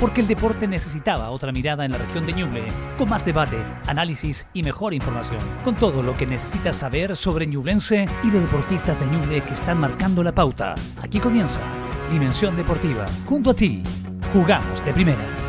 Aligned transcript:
porque 0.00 0.20
el 0.20 0.28
deporte 0.28 0.68
necesitaba 0.68 1.30
otra 1.30 1.52
mirada 1.52 1.84
en 1.84 1.92
la 1.92 1.98
región 1.98 2.26
de 2.26 2.32
Ñuble, 2.32 2.62
con 2.96 3.08
más 3.08 3.24
debate, 3.24 3.56
análisis 3.86 4.46
y 4.52 4.62
mejor 4.62 4.94
información, 4.94 5.40
con 5.64 5.76
todo 5.76 6.02
lo 6.02 6.14
que 6.14 6.26
necesitas 6.26 6.76
saber 6.76 7.16
sobre 7.16 7.46
Ñublense 7.46 8.08
y 8.22 8.30
de 8.30 8.40
deportistas 8.40 8.98
de 9.00 9.06
Ñuble 9.06 9.40
que 9.40 9.54
están 9.54 9.78
marcando 9.78 10.22
la 10.22 10.32
pauta. 10.32 10.74
Aquí 11.02 11.18
comienza 11.18 11.60
Dimensión 12.10 12.56
Deportiva, 12.56 13.06
junto 13.26 13.50
a 13.50 13.54
ti, 13.54 13.82
jugamos 14.32 14.84
de 14.84 14.92
primera. 14.92 15.47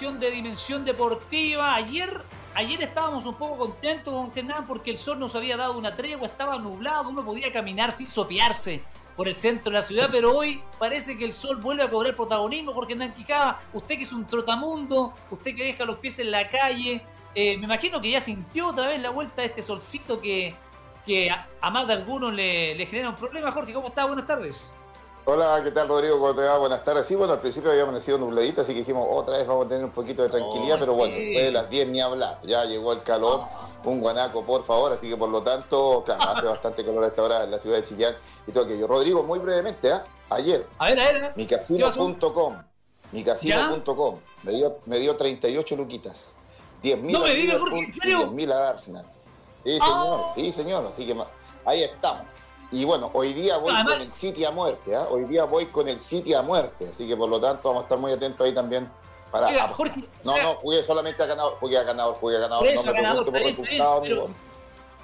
De 0.00 0.30
Dimensión 0.30 0.86
Deportiva. 0.86 1.74
Ayer, 1.74 2.22
ayer 2.54 2.82
estábamos 2.82 3.26
un 3.26 3.34
poco 3.34 3.58
contentos 3.58 4.12
con 4.14 4.32
Hernán 4.34 4.66
porque 4.66 4.90
el 4.90 4.96
sol 4.96 5.18
nos 5.18 5.34
había 5.34 5.58
dado 5.58 5.76
una 5.76 5.94
tregua, 5.94 6.26
estaba 6.26 6.58
nublado, 6.58 7.10
uno 7.10 7.22
podía 7.22 7.52
caminar 7.52 7.92
sin 7.92 8.08
sopearse 8.08 8.82
por 9.16 9.28
el 9.28 9.34
centro 9.34 9.70
de 9.70 9.78
la 9.78 9.82
ciudad, 9.82 10.08
pero 10.10 10.34
hoy 10.34 10.62
parece 10.78 11.18
que 11.18 11.26
el 11.26 11.32
sol 11.32 11.60
vuelve 11.60 11.82
a 11.82 11.90
cobrar 11.90 12.16
protagonismo. 12.16 12.72
Jorge 12.72 12.94
Hernán 12.94 13.12
Quijada, 13.12 13.60
usted 13.74 13.96
que 13.96 14.02
es 14.04 14.12
un 14.12 14.26
trotamundo, 14.26 15.12
usted 15.30 15.54
que 15.54 15.62
deja 15.62 15.84
los 15.84 15.98
pies 15.98 16.18
en 16.20 16.30
la 16.30 16.48
calle, 16.48 17.02
eh, 17.34 17.58
me 17.58 17.64
imagino 17.64 18.00
que 18.00 18.10
ya 18.10 18.20
sintió 18.20 18.68
otra 18.68 18.88
vez 18.88 19.00
la 19.00 19.10
vuelta 19.10 19.42
de 19.42 19.48
este 19.48 19.60
solcito 19.60 20.22
que, 20.22 20.54
que 21.04 21.30
a, 21.30 21.70
más 21.70 21.86
de 21.86 21.92
algunos 21.92 22.32
le, 22.32 22.74
le 22.74 22.86
genera 22.86 23.10
un 23.10 23.16
problema. 23.16 23.52
Jorge, 23.52 23.74
¿cómo 23.74 23.88
está? 23.88 24.06
Buenas 24.06 24.26
tardes. 24.26 24.72
Hola, 25.24 25.60
¿qué 25.62 25.70
tal 25.70 25.86
Rodrigo? 25.86 26.18
¿Cómo 26.18 26.34
te 26.34 26.42
va? 26.42 26.58
Buenas 26.58 26.82
tardes. 26.82 27.06
Sí, 27.06 27.14
bueno, 27.14 27.34
al 27.34 27.40
principio 27.40 27.70
había 27.70 27.84
amanecido 27.84 28.18
nubladita, 28.18 28.62
así 28.62 28.72
que 28.72 28.80
dijimos 28.80 29.06
otra 29.08 29.38
vez 29.38 29.46
vamos 29.46 29.66
a 29.66 29.68
tener 29.68 29.84
un 29.84 29.92
poquito 29.92 30.24
de 30.24 30.28
tranquilidad, 30.28 30.80
pero 30.80 30.94
bueno, 30.94 31.14
después 31.14 31.44
de 31.44 31.52
las 31.52 31.70
10 31.70 31.88
ni 31.90 32.00
hablar. 32.00 32.40
Ya 32.42 32.64
llegó 32.64 32.92
el 32.92 33.04
calor, 33.04 33.42
un 33.84 34.00
guanaco, 34.00 34.42
por 34.42 34.64
favor, 34.64 34.92
así 34.92 35.08
que 35.08 35.16
por 35.16 35.28
lo 35.28 35.40
tanto, 35.40 36.02
claro, 36.04 36.22
hace 36.22 36.46
bastante 36.48 36.84
calor 36.84 37.04
a 37.04 37.06
esta 37.06 37.22
hora 37.22 37.44
en 37.44 37.52
la 37.52 37.60
ciudad 37.60 37.76
de 37.76 37.84
Chillán 37.84 38.16
y 38.48 38.52
todo 38.52 38.64
aquello. 38.64 38.88
Rodrigo, 38.88 39.22
muy 39.22 39.38
brevemente, 39.38 39.90
¿eh? 39.90 40.00
ayer, 40.28 40.66
a 40.78 40.86
ver, 40.86 40.98
a 40.98 41.04
ver, 41.04 41.32
micasino.com, 41.36 42.56
micasino.com, 43.12 44.18
me 44.42 44.52
dio, 44.52 44.78
me 44.86 44.98
dio 44.98 45.14
38 45.14 45.76
luquitas. 45.76 46.32
10 46.82 47.00
mil 47.00 47.12
no 47.12 47.20
me 47.20 47.30
digas, 47.32 47.62
¿en 47.72 47.92
serio? 47.92 48.18
10 48.18 48.30
mil 48.32 48.50
a 48.50 48.70
Arsenal. 48.70 49.06
Sí, 49.62 49.70
señor, 49.70 50.20
ah. 50.20 50.32
sí, 50.34 50.50
señor, 50.50 50.86
así 50.92 51.06
que 51.06 51.16
ahí 51.64 51.84
estamos. 51.84 52.26
Y 52.72 52.86
bueno, 52.86 53.10
hoy 53.12 53.34
día 53.34 53.58
voy 53.58 53.74
con 53.84 54.00
el 54.00 54.12
City 54.14 54.46
a 54.46 54.50
muerte, 54.50 54.96
¿ah? 54.96 55.06
hoy 55.10 55.24
día 55.24 55.44
voy 55.44 55.66
con 55.66 55.88
el 55.88 56.00
City 56.00 56.32
a 56.32 56.40
muerte, 56.40 56.88
así 56.90 57.06
que 57.06 57.14
por 57.14 57.28
lo 57.28 57.38
tanto 57.38 57.68
vamos 57.68 57.82
a 57.82 57.84
estar 57.84 57.98
muy 57.98 58.12
atentos 58.12 58.46
ahí 58.46 58.54
también 58.54 58.90
para... 59.30 59.68
Jorge, 59.68 60.02
no, 60.24 60.42
no, 60.42 60.54
jugué 60.54 60.82
solamente 60.82 61.22
a 61.22 61.26
ganador, 61.26 61.58
jugué 61.60 61.76
a 61.76 61.82
ganador, 61.82 62.14
jugué 62.14 62.36
a 62.38 62.40
ganador, 62.40 62.74
no 62.74 62.82
me 62.82 62.92
ganador, 62.92 63.24
por 63.26 63.34
resultado 63.34 64.02
pero, 64.02 64.28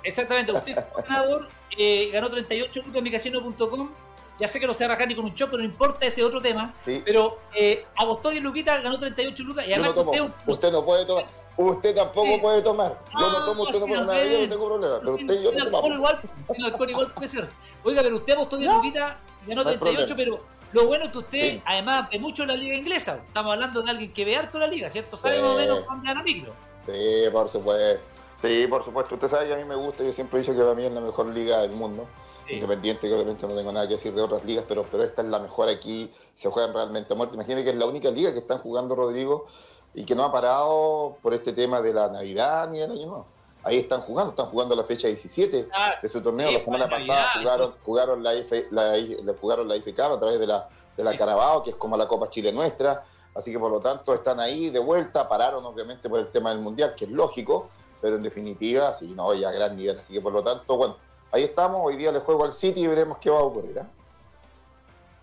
Exactamente, 0.02 0.52
usted 0.52 0.82
fue 0.92 1.02
ganador, 1.02 1.48
eh, 1.76 2.08
ganó 2.10 2.30
38 2.30 2.80
lucas 2.80 2.96
en 2.96 3.04
micasino.com, 3.04 3.90
ya 4.38 4.48
sé 4.48 4.60
que 4.60 4.66
no 4.66 4.72
se 4.72 4.88
va 4.88 4.94
a 4.94 5.06
ni 5.06 5.14
con 5.14 5.26
un 5.26 5.34
show, 5.34 5.48
pero 5.50 5.58
no 5.58 5.68
importa 5.68 6.06
ese 6.06 6.24
otro 6.24 6.40
tema, 6.40 6.74
pero 7.04 7.38
eh, 7.54 7.84
apostó 7.96 8.30
10 8.30 8.42
luquitas, 8.42 8.82
ganó 8.82 8.98
38 8.98 9.42
lucas 9.42 9.66
y 9.66 9.74
además 9.74 9.94
usted, 9.94 10.30
usted 10.46 10.72
no 10.72 10.86
puede 10.86 11.04
tomar 11.04 11.26
Usted 11.58 11.92
tampoco 11.92 12.40
puede 12.40 12.62
tomar. 12.62 12.96
Yo 13.18 13.32
no, 13.32 13.44
tomo, 13.44 13.62
usted 13.64 13.80
no 13.80 13.86
puede 13.86 14.06
nada, 14.06 14.24
yo 14.24 14.42
no 14.42 14.48
tengo 14.48 14.66
problema. 14.68 15.00
Pero 15.00 15.14
usted 15.14 15.34
y 15.34 15.42
yo 15.42 15.50
no 15.50 15.64
tomamos. 15.64 15.90
igual, 15.90 16.20
el 16.56 16.64
alcohol 16.64 16.90
igual 16.90 17.12
puede 17.12 17.26
ser. 17.26 17.48
Oiga, 17.82 18.00
pero 18.02 18.14
usted 18.14 18.34
apostó 18.34 18.56
10 18.58 18.72
luquitas, 18.74 19.16
ganó 19.44 19.64
38, 19.64 20.14
pero 20.16 20.40
lo 20.72 20.86
bueno 20.86 21.06
es 21.06 21.10
que 21.10 21.18
usted, 21.18 21.60
además, 21.64 22.08
ve 22.12 22.20
mucho 22.20 22.46
la 22.46 22.54
liga 22.54 22.76
inglesa. 22.76 23.20
Estamos 23.26 23.54
hablando 23.54 23.82
de 23.82 23.90
alguien 23.90 24.12
que 24.12 24.24
ve 24.24 24.36
harto 24.36 24.56
la 24.60 24.68
liga, 24.68 24.88
¿cierto? 24.88 25.16
Sabe 25.16 25.42
más 25.42 25.50
o 25.50 25.56
menos 25.56 25.84
dónde 25.84 26.06
gana 26.06 26.22
micro. 26.22 26.52
Sí, 26.86 27.24
por 27.32 27.48
supuesto. 27.48 28.02
Sí, 28.40 28.66
por 28.68 28.84
supuesto. 28.84 29.14
Usted 29.16 29.28
sabe 29.28 29.48
que 29.48 29.54
a 29.54 29.56
mí 29.56 29.64
me 29.64 29.74
gusta, 29.74 30.04
yo 30.04 30.12
siempre 30.12 30.38
he 30.38 30.42
dicho 30.42 30.54
que 30.54 30.60
para 30.60 30.76
mí 30.76 30.84
es 30.84 30.92
la 30.92 31.00
mejor 31.00 31.26
liga 31.26 31.58
del 31.62 31.72
mundo. 31.72 32.06
Independiente, 32.48 33.08
que 33.08 33.14
obviamente 33.14 33.46
no 33.46 33.54
tengo 33.54 33.72
nada 33.72 33.86
que 33.86 33.94
decir 33.94 34.14
de 34.14 34.22
otras 34.22 34.44
ligas, 34.44 34.64
pero, 34.66 34.82
pero 34.84 35.02
esta 35.02 35.20
es 35.20 35.28
la 35.28 35.38
mejor 35.38 35.68
aquí, 35.68 36.10
se 36.34 36.48
juegan 36.48 36.72
realmente 36.72 37.12
a 37.12 37.16
muerte. 37.16 37.34
Imagínate 37.34 37.64
que 37.64 37.70
es 37.70 37.76
la 37.76 37.84
única 37.84 38.10
liga 38.10 38.32
que 38.32 38.38
están 38.38 38.58
jugando, 38.58 38.94
Rodrigo, 38.94 39.46
y 39.94 40.04
que 40.04 40.14
no 40.14 40.24
ha 40.24 40.32
parado 40.32 41.18
por 41.22 41.34
este 41.34 41.52
tema 41.52 41.80
de 41.80 41.92
la 41.92 42.08
Navidad 42.08 42.68
ni 42.70 42.78
del 42.78 42.92
año 42.92 43.06
nuevo. 43.06 43.26
Ahí 43.64 43.78
están 43.78 44.02
jugando, 44.02 44.30
están 44.30 44.46
jugando 44.46 44.76
la 44.76 44.84
fecha 44.84 45.08
17 45.08 45.68
ah, 45.74 45.94
de 46.00 46.08
su 46.08 46.22
torneo. 46.22 46.50
la 46.50 46.60
semana 46.60 46.88
pasada 46.88 47.28
jugaron, 47.34 47.74
jugaron 47.84 48.22
la, 48.22 48.34
F, 48.34 48.66
la, 48.70 48.94
jugaron 49.40 49.68
la 49.68 49.76
IFK 49.76 49.98
a 49.98 50.18
través 50.18 50.38
de 50.38 50.46
la, 50.46 50.68
de 50.96 51.04
la 51.04 51.16
Carabao, 51.16 51.62
que 51.62 51.70
es 51.70 51.76
como 51.76 51.96
la 51.96 52.06
Copa 52.06 52.30
Chile 52.30 52.52
nuestra. 52.52 53.04
Así 53.34 53.52
que 53.52 53.58
por 53.58 53.70
lo 53.70 53.80
tanto 53.80 54.14
están 54.14 54.40
ahí 54.40 54.70
de 54.70 54.78
vuelta, 54.78 55.28
pararon 55.28 55.64
obviamente 55.64 56.08
por 56.08 56.20
el 56.20 56.28
tema 56.28 56.50
del 56.50 56.60
Mundial, 56.60 56.94
que 56.96 57.04
es 57.04 57.10
lógico, 57.10 57.68
pero 58.00 58.16
en 58.16 58.22
definitiva, 58.22 58.94
sí, 58.94 59.12
no, 59.14 59.34
ya 59.34 59.48
a 59.48 59.52
gran 59.52 59.76
nivel. 59.76 59.98
Así 59.98 60.12
que 60.12 60.20
por 60.20 60.32
lo 60.32 60.42
tanto, 60.42 60.76
bueno, 60.76 60.96
ahí 61.32 61.44
estamos, 61.44 61.80
hoy 61.84 61.96
día 61.96 62.12
le 62.12 62.20
juego 62.20 62.44
al 62.44 62.52
City 62.52 62.80
y 62.80 62.86
veremos 62.86 63.18
qué 63.18 63.30
va 63.30 63.40
a 63.40 63.42
ocurrir. 63.42 63.76
¿eh? 63.78 63.86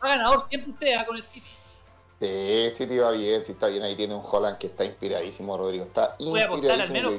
Ha 0.02 0.08
ganador 0.08 0.47
siempre 0.47 0.72
usted 0.72 1.06
con 1.06 1.16
el 1.16 1.24
City. 1.24 1.47
Sí, 2.20 2.70
sí 2.74 2.88
te 2.88 3.00
va 3.00 3.12
bien, 3.12 3.44
sí 3.44 3.52
está 3.52 3.68
bien. 3.68 3.84
Ahí 3.84 3.96
tiene 3.96 4.16
un 4.16 4.24
Holland 4.24 4.58
que 4.58 4.68
está 4.68 4.86
inspiradísimo, 4.86 5.58
Rodrigo. 5.58 5.86
Está 5.86 6.16
Voy 6.20 6.40
a 6.40 6.46
apostar 6.46 6.80
al 6.80 6.92
menos 6.92 7.14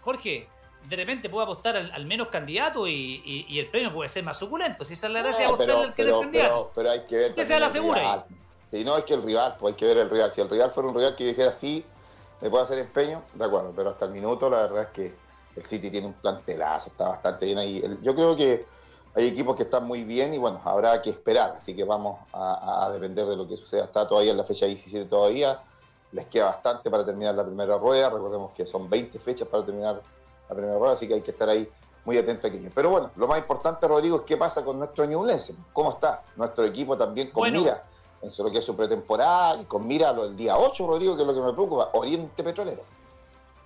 Jorge, 0.00 0.48
de 0.88 0.96
repente 0.96 1.30
puedo 1.30 1.44
apostar 1.44 1.76
al, 1.76 2.06
menos 2.06 2.28
candidato 2.28 2.88
y, 2.88 3.22
y, 3.48 3.58
el 3.60 3.68
premio 3.68 3.92
puede 3.92 4.08
ser 4.08 4.24
más 4.24 4.36
suculento. 4.36 4.84
Si 4.84 4.94
esa 4.94 5.06
es 5.06 5.12
la 5.12 5.22
gracia 5.22 5.46
apostar 5.46 5.70
al 5.70 5.94
que 5.94 6.04
no 6.04 6.18
es 6.18 6.22
candidato. 6.22 6.72
Pero, 6.74 6.90
hay 6.90 7.00
que 7.02 7.16
ver. 7.16 7.34
Que 7.34 7.44
sea 7.44 7.60
la 7.60 7.70
segura. 7.70 8.26
Si 8.70 8.82
no, 8.84 8.96
es 8.96 9.04
que 9.04 9.14
el 9.14 9.22
rival, 9.22 9.56
pues 9.60 9.74
hay 9.74 9.76
que 9.76 9.86
ver 9.86 9.98
el 9.98 10.10
rival. 10.10 10.32
Si 10.32 10.40
el 10.40 10.48
rival 10.48 10.72
fuera 10.72 10.88
un 10.88 10.94
rival 10.96 11.14
que 11.14 11.24
dijera 11.24 11.52
sí, 11.52 11.84
me 12.40 12.50
puede 12.50 12.64
hacer 12.64 12.78
empeño, 12.78 13.22
de 13.34 13.44
acuerdo. 13.44 13.72
Pero 13.76 13.90
hasta 13.90 14.06
el 14.06 14.10
minuto, 14.10 14.50
la 14.50 14.62
verdad 14.62 14.82
es 14.82 14.88
que 14.88 15.14
el 15.54 15.64
City 15.64 15.90
tiene 15.90 16.08
un 16.08 16.14
plantelazo, 16.14 16.88
está 16.88 17.08
bastante 17.08 17.46
bien 17.46 17.58
ahí. 17.58 17.82
Yo 18.02 18.14
creo 18.14 18.34
que 18.34 18.64
hay 19.14 19.26
equipos 19.26 19.56
que 19.56 19.64
están 19.64 19.86
muy 19.86 20.04
bien 20.04 20.32
y 20.32 20.38
bueno, 20.38 20.60
habrá 20.64 21.00
que 21.02 21.10
esperar, 21.10 21.54
así 21.56 21.76
que 21.76 21.84
vamos 21.84 22.18
a, 22.32 22.88
depender 22.92 23.26
de 23.26 23.36
lo 23.36 23.46
que 23.46 23.56
suceda. 23.56 23.84
Está 23.84 24.06
todavía 24.06 24.30
en 24.30 24.38
la 24.38 24.44
fecha 24.44 24.66
17 24.66 25.06
todavía, 25.06 25.60
les 26.12 26.26
queda 26.26 26.46
bastante 26.46 26.90
para 26.90 27.04
terminar 27.04 27.34
la 27.34 27.44
primera 27.44 27.76
rueda, 27.76 28.08
recordemos 28.10 28.52
que 28.52 28.66
son 28.66 28.88
20 28.88 29.18
fechas 29.18 29.48
para 29.48 29.64
terminar 29.64 30.00
la 30.48 30.54
primera 30.54 30.78
rueda, 30.78 30.94
así 30.94 31.06
que 31.06 31.14
hay 31.14 31.20
que 31.20 31.30
estar 31.30 31.48
ahí 31.48 31.68
muy 32.04 32.16
atento 32.18 32.46
aquí. 32.46 32.58
Pero 32.74 32.90
bueno, 32.90 33.10
lo 33.16 33.26
más 33.26 33.38
importante, 33.38 33.86
Rodrigo, 33.86 34.16
es 34.16 34.22
qué 34.22 34.36
pasa 34.36 34.64
con 34.64 34.78
nuestro 34.78 35.04
Ñublense, 35.04 35.54
cómo 35.72 35.92
está 35.92 36.22
nuestro 36.36 36.64
equipo 36.64 36.96
también 36.96 37.30
con 37.30 37.50
mira 37.52 37.84
en 38.22 38.30
lo 38.38 38.50
que 38.50 38.58
es 38.58 38.64
su 38.64 38.76
pretemporada 38.76 39.60
y 39.60 39.64
con 39.64 39.86
mira 39.86 40.10
el 40.10 40.36
día 40.36 40.56
8, 40.56 40.86
Rodrigo, 40.86 41.16
que 41.16 41.22
es 41.22 41.28
lo 41.28 41.34
que 41.34 41.40
me 41.40 41.52
preocupa, 41.52 41.90
Oriente 41.92 42.42
Petrolero. 42.42 42.82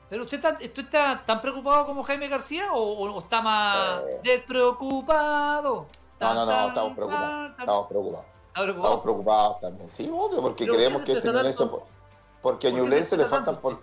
¿Pero 0.08 0.22
usted 0.22 0.36
está, 0.36 0.58
está 0.60 1.22
tan 1.26 1.40
preocupado 1.40 1.86
como 1.86 2.04
Jaime 2.04 2.28
García 2.28 2.72
o, 2.72 3.18
está 3.18 3.42
más 3.42 4.02
eh. 4.06 4.20
despreocupado? 4.22 5.86
No, 6.20 6.34
no, 6.34 6.46
no, 6.46 6.68
estamos 6.68 6.94
preocupados. 6.94 7.50
Estamos 7.58 7.88
preocupados. 7.88 8.26
Estamos 8.56 9.00
preocupados 9.00 9.60
también. 9.60 9.88
Sí, 9.90 10.10
obvio, 10.12 10.40
porque 10.40 10.66
creemos 10.66 11.02
que 11.02 11.12
este 11.12 11.30
Ñublense, 11.30 11.68
porque 12.40 12.68
a 12.68 12.70
Ñublense 12.70 13.16
le 13.16 13.24
faltan 13.26 13.60
por, 13.60 13.80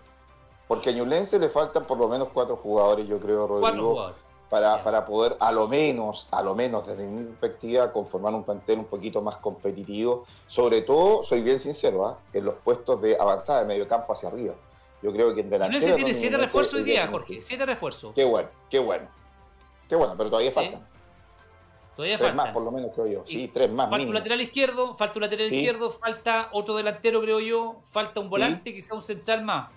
porque 0.67 0.89
a 0.89 0.93
Ñublense 0.93 1.37
le 1.37 1.49
faltan 1.49 1.85
por 1.85 1.97
lo 1.97 2.07
menos 2.07 2.29
cuatro 2.33 2.55
jugadores, 2.55 3.07
yo 3.07 3.19
creo, 3.19 3.45
Rodrigo, 3.45 4.13
para, 4.49 4.83
para 4.83 5.05
poder 5.05 5.35
a 5.39 5.51
lo 5.51 5.67
menos, 5.67 6.27
a 6.31 6.41
lo 6.41 6.55
menos 6.55 6.87
desde 6.87 7.05
mi 7.05 7.23
perspectiva, 7.25 7.91
conformar 7.91 8.33
un 8.33 8.43
plantel 8.43 8.79
un 8.79 8.85
poquito 8.85 9.21
más 9.21 9.37
competitivo. 9.37 10.25
Sobre 10.47 10.81
todo, 10.81 11.23
soy 11.23 11.41
bien 11.41 11.59
sincero, 11.59 12.05
¿ah? 12.05 12.17
en 12.31 12.45
los 12.45 12.55
puestos 12.55 13.01
de 13.01 13.17
avanzada 13.19 13.59
de 13.59 13.65
medio 13.65 13.87
campo 13.87 14.13
hacia 14.13 14.29
arriba. 14.29 14.55
Yo 15.03 15.11
creo 15.11 15.35
que 15.35 15.41
en 15.41 15.49
delantera... 15.49 15.89
No 15.89 15.95
tiene 15.95 16.13
siete 16.13 16.37
refuerzos 16.37 16.75
hoy 16.75 16.83
día, 16.83 17.07
Jorge. 17.07 17.41
Siete 17.41 17.65
refuerzos. 17.65 18.13
Qué 18.15 18.23
bueno, 18.23 18.49
qué 18.69 18.79
bueno. 18.79 19.07
Qué 19.89 19.97
bueno, 19.97 20.15
pero 20.17 20.29
todavía 20.29 20.51
faltan. 20.51 20.87
Todavía 21.93 22.17
tres 22.17 22.29
falta. 22.29 22.43
más, 22.43 22.53
por 22.53 22.63
lo 22.63 22.71
menos, 22.71 22.91
creo 22.95 23.07
yo. 23.07 23.23
Sí, 23.27 23.51
tres 23.53 23.69
más. 23.69 23.89
Falta 23.89 24.07
un 24.07 24.13
lateral 24.13 24.39
izquierdo, 24.39 24.95
falta 24.95 25.19
un 25.19 25.23
lateral 25.23 25.53
izquierdo, 25.53 25.91
falta 25.91 26.49
otro 26.53 26.75
delantero, 26.75 27.21
creo 27.21 27.41
yo, 27.41 27.81
falta 27.89 28.21
un 28.21 28.29
volante, 28.29 28.73
quizá 28.73 28.95
un 28.95 29.03
central 29.03 29.43
más. 29.43 29.71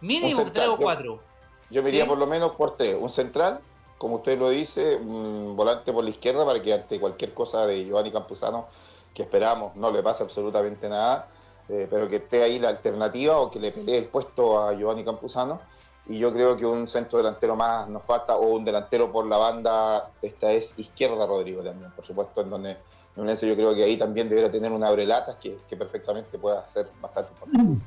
Mínimo 0.00 0.44
tres 0.52 0.66
o 0.66 0.76
cuatro. 0.76 1.22
Yo, 1.70 1.82
me 1.82 1.90
iría 1.90 2.06
por 2.06 2.18
lo 2.18 2.26
menos 2.26 2.56
por 2.56 2.76
tres. 2.76 2.96
Un 2.98 3.10
central, 3.10 3.60
como 3.96 4.16
usted 4.16 4.36
lo 4.36 4.50
dice, 4.50 4.96
un 4.96 5.54
volante 5.56 5.92
por 5.92 6.02
la 6.02 6.10
izquierda 6.10 6.44
para 6.44 6.60
que 6.60 6.74
ante 6.74 6.98
cualquier 6.98 7.32
cosa 7.32 7.64
de 7.64 7.84
Giovanni 7.84 8.10
Campuzano, 8.10 8.66
que 9.14 9.22
esperamos 9.22 9.76
no 9.76 9.92
le 9.92 10.02
pase 10.02 10.24
absolutamente 10.24 10.88
nada, 10.88 11.28
eh, 11.68 11.86
pero 11.90 12.08
que 12.08 12.16
esté 12.16 12.42
ahí 12.42 12.58
la 12.58 12.68
alternativa 12.68 13.38
o 13.38 13.50
que 13.50 13.58
le 13.58 13.72
pelee 13.72 13.98
el 13.98 14.04
puesto 14.06 14.60
a 14.60 14.74
Giovanni 14.74 15.04
Campuzano. 15.04 15.60
Y 16.06 16.18
yo 16.18 16.32
creo 16.32 16.56
que 16.56 16.66
un 16.66 16.86
centro 16.86 17.18
delantero 17.18 17.56
más 17.56 17.88
nos 17.88 18.02
falta, 18.02 18.36
o 18.36 18.48
un 18.48 18.64
delantero 18.64 19.10
por 19.10 19.26
la 19.26 19.38
banda, 19.38 20.10
esta 20.20 20.52
es 20.52 20.78
izquierda 20.78 21.26
Rodrigo 21.26 21.62
también, 21.62 21.90
por 21.92 22.04
supuesto, 22.04 22.42
en 22.42 22.50
donde 22.50 22.76
yo 23.16 23.54
creo 23.54 23.74
que 23.74 23.84
ahí 23.84 23.96
también 23.96 24.28
debería 24.28 24.50
tener 24.50 24.70
una 24.72 24.88
abrelatas 24.88 25.36
que, 25.36 25.58
que 25.68 25.76
perfectamente 25.76 26.38
pueda 26.38 26.68
ser 26.68 26.88
bastante 27.00 27.32
importante. 27.32 27.86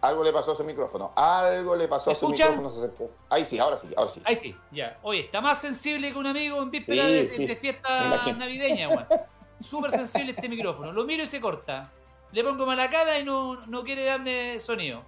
Algo 0.00 0.22
le 0.22 0.32
pasó 0.32 0.52
a 0.52 0.54
su 0.54 0.62
micrófono. 0.62 1.12
Algo 1.16 1.74
le 1.74 1.88
pasó 1.88 2.10
a 2.10 2.14
su 2.14 2.28
micrófono. 2.28 2.70
Ahí 3.30 3.44
sí, 3.44 3.58
ahora 3.58 3.76
sí, 3.78 3.88
ahora 3.96 4.10
sí. 4.10 4.22
Ahí 4.24 4.36
sí, 4.36 4.54
ya. 4.70 4.98
Oye, 5.02 5.20
está 5.20 5.40
más 5.40 5.60
sensible 5.60 6.12
que 6.12 6.18
un 6.18 6.26
amigo 6.26 6.62
en 6.62 6.70
víspera 6.70 7.06
de, 7.06 7.56
fiesta 7.60 8.32
navideña, 8.36 8.88
weón. 8.88 9.06
Súper 9.60 9.90
sensible 9.90 10.32
este 10.32 10.48
micrófono. 10.48 10.92
Lo 10.92 11.04
miro 11.04 11.22
y 11.22 11.26
se 11.26 11.40
corta. 11.40 11.92
Le 12.32 12.44
pongo 12.44 12.66
mala 12.66 12.90
cara 12.90 13.18
y 13.18 13.24
no, 13.24 13.66
no 13.66 13.82
quiere 13.82 14.04
darme 14.04 14.58
sonido. 14.60 15.02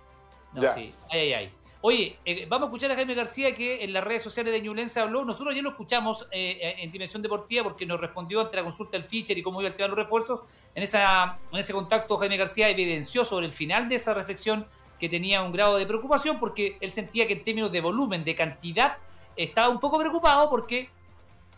No, 0.53 0.63
sí. 0.73 0.95
Ay, 1.11 1.21
ay, 1.21 1.33
ay. 1.33 1.53
Oye, 1.81 2.19
eh, 2.25 2.45
vamos 2.49 2.67
a 2.67 2.69
escuchar 2.71 2.91
a 2.91 2.97
Jaime 2.97 3.15
García 3.15 3.55
que 3.55 3.85
en 3.85 3.93
las 3.93 4.03
redes 4.03 4.23
sociales 4.23 4.53
de 4.53 4.61
Ñublense 4.61 4.99
habló. 4.99 5.25
Nosotros 5.25 5.53
ayer 5.53 5.63
lo 5.63 5.71
escuchamos 5.71 6.27
eh, 6.33 6.59
eh, 6.61 6.75
en 6.79 6.91
Dimensión 6.91 7.23
Deportiva 7.23 7.63
porque 7.63 7.87
nos 7.87 8.01
respondió 8.01 8.41
ante 8.41 8.57
la 8.57 8.65
consulta 8.65 8.99
del 8.99 9.07
Fischer 9.07 9.39
y 9.39 9.43
cómo 9.43 9.61
iba 9.61 9.71
tema 9.71 9.85
de 9.85 9.89
los 9.91 9.99
refuerzos. 9.99 10.41
En, 10.75 10.83
esa, 10.83 11.39
en 11.53 11.59
ese 11.59 11.73
contacto, 11.73 12.17
Jaime 12.17 12.37
García 12.37 12.69
evidenció 12.69 13.23
sobre 13.25 13.47
el 13.47 13.53
final 13.53 13.89
de 13.89 13.95
esa 13.95 14.13
reflexión 14.13 14.67
que 14.99 15.09
tenía 15.09 15.41
un 15.43 15.53
grado 15.53 15.77
de 15.77 15.87
preocupación 15.87 16.41
porque 16.41 16.77
él 16.81 16.91
sentía 16.91 17.29
que 17.29 17.35
en 17.35 17.45
términos 17.45 17.71
de 17.71 17.81
volumen, 17.81 18.25
de 18.25 18.35
cantidad, 18.35 18.99
estaba 19.37 19.69
un 19.69 19.79
poco 19.79 20.01
preocupado 20.01 20.51
porque 20.51 20.91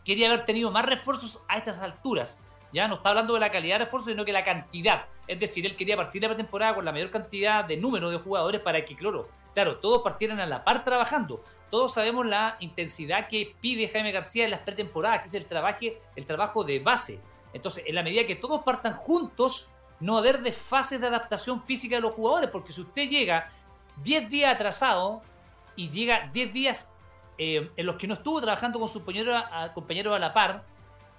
quería 0.05 0.27
haber 0.27 0.45
tenido 0.45 0.71
más 0.71 0.85
refuerzos 0.85 1.41
a 1.49 1.57
estas 1.57 1.79
alturas. 1.79 2.39
Ya 2.73 2.89
no 2.89 2.97
está 2.97 3.11
hablando 3.11 3.35
de 3.35 3.41
la 3.41 3.51
calidad 3.51 3.79
de 3.79 3.85
refuerzos, 3.85 4.11
sino 4.11 4.25
que 4.25 4.33
la 4.33 4.45
cantidad. 4.45 5.07
Es 5.27 5.39
decir, 5.41 5.67
él 5.67 5.77
quería 5.77 5.97
partir 5.97 6.23
la 6.23 6.37
temporada 6.37 6.75
con 6.75 6.85
la 6.85 6.93
mayor 6.93 7.11
cantidad 7.11 7.65
de 7.65 7.77
número 7.77 8.11
de 8.11 8.19
jugadores 8.19 8.61
para 8.61 8.85
que, 8.85 8.97
claro, 8.97 9.29
claro, 9.55 9.79
todos 9.79 10.03
partieran 10.03 10.41
a 10.41 10.47
la 10.47 10.65
par 10.65 10.85
trabajando. 10.85 11.43
Todos 11.71 11.95
sabemos 11.95 12.27
la 12.27 12.57
intensidad 12.61 13.29
que 13.29 13.55
pide 13.61 13.89
Jaime 13.89 14.13
García 14.13 14.45
en 14.45 14.51
las 14.51 14.61
pretemporadas, 14.61 15.21
que 15.21 15.29
es 15.29 15.35
el, 15.35 15.47
trabaje, 15.47 16.01
el 16.17 16.27
trabajo 16.27 16.65
de 16.65 16.81
base. 16.81 17.21
Entonces, 17.53 17.85
en 17.87 17.95
la 17.95 18.03
medida 18.03 18.27
que 18.27 18.37
todos 18.37 18.63
partan 18.63 18.95
juntos, 18.95 19.71
no 20.01 20.19
haber 20.19 20.43
desfases 20.43 21.01
de 21.01 21.07
adaptación 21.07 21.65
física 21.65 21.97
de 21.97 22.03
los 22.03 22.13
jugadores, 22.13 22.51
porque 22.51 22.73
si 22.73 22.81
usted 22.81 23.09
llega 23.09 23.51
10 24.03 24.31
días 24.31 24.55
atrasado 24.55 25.23
y 25.77 25.91
llega 25.91 26.31
10 26.33 26.53
días 26.53 26.95
eh, 27.39 27.71
en 27.77 27.87
los 27.87 27.97
que 27.97 28.07
no 28.07 28.15
estuvo 28.15 28.41
trabajando 28.41 28.79
con 28.79 28.89
su 28.89 28.99
compañero 28.99 29.37
a, 29.37 29.73
compañero 29.73 30.15
a 30.15 30.19
la 30.19 30.33
par, 30.33 30.65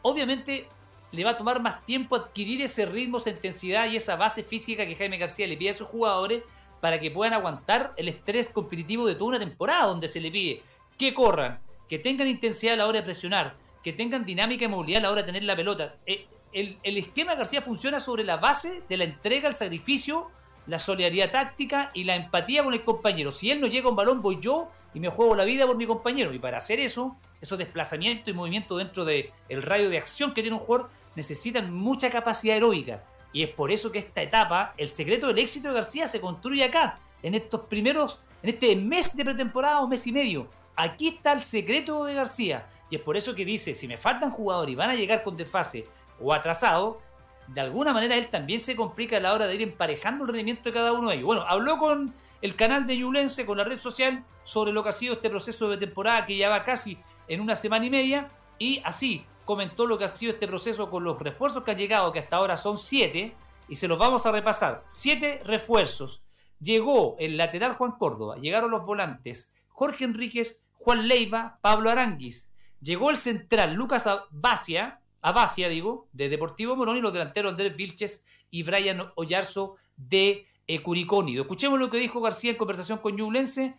obviamente 0.01 0.68
le 1.11 1.23
va 1.23 1.31
a 1.31 1.37
tomar 1.37 1.61
más 1.61 1.85
tiempo 1.85 2.15
adquirir 2.15 2.61
ese 2.61 2.85
ritmo, 2.85 3.17
esa 3.17 3.29
intensidad 3.29 3.89
y 3.89 3.95
esa 3.95 4.15
base 4.15 4.43
física 4.43 4.85
que 4.85 4.95
Jaime 4.95 5.17
García 5.17 5.47
le 5.47 5.57
pide 5.57 5.71
a 5.71 5.73
sus 5.73 5.87
jugadores 5.87 6.43
para 6.79 6.99
que 6.99 7.11
puedan 7.11 7.33
aguantar 7.33 7.93
el 7.97 8.07
estrés 8.07 8.49
competitivo 8.49 9.05
de 9.05 9.15
toda 9.15 9.29
una 9.29 9.39
temporada 9.39 9.85
donde 9.85 10.07
se 10.07 10.19
le 10.19 10.31
pide 10.31 10.63
que 10.97 11.13
corran, 11.13 11.59
que 11.89 11.99
tengan 11.99 12.27
intensidad 12.27 12.75
a 12.75 12.77
la 12.77 12.87
hora 12.87 12.99
de 12.99 13.05
presionar, 13.05 13.55
que 13.83 13.93
tengan 13.93 14.25
dinámica 14.25 14.65
y 14.65 14.67
movilidad 14.67 14.99
a 14.99 15.03
la 15.03 15.11
hora 15.11 15.21
de 15.21 15.27
tener 15.27 15.43
la 15.43 15.55
pelota. 15.55 15.95
Eh, 16.05 16.27
el, 16.53 16.97
esquema 16.97 17.35
García 17.35 17.61
funciona 17.61 17.99
sobre 17.99 18.23
la 18.23 18.37
base 18.37 18.83
de 18.87 18.97
la 18.97 19.05
entrega, 19.05 19.47
el 19.47 19.53
sacrificio, 19.53 20.29
la 20.67 20.79
solidaridad 20.79 21.31
táctica 21.31 21.91
y 21.93 22.03
la 22.03 22.15
empatía 22.15 22.63
con 22.63 22.73
el 22.73 22.83
compañero. 22.83 23.31
Si 23.31 23.49
él 23.49 23.59
no 23.61 23.67
llega 23.67 23.87
a 23.87 23.89
un 23.89 23.95
balón, 23.95 24.21
voy 24.21 24.37
yo 24.39 24.69
y 24.93 24.99
me 24.99 25.09
juego 25.09 25.35
la 25.35 25.43
vida 25.43 25.65
por 25.65 25.77
mi 25.77 25.87
compañero. 25.87 26.33
Y 26.33 26.39
para 26.39 26.57
hacer 26.57 26.79
eso, 26.79 27.15
esos 27.41 27.57
desplazamientos 27.57 28.29
y 28.29 28.33
movimientos 28.33 28.77
dentro 28.77 29.05
del 29.05 29.31
el 29.49 29.63
radio 29.63 29.89
de 29.89 29.97
acción 29.97 30.33
que 30.33 30.41
tiene 30.41 30.57
un 30.57 30.63
jugador, 30.63 30.89
necesitan 31.15 31.73
mucha 31.73 32.09
capacidad 32.09 32.57
heroica. 32.57 33.03
Y 33.33 33.43
es 33.43 33.49
por 33.49 33.71
eso 33.71 33.91
que 33.91 33.99
esta 33.99 34.21
etapa, 34.21 34.73
el 34.77 34.89
secreto 34.89 35.27
del 35.27 35.39
éxito 35.39 35.69
de 35.69 35.75
García 35.75 36.07
se 36.07 36.19
construye 36.19 36.63
acá, 36.63 36.99
en 37.23 37.35
estos 37.35 37.61
primeros, 37.61 38.23
en 38.43 38.49
este 38.49 38.75
mes 38.75 39.15
de 39.15 39.23
pretemporada 39.23 39.81
o 39.81 39.87
mes 39.87 40.05
y 40.07 40.11
medio. 40.11 40.49
Aquí 40.75 41.09
está 41.09 41.31
el 41.33 41.43
secreto 41.43 42.03
de 42.05 42.15
García. 42.15 42.67
Y 42.89 42.95
es 42.95 43.01
por 43.01 43.15
eso 43.15 43.35
que 43.35 43.45
dice, 43.45 43.73
si 43.73 43.87
me 43.87 43.97
faltan 43.97 44.31
jugadores 44.31 44.73
y 44.73 44.75
van 44.75 44.89
a 44.89 44.95
llegar 44.95 45.23
con 45.23 45.37
desfase 45.37 45.87
o 46.19 46.33
atrasado, 46.33 46.99
de 47.47 47.61
alguna 47.61 47.93
manera 47.93 48.17
él 48.17 48.27
también 48.29 48.59
se 48.59 48.75
complica 48.75 49.17
a 49.17 49.19
la 49.19 49.33
hora 49.33 49.47
de 49.47 49.55
ir 49.55 49.61
emparejando 49.61 50.23
el 50.23 50.29
rendimiento 50.29 50.63
de 50.63 50.73
cada 50.73 50.91
uno 50.91 51.09
de 51.09 51.15
ellos. 51.15 51.25
Bueno, 51.25 51.43
habló 51.47 51.77
con 51.77 52.13
el 52.41 52.55
canal 52.55 52.87
de 52.87 52.97
Yulense, 52.97 53.45
con 53.45 53.57
la 53.57 53.63
red 53.63 53.79
social, 53.79 54.25
sobre 54.43 54.71
lo 54.71 54.83
que 54.83 54.89
ha 54.89 54.93
sido 54.93 55.13
este 55.13 55.29
proceso 55.29 55.69
de 55.69 55.77
temporada 55.77 56.25
que 56.25 56.35
ya 56.35 56.49
va 56.49 56.63
casi 56.63 56.97
en 57.27 57.39
una 57.39 57.55
semana 57.55 57.85
y 57.85 57.89
media, 57.89 58.29
y 58.57 58.81
así 58.83 59.25
comentó 59.45 59.85
lo 59.85 59.97
que 59.97 60.05
ha 60.05 60.15
sido 60.15 60.33
este 60.33 60.47
proceso 60.47 60.89
con 60.89 61.03
los 61.03 61.19
refuerzos 61.19 61.63
que 61.63 61.71
han 61.71 61.77
llegado, 61.77 62.11
que 62.11 62.19
hasta 62.19 62.38
ahora 62.38 62.57
son 62.57 62.77
siete, 62.77 63.35
y 63.67 63.75
se 63.75 63.88
los 63.88 63.99
vamos 63.99 64.25
a 64.25 64.31
repasar. 64.31 64.83
Siete 64.85 65.41
refuerzos. 65.45 66.27
Llegó 66.59 67.15
el 67.19 67.38
lateral 67.38 67.73
Juan 67.73 67.93
Córdoba, 67.93 68.38
llegaron 68.38 68.69
los 68.71 68.85
volantes 68.85 69.55
Jorge 69.81 70.03
Enríquez, 70.03 70.63
Juan 70.73 71.07
Leiva, 71.07 71.57
Pablo 71.61 71.89
Aranguis. 71.89 72.51
Llegó 72.81 73.09
el 73.09 73.17
central 73.17 73.73
Lucas 73.73 74.05
Abacia, 74.05 75.01
Abacia 75.21 75.69
digo, 75.69 76.07
de 76.13 76.29
Deportivo 76.29 76.75
Morón 76.75 76.97
y 76.97 77.01
los 77.01 77.13
delanteros 77.13 77.53
Andrés 77.53 77.75
Vilches 77.75 78.25
y 78.51 78.61
Brian 78.61 79.11
Ollarzo 79.15 79.77
de 79.95 80.45
eh, 80.67 80.83
Curicónido. 80.83 81.43
Escuchemos 81.43 81.79
lo 81.79 81.89
que 81.89 81.97
dijo 81.97 82.21
García 82.21 82.51
en 82.51 82.57
conversación 82.57 82.99
con 82.99 83.15
Ñublense. 83.15 83.75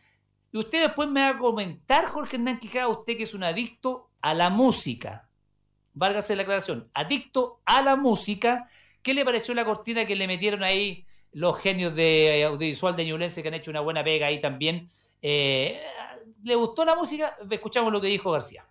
Y 0.50 0.59
usted 0.59 0.82
después 0.82 1.09
me 1.09 1.20
va 1.20 1.29
a 1.29 1.38
comentar, 1.38 2.05
Jorge 2.06 2.37
Hernán 2.37 2.59
Quijada, 2.59 2.88
usted 2.88 3.17
que 3.17 3.23
es 3.23 3.35
un 3.35 3.44
adicto 3.44 4.11
a 4.20 4.35
la 4.35 4.50
música 4.50 5.29
válgase 5.94 6.37
la 6.37 6.43
aclaración, 6.43 6.91
adicto 6.94 7.61
a 7.65 7.83
la 7.83 7.97
música. 7.97 8.69
¿Qué 9.03 9.15
le 9.15 9.25
pareció 9.25 9.55
la 9.55 9.65
cortina 9.65 10.06
que 10.06 10.17
le 10.17 10.27
metieron 10.27 10.62
ahí 10.62 11.06
los 11.33 11.59
genios 11.59 11.94
de 11.94 12.44
audiovisual 12.44 12.94
de 12.97 13.06
Ñublense 13.06 13.43
que 13.43 13.49
han 13.49 13.55
hecho 13.55 13.71
una 13.71 13.81
buena 13.81 14.05
pega 14.05 14.27
ahí 14.27 14.41
también? 14.41 14.91
Eh, 15.21 15.83
¿Le 16.43 16.55
gustó 16.55 16.85
la 16.85 16.97
música? 16.97 17.37
Escuchamos 17.50 17.93
lo 17.93 18.00
que 18.00 18.09
dijo 18.09 18.31
García. 18.31 18.65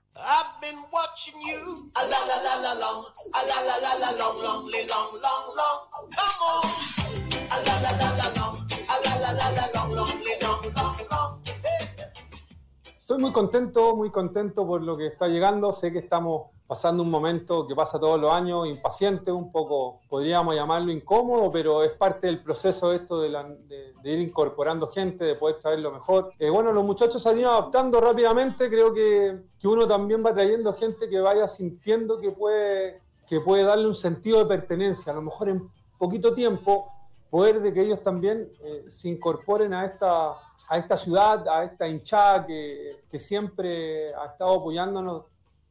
Estoy 13.12 13.24
muy 13.24 13.34
contento, 13.34 13.94
muy 13.94 14.10
contento 14.10 14.66
por 14.66 14.82
lo 14.82 14.96
que 14.96 15.08
está 15.08 15.28
llegando. 15.28 15.74
Sé 15.74 15.92
que 15.92 16.00
estamos 16.00 16.44
pasando 16.66 17.04
un 17.04 17.10
momento 17.10 17.68
que 17.68 17.76
pasa 17.76 18.00
todos 18.00 18.18
los 18.18 18.32
años, 18.32 18.66
impaciente, 18.66 19.34
un 19.34 19.52
poco, 19.52 20.00
podríamos 20.08 20.56
llamarlo 20.56 20.94
incómodo, 20.94 21.52
pero 21.52 21.84
es 21.84 21.92
parte 21.92 22.28
del 22.28 22.42
proceso 22.42 22.94
esto 22.94 23.20
de, 23.20 23.28
ir 24.06 24.20
incorporando 24.20 24.88
gente, 24.88 25.26
de 25.26 25.36
poder 25.36 25.60
traer 25.60 25.80
lo 25.80 25.92
mejor. 25.92 26.32
Eh, 26.40 26.50
bueno, 26.50 26.72
los 26.72 26.86
muchachos 26.86 27.22
se 27.22 27.28
han 27.28 27.40
ido 27.40 27.52
adaptando 27.52 28.00
rápidamente, 28.00 28.70
creo 28.70 28.94
que, 28.94 29.42
que, 29.60 29.68
uno 29.68 29.86
también 29.86 30.26
va 30.26 30.34
trayendo 30.34 30.72
gente 30.72 31.10
que 31.10 31.20
vaya 31.20 31.50
sintiendo 31.50 32.18
que 32.18 32.32
puede, 32.32 33.02
que 33.28 33.42
puede 33.42 33.64
darle 33.64 33.88
un 33.88 33.94
sentido 33.94 34.40
de 34.40 34.46
pertenencia, 34.46 35.12
a 35.12 35.16
lo 35.16 35.22
mejor 35.22 35.50
en 35.50 35.70
poquito 35.98 36.34
tiempo, 36.34 36.88
poder 37.30 37.60
de 37.60 37.74
que 37.74 37.82
ellos 37.82 38.04
también 38.04 38.50
eh, 38.62 38.86
se 38.88 39.10
incorporen 39.10 39.74
a 39.74 39.86
esta, 39.86 40.36
a 40.72 40.78
esta 40.78 40.96
ciudad, 40.96 41.46
a 41.50 41.66
esta 41.66 41.86
hinchada 41.86 42.46
que, 42.46 43.04
que 43.12 43.20
siempre 43.20 44.16
ha 44.16 44.28
estado 44.28 44.54
apoyándonos. 44.54 45.26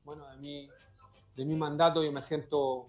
Bueno, 0.04 0.28
de 0.28 0.36
mí 0.36 0.68
de 1.34 1.44
mi 1.46 1.56
mandato 1.56 2.04
yo 2.04 2.12
me 2.12 2.20
siento, 2.20 2.88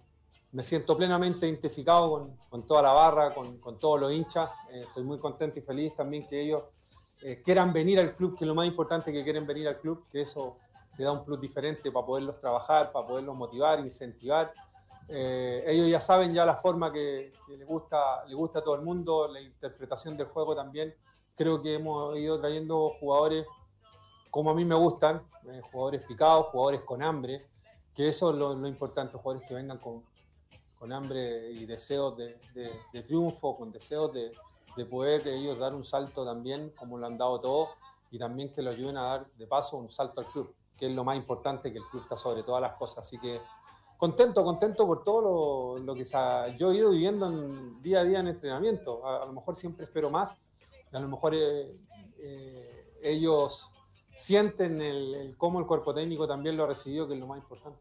me 0.51 0.61
siento 0.61 0.97
plenamente 0.97 1.47
identificado 1.47 2.11
con, 2.11 2.35
con 2.49 2.67
toda 2.67 2.81
la 2.81 2.91
barra, 2.91 3.33
con, 3.33 3.59
con 3.59 3.79
todos 3.79 3.97
los 4.01 4.11
hinchas. 4.11 4.51
Eh, 4.73 4.83
estoy 4.85 5.03
muy 5.03 5.19
contento 5.19 5.59
y 5.59 5.61
feliz 5.61 5.95
también 5.95 6.27
que 6.27 6.41
ellos 6.41 6.63
eh, 7.21 7.41
quieran 7.41 7.71
venir 7.71 7.97
al 7.97 8.13
club, 8.13 8.37
que 8.37 8.43
es 8.43 8.47
lo 8.47 8.55
más 8.55 8.67
importante 8.67 9.13
que 9.13 9.23
quieren 9.23 9.47
venir 9.47 9.69
al 9.69 9.79
club, 9.79 10.03
que 10.11 10.23
eso 10.23 10.57
te 10.97 11.03
da 11.03 11.13
un 11.13 11.23
plus 11.23 11.39
diferente 11.39 11.93
para 11.93 12.05
poderlos 12.05 12.41
trabajar, 12.41 12.91
para 12.91 13.07
poderlos 13.07 13.37
motivar, 13.37 13.79
incentivar. 13.79 14.51
Eh, 15.11 15.63
ellos 15.67 15.89
ya 15.89 15.99
saben 15.99 16.33
ya 16.33 16.45
la 16.45 16.55
forma 16.55 16.91
que, 16.91 17.33
que 17.45 17.57
les 17.57 17.67
gusta, 17.67 18.25
le 18.25 18.33
gusta 18.33 18.59
a 18.59 18.63
todo 18.63 18.75
el 18.75 18.81
mundo, 18.81 19.27
la 19.31 19.41
interpretación 19.41 20.15
del 20.15 20.27
juego 20.27 20.55
también. 20.55 20.95
Creo 21.35 21.61
que 21.61 21.75
hemos 21.75 22.17
ido 22.17 22.39
trayendo 22.39 22.91
jugadores 22.99 23.45
como 24.31 24.49
a 24.49 24.53
mí 24.55 24.63
me 24.63 24.75
gustan, 24.75 25.21
jugadores 25.71 26.05
picados, 26.05 26.47
jugadores 26.47 26.81
con 26.81 27.03
hambre, 27.03 27.45
que 27.93 28.07
eso 28.07 28.31
es 28.31 28.37
lo, 28.37 28.65
importante, 28.65 29.17
jugadores 29.17 29.47
que 29.47 29.53
vengan 29.53 29.77
con, 29.77 30.05
con 30.79 30.93
hambre 30.93 31.51
y 31.51 31.65
deseos 31.65 32.15
de, 32.15 32.39
de, 32.93 33.03
triunfo, 33.03 33.57
con 33.57 33.73
deseos 33.73 34.13
de, 34.13 34.31
de, 34.77 34.85
poder 34.85 35.27
ellos 35.27 35.59
dar 35.59 35.75
un 35.75 35.83
salto 35.83 36.25
también, 36.25 36.71
como 36.77 36.97
lo 36.97 37.07
han 37.07 37.17
dado 37.17 37.41
todos, 37.41 37.69
y 38.09 38.17
también 38.17 38.53
que 38.53 38.61
lo 38.61 38.71
ayuden 38.71 38.97
a 38.97 39.01
dar 39.03 39.27
de 39.31 39.47
paso 39.47 39.75
un 39.75 39.91
salto 39.91 40.21
al 40.21 40.27
club, 40.27 40.55
que 40.77 40.87
es 40.87 40.95
lo 40.95 41.03
más 41.03 41.17
importante, 41.17 41.71
que 41.71 41.79
el 41.79 41.85
club 41.85 42.03
está 42.03 42.15
sobre 42.15 42.43
todas 42.43 42.61
las 42.61 42.73
cosas. 42.75 42.99
Así 42.99 43.19
que 43.19 43.41
contento, 44.01 44.43
contento 44.43 44.87
por 44.87 45.03
todo 45.03 45.77
lo, 45.77 45.93
que 45.93 46.03
yo 46.57 46.71
he 46.71 46.75
ido 46.75 46.89
viviendo 46.89 47.29
día 47.81 47.99
a 47.99 48.03
día 48.03 48.19
en 48.19 48.29
entrenamiento. 48.29 49.05
A, 49.05 49.27
lo 49.27 49.33
mejor 49.33 49.55
siempre 49.55 49.85
espero 49.85 50.09
más, 50.09 50.41
a 50.91 50.99
lo 50.99 51.07
mejor 51.07 51.35
eh, 51.35 51.77
eh, 52.17 52.97
ellos 53.03 53.71
sienten 54.15 54.81
el, 54.81 55.35
cómo 55.37 55.59
el 55.59 55.67
cuerpo 55.67 55.93
técnico 55.93 56.27
también 56.27 56.57
lo 56.57 56.63
ha 56.63 56.67
recibido, 56.67 57.07
que 57.07 57.13
es 57.13 57.19
lo 57.19 57.27
más 57.27 57.37
importante. 57.37 57.79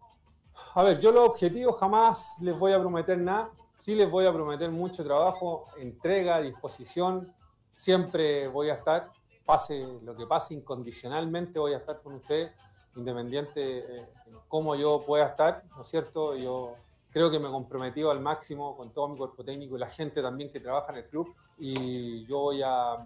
A 0.75 0.83
ver, 0.83 1.01
yo 1.01 1.11
los 1.11 1.27
objetivos 1.27 1.79
jamás 1.79 2.37
les 2.43 2.59
voy 2.59 2.73
a 2.75 2.79
prometer 2.79 3.17
nada, 3.17 3.51
sí 3.79 3.95
les 3.95 4.11
voy 4.11 4.27
a 4.27 4.33
prometer 4.33 4.71
mucho 4.71 5.03
trabajo, 5.03 5.69
entrega, 5.79 6.39
disposición, 6.43 7.35
siempre 7.73 8.47
voy 8.49 8.69
a 8.69 8.75
estar, 8.75 9.11
pase 9.47 9.89
lo 10.03 10.15
que 10.15 10.27
pase, 10.27 10.53
incondicionalmente 10.53 11.59
voy 11.59 11.73
a 11.73 11.79
estar 11.79 12.03
con 12.03 12.17
ustedes, 12.17 12.53
independiente 12.97 13.61
de 13.61 14.09
cómo 14.49 14.75
yo 14.75 15.03
pueda 15.07 15.27
estar, 15.27 15.65
¿no 15.75 15.83
es 15.83 15.87
cierto? 15.87 16.37
Yo 16.37 16.75
creo 17.13 17.31
que 17.31 17.39
me 17.39 17.49
he 17.49 17.51
comprometido 17.51 18.11
al 18.11 18.21
máximo 18.21 18.77
con 18.77 18.91
todo 18.91 19.09
mi 19.09 19.17
cuerpo 19.17 19.45
técnico 19.45 19.77
y 19.77 19.81
la 19.81 19.91
gente 19.91 20.23
también 20.23 20.51
que 20.51 20.61
trabaja 20.61 20.93
en 20.93 20.99
el 20.99 21.07
club 21.07 21.35
y 21.59 22.25
yo 22.27 22.39
voy 22.39 22.63
a, 22.63 23.05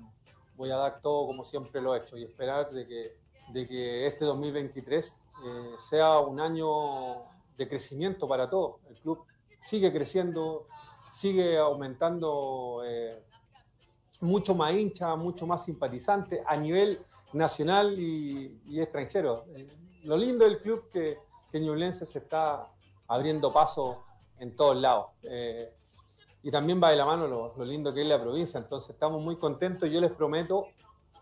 voy 0.57 0.71
a 0.71 0.77
dar 0.77 1.01
todo 1.01 1.27
como 1.27 1.45
siempre 1.45 1.81
lo 1.81 1.95
he 1.95 1.99
hecho 1.99 2.17
y 2.17 2.25
esperar 2.25 2.71
de 2.71 2.87
que, 2.87 3.17
de 3.53 3.67
que 3.67 4.07
este 4.07 4.25
2023 4.25 5.21
eh, 5.45 5.75
sea 5.79 6.19
un 6.19 6.41
año 6.41 7.23
de 7.57 7.69
crecimiento 7.69 8.29
para 8.29 8.49
todos. 8.49 8.77
El 8.89 8.97
club 8.97 9.25
sigue 9.61 9.93
creciendo, 9.93 10.67
sigue 11.11 11.59
aumentando 11.59 12.83
eh, 12.85 13.23
mucho 14.21 14.55
más 14.55 14.75
hincha, 14.75 15.15
mucho 15.17 15.47
más 15.47 15.65
simpatizante 15.65 16.43
a 16.47 16.57
nivel 16.57 17.01
nacional 17.33 17.99
y, 17.99 18.81
extranjero. 18.81 19.45
Eh, 19.55 19.69
lo 20.05 20.17
lindo 20.17 20.45
del 20.45 20.61
club 20.61 20.89
que, 20.91 21.19
que 21.51 21.61
Ñublense 21.61 22.07
se 22.07 22.19
está 22.19 22.67
abriendo 23.09 23.53
paso 23.53 24.05
en 24.39 24.55
todos 24.57 24.77
lados. 24.77 25.07
Eh, 25.23 25.73
y 26.43 26.51
también 26.51 26.81
va 26.83 26.91
de 26.91 26.97
la 26.97 27.07
mano 27.07 27.27
lo, 27.27 27.65
lindo 27.65 27.93
que 27.93 28.03
es 28.03 28.07
la 28.07 28.21
provincia. 28.21 28.59
Entonces 28.61 28.91
estamos 28.91 29.23
muy 29.23 29.37
contentos. 29.37 29.89
Yo 29.91 30.01
les 30.01 30.13
prometo, 30.13 30.67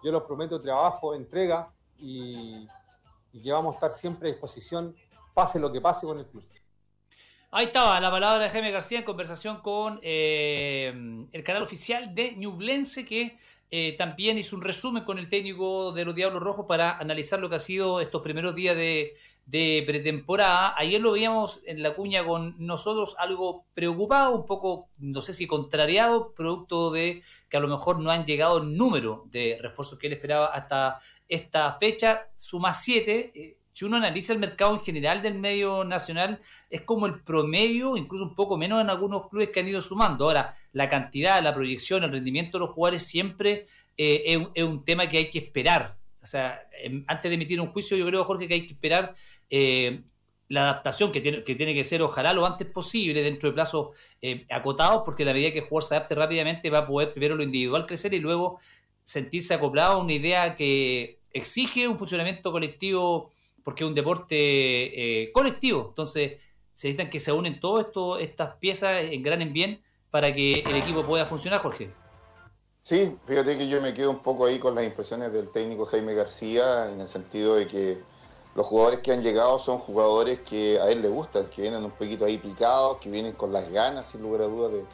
yo 0.03 0.11
les 0.13 0.23
prometo 0.23 0.61
trabajo, 0.61 1.15
entrega 1.15 1.73
y, 1.99 2.67
y 3.33 3.43
que 3.43 3.53
vamos 3.53 3.75
a 3.75 3.77
estar 3.77 3.93
siempre 3.93 4.29
a 4.29 4.33
disposición, 4.33 4.95
pase 5.33 5.61
lo 5.61 5.71
que 5.71 5.81
pase 5.81 6.07
con 6.07 6.19
el 6.19 6.27
club. 6.27 6.43
Ahí 7.55 7.67
estaba 7.67 8.01
la 8.01 8.11
palabra 8.11 8.45
de 8.45 8.49
Jaime 8.49 8.71
García 8.71 9.01
en 9.01 9.05
conversación 9.05 9.59
con 9.59 10.01
eh, 10.03 10.91
el 11.33 11.45
canal 11.45 11.63
oficial 11.63 12.15
de 12.15 12.35
Ñublense 12.35 13.05
que 13.05 13.37
eh, 13.71 13.95
también 13.99 14.39
hizo 14.39 14.57
un 14.57 14.63
resumen 14.63 15.05
con 15.05 15.19
el 15.19 15.29
técnico 15.29 15.93
de 15.93 16.07
los 16.07 16.15
Diablos 16.15 16.43
Rojos 16.43 16.65
para 16.67 16.97
analizar 16.97 17.41
lo 17.41 17.51
que 17.51 17.57
ha 17.57 17.59
sido 17.59 18.01
estos 18.01 18.23
primeros 18.23 18.55
días 18.55 18.75
de, 18.75 19.85
pretemporada. 19.87 20.73
Ayer 20.79 20.99
lo 20.99 21.13
veíamos 21.13 21.61
en 21.67 21.83
la 21.83 21.95
cuña 21.95 22.25
con 22.25 22.55
nosotros 22.59 23.17
algo 23.19 23.67
preocupado, 23.75 24.35
un 24.35 24.47
poco, 24.47 24.89
no 24.97 25.21
sé 25.21 25.35
si 25.35 25.47
contrariado, 25.47 26.33
producto 26.33 26.91
de 26.91 27.23
que 27.51 27.59
a 27.59 27.61
lo 27.61 27.69
mejor 27.69 28.01
no 28.01 28.11
han 28.11 28.25
llegado 28.25 28.63
el 28.63 28.75
número 28.79 29.27
de 29.31 29.59
refuerzos 29.61 29.99
que 29.99 30.07
él 30.07 30.15
esperaba 30.15 30.47
hasta 30.47 31.01
esta 31.29 31.77
fecha. 31.79 32.31
Suma 32.35 32.73
siete. 32.73 33.31
Eh, 33.35 33.59
si 33.73 33.85
uno 33.87 33.97
analiza 33.97 34.33
el 34.33 34.39
mercado 34.39 34.75
en 34.75 34.81
general 34.81 35.23
del 35.23 35.35
medio 35.35 35.85
nacional, 35.85 36.41
es 36.69 36.83
como 36.83 37.07
el 37.07 37.21
promedio, 37.23 37.97
incluso 37.97 38.25
un 38.25 38.35
poco 38.35 38.59
menos 38.59 38.81
en 38.81 38.91
algunos 38.91 39.29
clubes 39.29 39.49
que 39.49 39.61
han 39.61 39.69
ido 39.69 39.81
sumando. 39.81 40.27
Ahora, 40.27 40.55
la 40.73 40.89
cantidad, 40.89 41.43
la 41.43 41.55
proyección, 41.55 42.05
el 42.05 42.13
rendimiento 42.13 42.59
de 42.59 42.67
los 42.67 42.71
jugadores 42.71 43.03
siempre 43.03 43.67
eh, 43.97 44.47
es, 44.55 44.65
un 44.65 44.85
tema 44.85 45.09
que 45.09 45.19
hay 45.19 45.31
que 45.31 45.39
esperar. 45.39 45.97
O 46.23 46.27
sea, 46.27 46.69
em, 46.83 47.05
antes 47.09 47.31
de 47.31 47.35
emitir 47.35 47.61
un 47.61 47.69
juicio, 47.69 47.97
yo 47.97 48.07
creo, 48.07 48.25
Jorge, 48.25 48.47
que 48.47 48.55
hay 48.55 48.67
que 48.67 48.75
esperar 48.75 49.15
eh, 49.49 50.03
la 50.49 50.65
adaptación 50.65 51.11
que 51.11 51.23
tiene, 51.23 51.43
que 51.43 51.55
tiene 51.55 51.73
que 51.73 51.83
ser, 51.83 52.03
ojalá, 52.03 52.35
lo 52.35 52.45
antes 52.45 52.67
posible, 52.67 53.23
dentro 53.23 53.49
de 53.49 53.55
plazos 53.55 53.97
eh, 54.21 54.47
acotados, 54.51 55.03
porque 55.03 55.25
la 55.25 55.33
medida 55.33 55.51
que 55.51 55.61
el 55.61 55.65
jugador 55.65 55.89
se 55.89 55.97
adapte 55.97 56.15
rápidamente, 56.15 56.69
va 56.69 56.81
a 56.81 56.87
poder 56.87 57.13
primero 57.13 57.37
lo 57.37 57.43
individual 57.43 57.87
crecer 57.87 58.13
y 58.13 58.19
luego 58.21 58.61
sentirse 59.03 59.55
acoplado 59.55 59.95
a 59.95 59.99
una 59.99 60.13
idea 60.13 60.55
que 60.55 61.21
exige 61.33 61.89
un 61.89 61.99
funcionamiento 61.99 62.53
colectivo 62.53 63.33
porque 63.65 63.85
es 63.85 63.89
un 63.89 63.95
deporte 63.95 64.37
eh, 64.37 65.33
colectivo. 65.33 65.87
Entonces, 65.89 66.39
se 66.73 66.89
necesitan 66.89 67.11
que 67.11 67.21
se 67.21 67.33
unen 67.33 67.61
todas 67.61 67.87
estas 68.21 68.57
piezas, 68.57 69.03
engranen 69.11 69.53
bien 69.53 69.83
para 70.11 70.35
que 70.35 70.61
el 70.61 70.77
equipo 70.77 71.03
pueda 71.03 71.27
funcionar, 71.27 71.61
Jorge. 71.61 71.91
Sí, 72.83 73.17
fíjate 73.27 73.57
que 73.57 73.69
yo 73.69 73.81
me 73.81 73.95
quedo 73.95 74.11
un 74.11 74.21
poco 74.21 74.47
ahí 74.47 74.59
con 74.59 74.75
las 74.75 74.85
impresiones 74.85 75.33
del 75.33 75.51
técnico 75.51 75.87
Jaime 75.87 76.15
García, 76.15 76.91
en 76.91 77.01
el 77.01 77.07
sentido 77.07 77.55
de 77.55 77.69
que 77.69 77.99
los 78.55 78.67
jugadores 78.67 79.01
que 79.01 79.13
han 79.13 79.23
llegado 79.23 79.59
son 79.59 79.79
jugadores 79.79 80.41
que 80.41 80.81
a 80.81 80.91
él 80.91 81.01
le 81.01 81.09
gustan, 81.09 81.47
que 81.47 81.63
vienen 81.63 81.85
un 81.85 81.93
poquito 81.93 82.25
ahí 82.25 82.39
picados, 82.39 82.99
que 82.99 83.09
vienen 83.09 83.33
con 83.33 83.53
las 83.53 83.71
ganas, 83.71 84.09
sin 84.09 84.23
lugar 84.23 84.43
a 84.43 84.47
dudas, 84.47 84.73
de, 84.73 84.85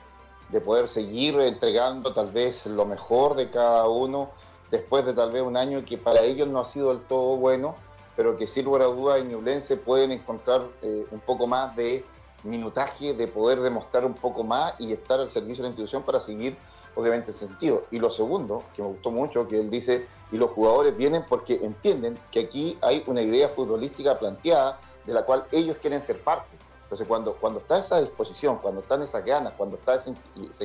de 0.50 0.60
poder 0.60 0.86
seguir 0.86 1.34
entregando 1.40 2.12
tal 2.12 2.30
vez 2.30 2.66
lo 2.66 2.84
mejor 2.84 3.34
de 3.34 3.50
cada 3.50 3.88
uno, 3.88 4.30
después 4.70 5.06
de 5.06 5.14
tal 5.14 5.32
vez 5.32 5.42
un 5.42 5.56
año 5.56 5.84
que 5.84 5.96
para 5.96 6.20
ellos 6.20 6.46
no 6.46 6.60
ha 6.60 6.64
sido 6.64 6.90
del 6.90 7.02
todo 7.06 7.36
bueno 7.38 7.74
pero 8.18 8.36
que 8.36 8.48
sin 8.48 8.64
lugar 8.64 8.82
a 8.82 8.86
dudas 8.86 9.20
en 9.20 9.28
Ñublense 9.28 9.76
pueden 9.76 10.10
encontrar 10.10 10.62
eh, 10.82 11.06
un 11.12 11.20
poco 11.20 11.46
más 11.46 11.76
de 11.76 12.04
minutaje, 12.42 13.14
de 13.14 13.28
poder 13.28 13.60
demostrar 13.60 14.04
un 14.04 14.14
poco 14.14 14.42
más 14.42 14.74
y 14.80 14.92
estar 14.92 15.20
al 15.20 15.28
servicio 15.28 15.62
de 15.62 15.68
la 15.68 15.68
institución 15.68 16.02
para 16.02 16.18
seguir, 16.18 16.56
obviamente, 16.96 17.30
ese 17.30 17.46
sentido. 17.46 17.84
Y 17.92 18.00
lo 18.00 18.10
segundo, 18.10 18.64
que 18.74 18.82
me 18.82 18.88
gustó 18.88 19.12
mucho, 19.12 19.46
que 19.46 19.60
él 19.60 19.70
dice, 19.70 20.08
y 20.32 20.36
los 20.36 20.50
jugadores 20.50 20.96
vienen 20.96 21.24
porque 21.28 21.60
entienden 21.62 22.18
que 22.32 22.40
aquí 22.40 22.76
hay 22.82 23.04
una 23.06 23.22
idea 23.22 23.50
futbolística 23.50 24.18
planteada 24.18 24.80
de 25.06 25.14
la 25.14 25.24
cual 25.24 25.44
ellos 25.52 25.76
quieren 25.80 26.02
ser 26.02 26.20
parte. 26.20 26.56
Entonces, 26.82 27.06
cuando, 27.06 27.36
cuando 27.36 27.60
está 27.60 27.78
esa 27.78 28.00
disposición, 28.00 28.58
cuando 28.58 28.80
están 28.80 29.00
esas 29.00 29.24
ganas, 29.24 29.52
cuando 29.56 29.76
está 29.76 29.94
esa, 29.94 30.10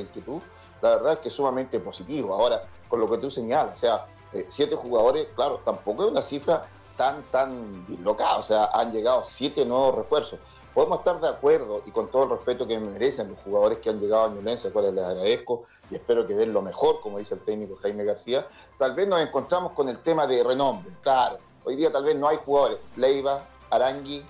inquietud, 0.00 0.42
la 0.82 0.96
verdad 0.96 1.12
es 1.12 1.18
que 1.20 1.28
es 1.28 1.34
sumamente 1.34 1.78
positivo. 1.78 2.34
Ahora, 2.34 2.64
con 2.88 2.98
lo 2.98 3.08
que 3.08 3.18
tú 3.18 3.30
señalas, 3.30 3.74
o 3.74 3.80
sea, 3.80 4.06
eh, 4.32 4.44
siete 4.48 4.74
jugadores, 4.74 5.28
claro, 5.36 5.60
tampoco 5.64 6.06
es 6.06 6.10
una 6.10 6.20
cifra 6.20 6.66
tan, 6.96 7.22
tan 7.30 7.86
dislocada. 7.86 8.36
O 8.36 8.42
sea, 8.42 8.66
han 8.72 8.92
llegado 8.92 9.24
siete 9.24 9.64
nuevos 9.64 9.94
refuerzos. 9.94 10.38
Podemos 10.74 10.98
estar 10.98 11.20
de 11.20 11.28
acuerdo 11.28 11.82
y 11.86 11.92
con 11.92 12.10
todo 12.10 12.24
el 12.24 12.30
respeto 12.30 12.66
que 12.66 12.80
merecen 12.80 13.30
los 13.30 13.38
jugadores 13.44 13.78
que 13.78 13.90
han 13.90 14.00
llegado 14.00 14.24
a 14.24 14.28
Ñublense, 14.30 14.68
a 14.68 14.72
cuales 14.72 14.92
les 14.92 15.04
agradezco 15.04 15.62
y 15.88 15.94
espero 15.94 16.26
que 16.26 16.34
den 16.34 16.52
lo 16.52 16.62
mejor, 16.62 17.00
como 17.00 17.18
dice 17.18 17.34
el 17.34 17.40
técnico 17.42 17.76
Jaime 17.80 18.02
García. 18.02 18.44
Tal 18.76 18.92
vez 18.92 19.06
nos 19.06 19.20
encontramos 19.20 19.72
con 19.72 19.88
el 19.88 20.00
tema 20.00 20.26
de 20.26 20.42
renombre. 20.42 20.92
Claro, 21.02 21.38
hoy 21.64 21.76
día 21.76 21.92
tal 21.92 22.02
vez 22.02 22.16
no 22.16 22.26
hay 22.26 22.38
jugadores. 22.44 22.78
Leiva, 22.96 23.44
Arangui, 23.70 24.24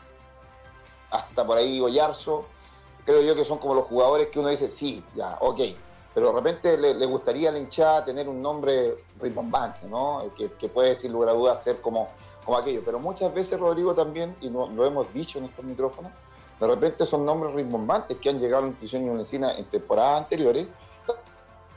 hasta 1.10 1.46
por 1.46 1.56
ahí 1.56 1.80
Goyarzo. 1.80 2.44
Creo 3.06 3.22
yo 3.22 3.34
que 3.34 3.44
son 3.44 3.56
como 3.56 3.74
los 3.74 3.86
jugadores 3.86 4.28
que 4.28 4.38
uno 4.38 4.48
dice, 4.48 4.68
sí, 4.68 5.02
ya, 5.14 5.38
ok. 5.40 5.60
Pero 6.12 6.26
de 6.26 6.32
repente 6.34 6.76
le, 6.76 7.06
gustaría 7.06 7.48
a 7.48 7.52
la 7.52 7.58
hinchada 7.58 8.04
tener 8.04 8.28
un 8.28 8.42
nombre 8.42 9.02
rimbombante, 9.18 9.88
¿no? 9.88 10.22
Que, 10.36 10.52
que 10.52 10.68
puede, 10.68 10.94
sin 10.94 11.12
lugar 11.12 11.30
a 11.30 11.32
dudas, 11.32 11.62
ser 11.62 11.80
como 11.80 12.08
como 12.44 12.58
aquello. 12.58 12.82
Pero 12.84 12.98
muchas 12.98 13.32
veces, 13.32 13.58
Rodrigo, 13.58 13.94
también, 13.94 14.36
y 14.40 14.50
lo 14.50 14.86
hemos 14.86 15.12
dicho 15.12 15.38
en 15.38 15.46
estos 15.46 15.64
micrófonos, 15.64 16.12
de 16.60 16.66
repente 16.66 17.04
son 17.04 17.26
nombres 17.26 17.54
rimbombantes 17.54 18.16
que 18.18 18.30
han 18.30 18.38
llegado 18.38 18.58
a 18.58 18.62
la 18.62 18.68
institución 18.68 19.04
ñublencina 19.04 19.54
en 19.54 19.64
temporadas 19.66 20.22
anteriores, 20.22 20.66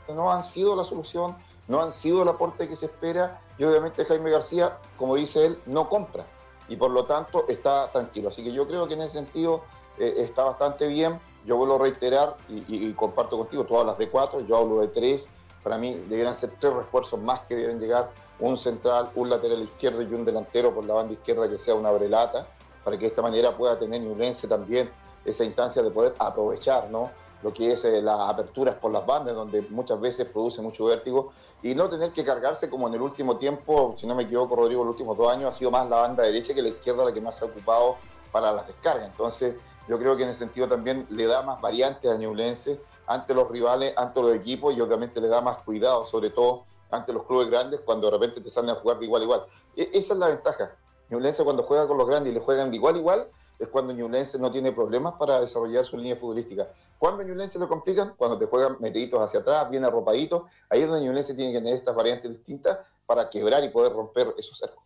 no 0.08 0.30
han 0.30 0.44
sido 0.44 0.76
la 0.76 0.84
solución, 0.84 1.36
no 1.66 1.82
han 1.82 1.92
sido 1.92 2.22
el 2.22 2.28
aporte 2.28 2.68
que 2.68 2.76
se 2.76 2.86
espera, 2.86 3.40
y 3.58 3.64
obviamente 3.64 4.04
Jaime 4.04 4.30
García, 4.30 4.78
como 4.96 5.16
dice 5.16 5.46
él, 5.46 5.58
no 5.66 5.88
compra, 5.88 6.24
y 6.68 6.76
por 6.76 6.90
lo 6.90 7.04
tanto 7.04 7.46
está 7.48 7.90
tranquilo. 7.90 8.28
Así 8.28 8.42
que 8.42 8.52
yo 8.52 8.66
creo 8.66 8.86
que 8.86 8.94
en 8.94 9.02
ese 9.02 9.18
sentido 9.18 9.62
eh, 9.98 10.14
está 10.18 10.44
bastante 10.44 10.86
bien. 10.86 11.20
Yo 11.44 11.56
vuelvo 11.56 11.76
a 11.76 11.78
reiterar 11.78 12.36
y, 12.48 12.64
y, 12.68 12.92
comparto 12.92 13.38
contigo, 13.38 13.64
tú 13.64 13.78
hablas 13.78 13.98
de 13.98 14.08
cuatro, 14.08 14.40
yo 14.40 14.56
hablo 14.56 14.80
de 14.80 14.88
tres. 14.88 15.26
Para 15.62 15.78
mí 15.78 15.94
deberían 15.94 16.34
ser 16.34 16.52
tres 16.58 16.72
refuerzos 16.72 17.20
más 17.20 17.40
que 17.40 17.56
deben 17.56 17.80
llegar 17.80 18.10
un 18.40 18.56
central, 18.56 19.10
un 19.14 19.30
lateral 19.30 19.62
izquierdo 19.62 20.02
y 20.02 20.14
un 20.14 20.24
delantero 20.24 20.74
por 20.74 20.84
la 20.84 20.94
banda 20.94 21.12
izquierda 21.12 21.48
que 21.48 21.58
sea 21.58 21.74
una 21.74 21.90
brelata, 21.90 22.46
para 22.84 22.96
que 22.96 23.02
de 23.02 23.08
esta 23.08 23.22
manera 23.22 23.56
pueda 23.56 23.78
tener 23.78 24.00
Ñublense 24.00 24.46
también 24.46 24.90
esa 25.24 25.44
instancia 25.44 25.82
de 25.82 25.90
poder 25.90 26.14
aprovechar 26.18 26.88
¿no? 26.90 27.10
lo 27.42 27.52
que 27.52 27.72
es 27.72 27.84
eh, 27.84 28.02
las 28.02 28.18
aperturas 28.20 28.76
por 28.76 28.92
las 28.92 29.04
bandas, 29.06 29.34
donde 29.34 29.62
muchas 29.70 30.00
veces 30.00 30.26
produce 30.26 30.62
mucho 30.62 30.86
vértigo, 30.86 31.32
y 31.62 31.74
no 31.74 31.88
tener 31.88 32.12
que 32.12 32.24
cargarse 32.24 32.70
como 32.70 32.88
en 32.88 32.94
el 32.94 33.02
último 33.02 33.36
tiempo, 33.36 33.94
si 33.96 34.06
no 34.06 34.14
me 34.14 34.22
equivoco, 34.22 34.54
Rodrigo, 34.54 34.84
los 34.84 34.92
últimos 34.92 35.16
dos 35.16 35.32
años 35.32 35.50
ha 35.50 35.52
sido 35.52 35.70
más 35.70 35.88
la 35.88 35.96
banda 35.96 36.22
derecha 36.22 36.54
que 36.54 36.62
la 36.62 36.68
izquierda 36.68 37.04
la 37.04 37.12
que 37.12 37.20
más 37.20 37.36
se 37.36 37.44
ha 37.44 37.48
ocupado 37.48 37.96
para 38.30 38.52
las 38.52 38.66
descargas. 38.66 39.08
Entonces, 39.08 39.56
yo 39.88 39.98
creo 39.98 40.16
que 40.16 40.22
en 40.22 40.28
ese 40.28 40.40
sentido 40.40 40.68
también 40.68 41.06
le 41.10 41.26
da 41.26 41.42
más 41.42 41.60
variantes 41.60 42.10
a 42.10 42.16
Ñublense 42.16 42.80
ante 43.06 43.34
los 43.34 43.48
rivales, 43.50 43.92
ante 43.96 44.20
los 44.22 44.34
equipos, 44.34 44.76
y 44.76 44.80
obviamente 44.80 45.20
le 45.20 45.28
da 45.28 45.40
más 45.40 45.58
cuidado, 45.58 46.06
sobre 46.06 46.30
todo 46.30 46.64
ante 46.90 47.12
los 47.12 47.24
clubes 47.26 47.50
grandes 47.50 47.80
cuando 47.80 48.06
de 48.06 48.12
repente 48.12 48.40
te 48.40 48.50
salen 48.50 48.70
a 48.70 48.74
jugar 48.74 48.98
de 48.98 49.04
igual 49.04 49.22
a 49.22 49.24
igual. 49.24 49.46
E, 49.76 49.90
esa 49.92 50.12
es 50.14 50.18
la 50.18 50.28
ventaja. 50.28 50.76
Ñublense 51.10 51.44
cuando 51.44 51.62
juega 51.62 51.86
con 51.86 51.98
los 51.98 52.06
grandes 52.06 52.32
y 52.32 52.34
le 52.34 52.40
juegan 52.40 52.70
de 52.70 52.76
igual 52.76 52.96
a 52.96 52.98
igual, 52.98 53.28
es 53.58 53.68
cuando 53.68 53.92
Ñublense 53.92 54.38
no 54.38 54.52
tiene 54.52 54.72
problemas 54.72 55.14
para 55.14 55.40
desarrollar 55.40 55.84
su 55.84 55.96
línea 55.96 56.16
futbolística. 56.16 56.68
Cuando 56.98 57.22
Ñublense 57.22 57.58
lo 57.58 57.68
complican, 57.68 58.14
cuando 58.16 58.38
te 58.38 58.46
juegan 58.46 58.76
metiditos 58.80 59.20
hacia 59.20 59.40
atrás, 59.40 59.68
bien 59.70 59.84
arropaditos, 59.84 60.42
ahí 60.68 60.82
es 60.82 60.88
donde 60.88 61.04
Ñublense 61.04 61.34
tiene 61.34 61.52
que 61.52 61.58
tener 61.58 61.74
estas 61.74 61.94
variantes 61.94 62.30
distintas 62.30 62.78
para 63.06 63.28
quebrar 63.30 63.64
y 63.64 63.70
poder 63.70 63.92
romper 63.92 64.34
esos 64.36 64.58
cercos. 64.58 64.84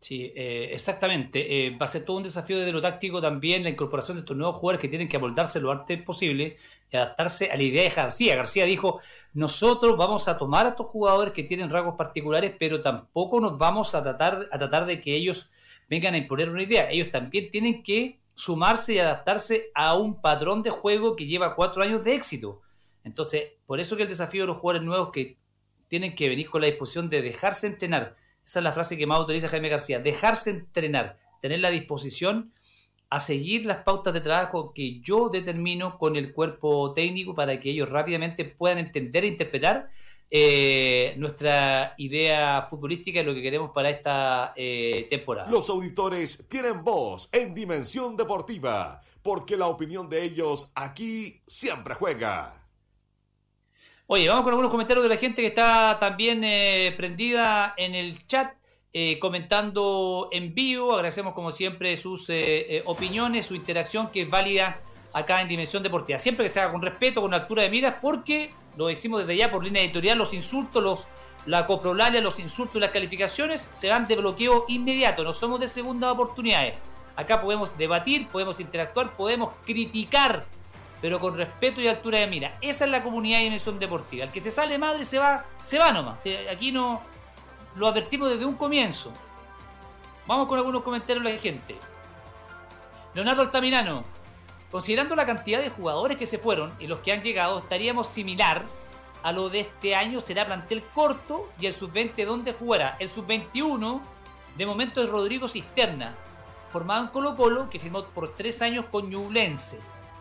Sí, 0.00 0.32
eh, 0.34 0.70
exactamente. 0.72 1.66
Eh, 1.66 1.76
va 1.76 1.84
a 1.84 1.86
ser 1.86 2.06
todo 2.06 2.16
un 2.16 2.22
desafío 2.22 2.58
de 2.58 2.72
lo 2.72 2.80
táctico 2.80 3.20
también 3.20 3.62
la 3.62 3.68
incorporación 3.68 4.16
de 4.16 4.20
estos 4.20 4.34
nuevos 4.34 4.56
jugadores 4.56 4.80
que 4.80 4.88
tienen 4.88 5.08
que 5.08 5.18
amoldarse 5.18 5.60
lo 5.60 5.70
antes 5.70 6.02
posible 6.02 6.56
y 6.90 6.96
adaptarse 6.96 7.50
a 7.50 7.56
la 7.56 7.62
idea 7.62 7.82
de 7.82 7.90
García. 7.90 8.34
García 8.34 8.64
dijo, 8.64 8.98
nosotros 9.34 9.98
vamos 9.98 10.26
a 10.26 10.38
tomar 10.38 10.64
a 10.64 10.70
estos 10.70 10.86
jugadores 10.86 11.34
que 11.34 11.42
tienen 11.44 11.68
rasgos 11.68 11.96
particulares, 11.96 12.54
pero 12.58 12.80
tampoco 12.80 13.40
nos 13.40 13.58
vamos 13.58 13.94
a 13.94 14.02
tratar, 14.02 14.46
a 14.50 14.58
tratar 14.58 14.86
de 14.86 15.00
que 15.00 15.14
ellos 15.14 15.52
vengan 15.90 16.14
a 16.14 16.18
imponer 16.18 16.48
una 16.48 16.62
idea. 16.62 16.90
Ellos 16.90 17.10
también 17.10 17.50
tienen 17.50 17.82
que 17.82 18.20
sumarse 18.34 18.94
y 18.94 18.98
adaptarse 19.00 19.70
a 19.74 19.98
un 19.98 20.22
patrón 20.22 20.62
de 20.62 20.70
juego 20.70 21.14
que 21.14 21.26
lleva 21.26 21.54
cuatro 21.54 21.82
años 21.82 22.04
de 22.04 22.14
éxito. 22.14 22.62
Entonces, 23.04 23.48
por 23.66 23.80
eso 23.80 23.96
que 23.96 24.04
el 24.04 24.08
desafío 24.08 24.44
de 24.44 24.46
los 24.46 24.56
jugadores 24.56 24.86
nuevos 24.86 25.10
que 25.12 25.36
tienen 25.88 26.14
que 26.14 26.30
venir 26.30 26.48
con 26.48 26.62
la 26.62 26.68
disposición 26.68 27.10
de 27.10 27.20
dejarse 27.20 27.66
entrenar 27.66 28.16
esa 28.50 28.58
es 28.58 28.64
la 28.64 28.72
frase 28.72 28.98
que 28.98 29.06
más 29.06 29.20
utiliza 29.20 29.48
Jaime 29.48 29.68
García. 29.68 30.00
Dejarse 30.00 30.50
entrenar, 30.50 31.20
tener 31.40 31.60
la 31.60 31.70
disposición 31.70 32.52
a 33.08 33.20
seguir 33.20 33.64
las 33.64 33.84
pautas 33.84 34.12
de 34.12 34.20
trabajo 34.20 34.72
que 34.74 35.00
yo 35.00 35.28
determino 35.28 35.98
con 35.98 36.16
el 36.16 36.32
cuerpo 36.32 36.92
técnico 36.92 37.32
para 37.32 37.60
que 37.60 37.70
ellos 37.70 37.88
rápidamente 37.88 38.44
puedan 38.44 38.78
entender 38.78 39.22
e 39.22 39.28
interpretar 39.28 39.90
eh, 40.32 41.14
nuestra 41.16 41.94
idea 41.98 42.66
futbolística 42.68 43.20
y 43.20 43.24
lo 43.24 43.34
que 43.34 43.42
queremos 43.42 43.70
para 43.72 43.88
esta 43.88 44.52
eh, 44.56 45.06
temporada. 45.08 45.48
Los 45.48 45.70
auditores 45.70 46.48
tienen 46.48 46.82
voz 46.82 47.28
en 47.30 47.54
Dimensión 47.54 48.16
Deportiva, 48.16 49.00
porque 49.22 49.56
la 49.56 49.68
opinión 49.68 50.08
de 50.08 50.24
ellos 50.24 50.72
aquí 50.74 51.40
siempre 51.46 51.94
juega. 51.94 52.59
Oye, 54.12 54.26
vamos 54.28 54.42
con 54.42 54.50
algunos 54.50 54.72
comentarios 54.72 55.04
de 55.04 55.08
la 55.08 55.16
gente 55.16 55.40
que 55.40 55.46
está 55.46 55.96
también 56.00 56.42
eh, 56.42 56.92
prendida 56.96 57.74
en 57.76 57.94
el 57.94 58.26
chat. 58.26 58.54
comentando 59.20 60.28
en 60.32 60.52
vivo, 60.52 60.94
agradecemos 60.94 61.32
como 61.32 61.52
siempre 61.52 61.96
sus 61.96 62.28
opiniones, 62.86 63.46
su 63.46 63.54
interacción 63.54 64.10
que 64.10 64.22
es 64.22 64.28
válida 64.28 64.80
acá 65.12 65.40
en 65.42 65.46
Dimensión 65.46 65.84
Deportiva. 65.84 66.18
Siempre 66.18 66.44
que 66.44 66.48
se 66.48 66.58
haga 66.58 66.72
con 66.72 66.82
respeto, 66.82 67.22
con 67.22 67.32
altura 67.32 67.62
de 67.62 67.70
miras, 67.70 67.94
porque 68.02 68.50
lo 68.76 68.88
decimos 68.88 69.20
desde 69.20 69.36
ya 69.36 69.48
por 69.48 69.62
línea 69.62 69.80
editorial, 69.80 70.18
los 70.18 70.34
insultos, 70.34 70.82
los, 70.82 71.06
la 71.46 71.64
coprolalia, 71.66 72.20
los 72.20 72.40
insultos 72.40 72.78
y 72.78 72.80
las 72.80 72.90
calificaciones 72.90 73.70
se 73.72 73.90
van 73.90 74.08
de 74.08 74.16
bloqueo 74.16 74.64
inmediato, 74.66 75.22
no 75.22 75.32
somos 75.32 75.60
de 75.60 75.68
segunda 75.68 76.10
oportunidades. 76.10 76.74
Acá 77.14 77.40
podemos 77.40 77.78
debatir, 77.78 78.26
podemos 78.26 78.58
interactuar, 78.58 79.16
podemos 79.16 79.50
criticar, 79.64 80.46
pero 81.00 81.18
con 81.18 81.36
respeto 81.36 81.80
y 81.80 81.88
altura 81.88 82.18
de 82.18 82.26
mira. 82.26 82.58
Esa 82.60 82.84
es 82.84 82.90
la 82.90 83.02
comunidad 83.02 83.38
de 83.38 83.44
dimensión 83.44 83.78
deportiva. 83.78 84.24
El 84.24 84.30
que 84.30 84.40
se 84.40 84.50
sale 84.50 84.78
madre 84.78 85.04
se 85.04 85.18
va, 85.18 85.44
se 85.62 85.78
va 85.78 85.92
nomás. 85.92 86.22
Aquí 86.50 86.72
no 86.72 87.00
lo 87.76 87.86
advertimos 87.86 88.28
desde 88.28 88.44
un 88.44 88.54
comienzo. 88.54 89.12
Vamos 90.26 90.46
con 90.46 90.58
algunos 90.58 90.82
comentarios 90.82 91.24
de 91.24 91.32
la 91.32 91.38
gente. 91.38 91.76
Leonardo 93.14 93.42
Altamirano, 93.42 94.04
Considerando 94.70 95.16
la 95.16 95.26
cantidad 95.26 95.60
de 95.60 95.70
jugadores 95.70 96.16
que 96.16 96.26
se 96.26 96.38
fueron 96.38 96.72
y 96.78 96.86
los 96.86 97.00
que 97.00 97.12
han 97.12 97.22
llegado, 97.22 97.58
estaríamos 97.58 98.06
similar 98.06 98.62
a 99.22 99.32
lo 99.32 99.48
de 99.48 99.60
este 99.60 99.96
año. 99.96 100.20
Será 100.20 100.46
plantel 100.46 100.84
corto 100.94 101.50
y 101.58 101.66
el 101.66 101.74
sub-20 101.74 102.24
donde 102.24 102.52
jugará. 102.52 102.96
El 103.00 103.08
sub-21 103.08 104.00
de 104.56 104.66
momento 104.66 105.02
es 105.02 105.10
Rodrigo 105.10 105.48
Cisterna, 105.48 106.14
formado 106.68 107.02
en 107.02 107.08
Colo 107.08 107.36
Colo, 107.36 107.68
que 107.68 107.80
firmó 107.80 108.04
por 108.04 108.36
tres 108.36 108.62
años 108.62 108.84
con 108.92 109.10
Ñublense. 109.10 109.80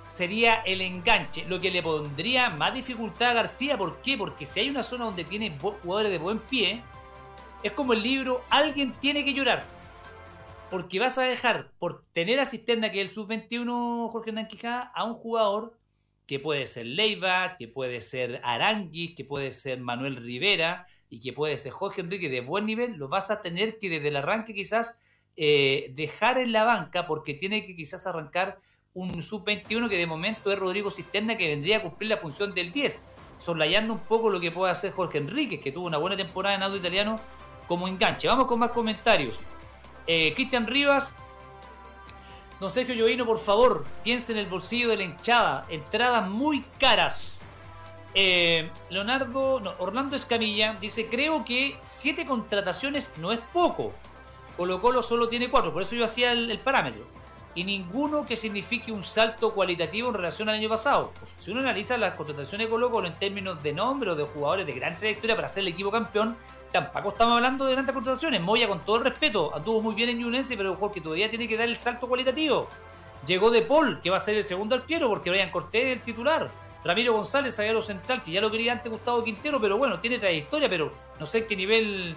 Sería 0.09 0.55
el 0.65 0.81
enganche, 0.81 1.45
lo 1.47 1.61
que 1.61 1.71
le 1.71 1.81
pondría 1.81 2.49
más 2.49 2.73
dificultad 2.73 3.29
a 3.29 3.33
García. 3.33 3.77
¿Por 3.77 4.01
qué? 4.01 4.17
Porque 4.17 4.45
si 4.45 4.59
hay 4.59 4.69
una 4.69 4.83
zona 4.83 5.05
donde 5.05 5.23
tiene 5.23 5.57
jugadores 5.59 6.11
de 6.11 6.17
buen 6.17 6.39
pie, 6.39 6.81
es 7.63 7.71
como 7.71 7.93
el 7.93 8.03
libro 8.03 8.43
Alguien 8.49 8.91
tiene 8.99 9.23
que 9.23 9.33
llorar 9.33 9.63
porque 10.69 10.99
vas 10.99 11.17
a 11.17 11.23
dejar 11.23 11.71
por 11.79 12.05
tener 12.13 12.39
a 12.39 12.45
Cisterna, 12.45 12.91
que 12.91 13.01
es 13.01 13.05
el 13.05 13.09
sub-21 13.09 14.11
Jorge 14.11 14.29
Hernán 14.29 14.47
a 14.93 15.03
un 15.03 15.15
jugador 15.15 15.77
que 16.25 16.39
puede 16.39 16.65
ser 16.67 16.85
Leiva, 16.85 17.55
que 17.57 17.67
puede 17.67 18.01
ser 18.01 18.39
Aranguis, 18.43 19.15
que 19.15 19.25
puede 19.25 19.51
ser 19.51 19.81
Manuel 19.81 20.17
Rivera 20.17 20.87
y 21.09 21.19
que 21.19 21.33
puede 21.33 21.57
ser 21.57 21.71
Jorge 21.71 22.01
Enrique 22.01 22.29
de 22.29 22.41
buen 22.41 22.67
nivel, 22.67 22.97
lo 22.97 23.07
vas 23.07 23.31
a 23.31 23.41
tener 23.41 23.79
que 23.79 23.89
desde 23.89 24.09
el 24.09 24.17
arranque 24.17 24.53
quizás 24.53 25.01
eh, 25.35 25.91
dejar 25.95 26.37
en 26.37 26.51
la 26.51 26.65
banca 26.65 27.07
porque 27.07 27.33
tiene 27.33 27.65
que 27.65 27.75
quizás 27.75 28.05
arrancar 28.05 28.59
un 28.93 29.21
sub-21 29.21 29.89
que 29.89 29.97
de 29.97 30.07
momento 30.07 30.51
es 30.51 30.59
Rodrigo 30.59 30.89
Cisterna 30.91 31.37
que 31.37 31.47
vendría 31.47 31.77
a 31.77 31.81
cumplir 31.81 32.09
la 32.09 32.17
función 32.17 32.53
del 32.53 32.71
10, 32.71 33.03
soslayando 33.37 33.93
un 33.93 33.99
poco 33.99 34.29
lo 34.29 34.39
que 34.39 34.51
puede 34.51 34.71
hacer 34.71 34.91
Jorge 34.91 35.19
Enrique, 35.19 35.59
que 35.59 35.71
tuvo 35.71 35.87
una 35.87 35.97
buena 35.97 36.17
temporada 36.17 36.55
en 36.55 36.63
auto 36.63 36.77
italiano 36.77 37.19
como 37.67 37.87
enganche. 37.87 38.27
Vamos 38.27 38.47
con 38.47 38.59
más 38.59 38.71
comentarios. 38.71 39.39
Eh, 40.07 40.33
Cristian 40.33 40.67
Rivas. 40.67 41.15
Don 42.59 42.71
Sergio 42.71 42.93
Llovino, 42.93 43.25
por 43.25 43.39
favor, 43.39 43.85
piense 44.03 44.33
en 44.33 44.39
el 44.39 44.47
bolsillo 44.47 44.89
de 44.89 44.97
la 44.97 45.03
hinchada. 45.03 45.65
Entradas 45.69 46.27
muy 46.27 46.61
caras. 46.77 47.39
Eh, 48.15 48.69
Leonardo, 48.89 49.59
no, 49.59 49.75
Orlando 49.77 50.15
Escamilla 50.15 50.75
dice, 50.81 51.07
creo 51.07 51.45
que 51.45 51.77
siete 51.81 52.25
contrataciones 52.25 53.13
no 53.17 53.31
es 53.31 53.39
poco. 53.53 53.93
Colo 54.57 54.81
Colo 54.81 55.03
solo 55.03 55.29
tiene 55.29 55.49
cuatro, 55.49 55.71
por 55.71 55.83
eso 55.83 55.95
yo 55.95 56.03
hacía 56.03 56.33
el, 56.33 56.59
parámetro. 56.59 57.07
Y 57.55 57.63
ninguno 57.63 58.25
que 58.25 58.37
signifique 58.37 58.91
un 58.91 59.03
salto 59.03 59.53
cualitativo 59.53 60.09
en 60.09 60.15
relación 60.15 60.49
al 60.49 60.55
año 60.55 60.69
pasado. 60.69 61.11
Pues, 61.19 61.35
si 61.37 61.51
uno 61.51 61.61
analiza 61.61 61.97
las 61.97 62.13
contrataciones 62.13 62.67
de 62.67 62.71
Colo 62.71 63.05
en 63.05 63.17
términos 63.17 63.61
de 63.63 63.73
nombre 63.73 64.11
o 64.11 64.15
de 64.15 64.23
jugadores 64.23 64.65
de 64.65 64.73
gran 64.73 64.97
trayectoria 64.97 65.35
para 65.35 65.47
ser 65.47 65.61
el 65.61 65.69
equipo 65.69 65.91
campeón, 65.91 66.37
tampoco 66.71 67.09
estamos 67.09 67.35
hablando 67.35 67.65
de 67.65 67.73
grandes 67.73 67.93
contrataciones. 67.93 68.41
Moya, 68.41 68.67
con 68.67 68.79
todo 68.85 68.97
el 68.97 69.05
respeto, 69.05 69.53
anduvo 69.55 69.81
muy 69.81 69.95
bien 69.95 70.09
en 70.09 70.21
Junense, 70.21 70.55
pero 70.55 70.77
porque 70.77 71.01
todavía 71.01 71.29
tiene 71.29 71.47
que 71.47 71.57
dar 71.57 71.67
el 71.67 71.75
salto 71.75 72.07
cualitativo. 72.07 72.69
Llegó 73.25 73.51
De 73.51 73.61
Paul, 73.61 73.99
que 74.01 74.09
va 74.09 74.17
a 74.17 74.21
ser 74.21 74.37
el 74.37 74.43
segundo 74.43 74.75
arquero, 74.75 75.09
porque 75.09 75.29
Brian 75.29 75.51
Cortés 75.51 75.85
es 75.85 75.93
el 75.93 76.01
titular. 76.01 76.49
Ramiro 76.83 77.13
González, 77.13 77.55
zaguero 77.55 77.81
central, 77.81 78.23
que 78.23 78.31
ya 78.31 78.41
lo 78.41 78.49
quería 78.49 78.71
antes 78.71 78.89
Gustavo 78.89 79.23
Quintero, 79.23 79.59
pero 79.59 79.77
bueno, 79.77 79.99
tiene 79.99 80.17
trayectoria, 80.17 80.69
pero 80.69 80.93
no 81.19 81.25
sé 81.25 81.39
en 81.39 81.47
qué 81.47 81.55
nivel 81.55 82.15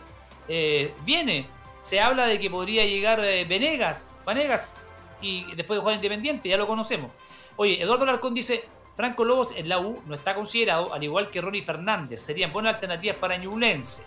eh, 0.48 0.94
viene. 1.04 1.46
Se 1.80 2.00
habla 2.00 2.26
de 2.26 2.38
que 2.38 2.48
podría 2.48 2.84
llegar 2.86 3.18
eh, 3.24 3.44
Venegas, 3.44 4.10
Vanegas, 4.24 4.74
y 5.22 5.54
después 5.54 5.78
de 5.78 5.80
jugar 5.80 5.94
Independiente, 5.96 6.48
ya 6.48 6.56
lo 6.56 6.66
conocemos. 6.66 7.10
Oye, 7.56 7.80
Eduardo 7.80 8.04
Larcón 8.04 8.34
dice, 8.34 8.64
Franco 8.96 9.24
Lobos 9.24 9.52
en 9.56 9.68
la 9.68 9.78
U 9.78 10.02
no 10.06 10.14
está 10.14 10.34
considerado, 10.34 10.92
al 10.92 11.02
igual 11.02 11.30
que 11.30 11.40
Ronnie 11.40 11.62
Fernández. 11.62 12.20
Serían 12.20 12.52
buenas 12.52 12.74
alternativas 12.74 13.16
para 13.16 13.36
Ñublense. 13.36 14.02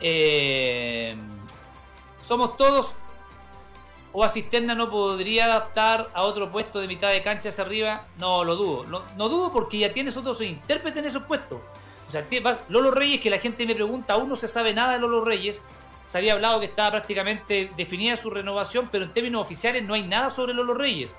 Eh, 0.00 1.16
somos 2.20 2.56
todos 2.56 2.96
o 4.12 4.26
no 4.76 4.90
podría 4.90 5.46
adaptar 5.46 6.10
a 6.12 6.22
otro 6.22 6.52
puesto 6.52 6.80
de 6.80 6.86
mitad 6.86 7.10
de 7.10 7.22
cancha 7.22 7.48
hacia 7.48 7.64
arriba. 7.64 8.06
No, 8.18 8.44
lo 8.44 8.56
dudo. 8.56 8.84
No, 9.16 9.28
dudo 9.28 9.52
porque 9.52 9.78
ya 9.78 9.92
tienes 9.92 10.16
otros 10.16 10.40
intérpretes 10.42 10.98
en 10.98 11.06
esos 11.06 11.24
puestos. 11.24 11.60
O 12.06 12.10
sea, 12.10 12.26
Lolo 12.68 12.90
Reyes, 12.90 13.20
que 13.20 13.30
la 13.30 13.38
gente 13.38 13.64
me 13.64 13.74
pregunta, 13.74 14.12
aún 14.12 14.28
no 14.28 14.36
se 14.36 14.48
sabe 14.48 14.74
nada 14.74 14.92
de 14.92 14.98
Lolo 14.98 15.24
Reyes. 15.24 15.64
Se 16.06 16.18
había 16.18 16.34
hablado 16.34 16.60
que 16.60 16.66
estaba 16.66 16.90
prácticamente 16.90 17.70
definida 17.76 18.16
su 18.16 18.30
renovación, 18.30 18.88
pero 18.90 19.04
en 19.04 19.12
términos 19.12 19.42
oficiales 19.42 19.82
no 19.82 19.94
hay 19.94 20.02
nada 20.02 20.30
sobre 20.30 20.54
Lolo 20.54 20.74
Reyes. 20.74 21.16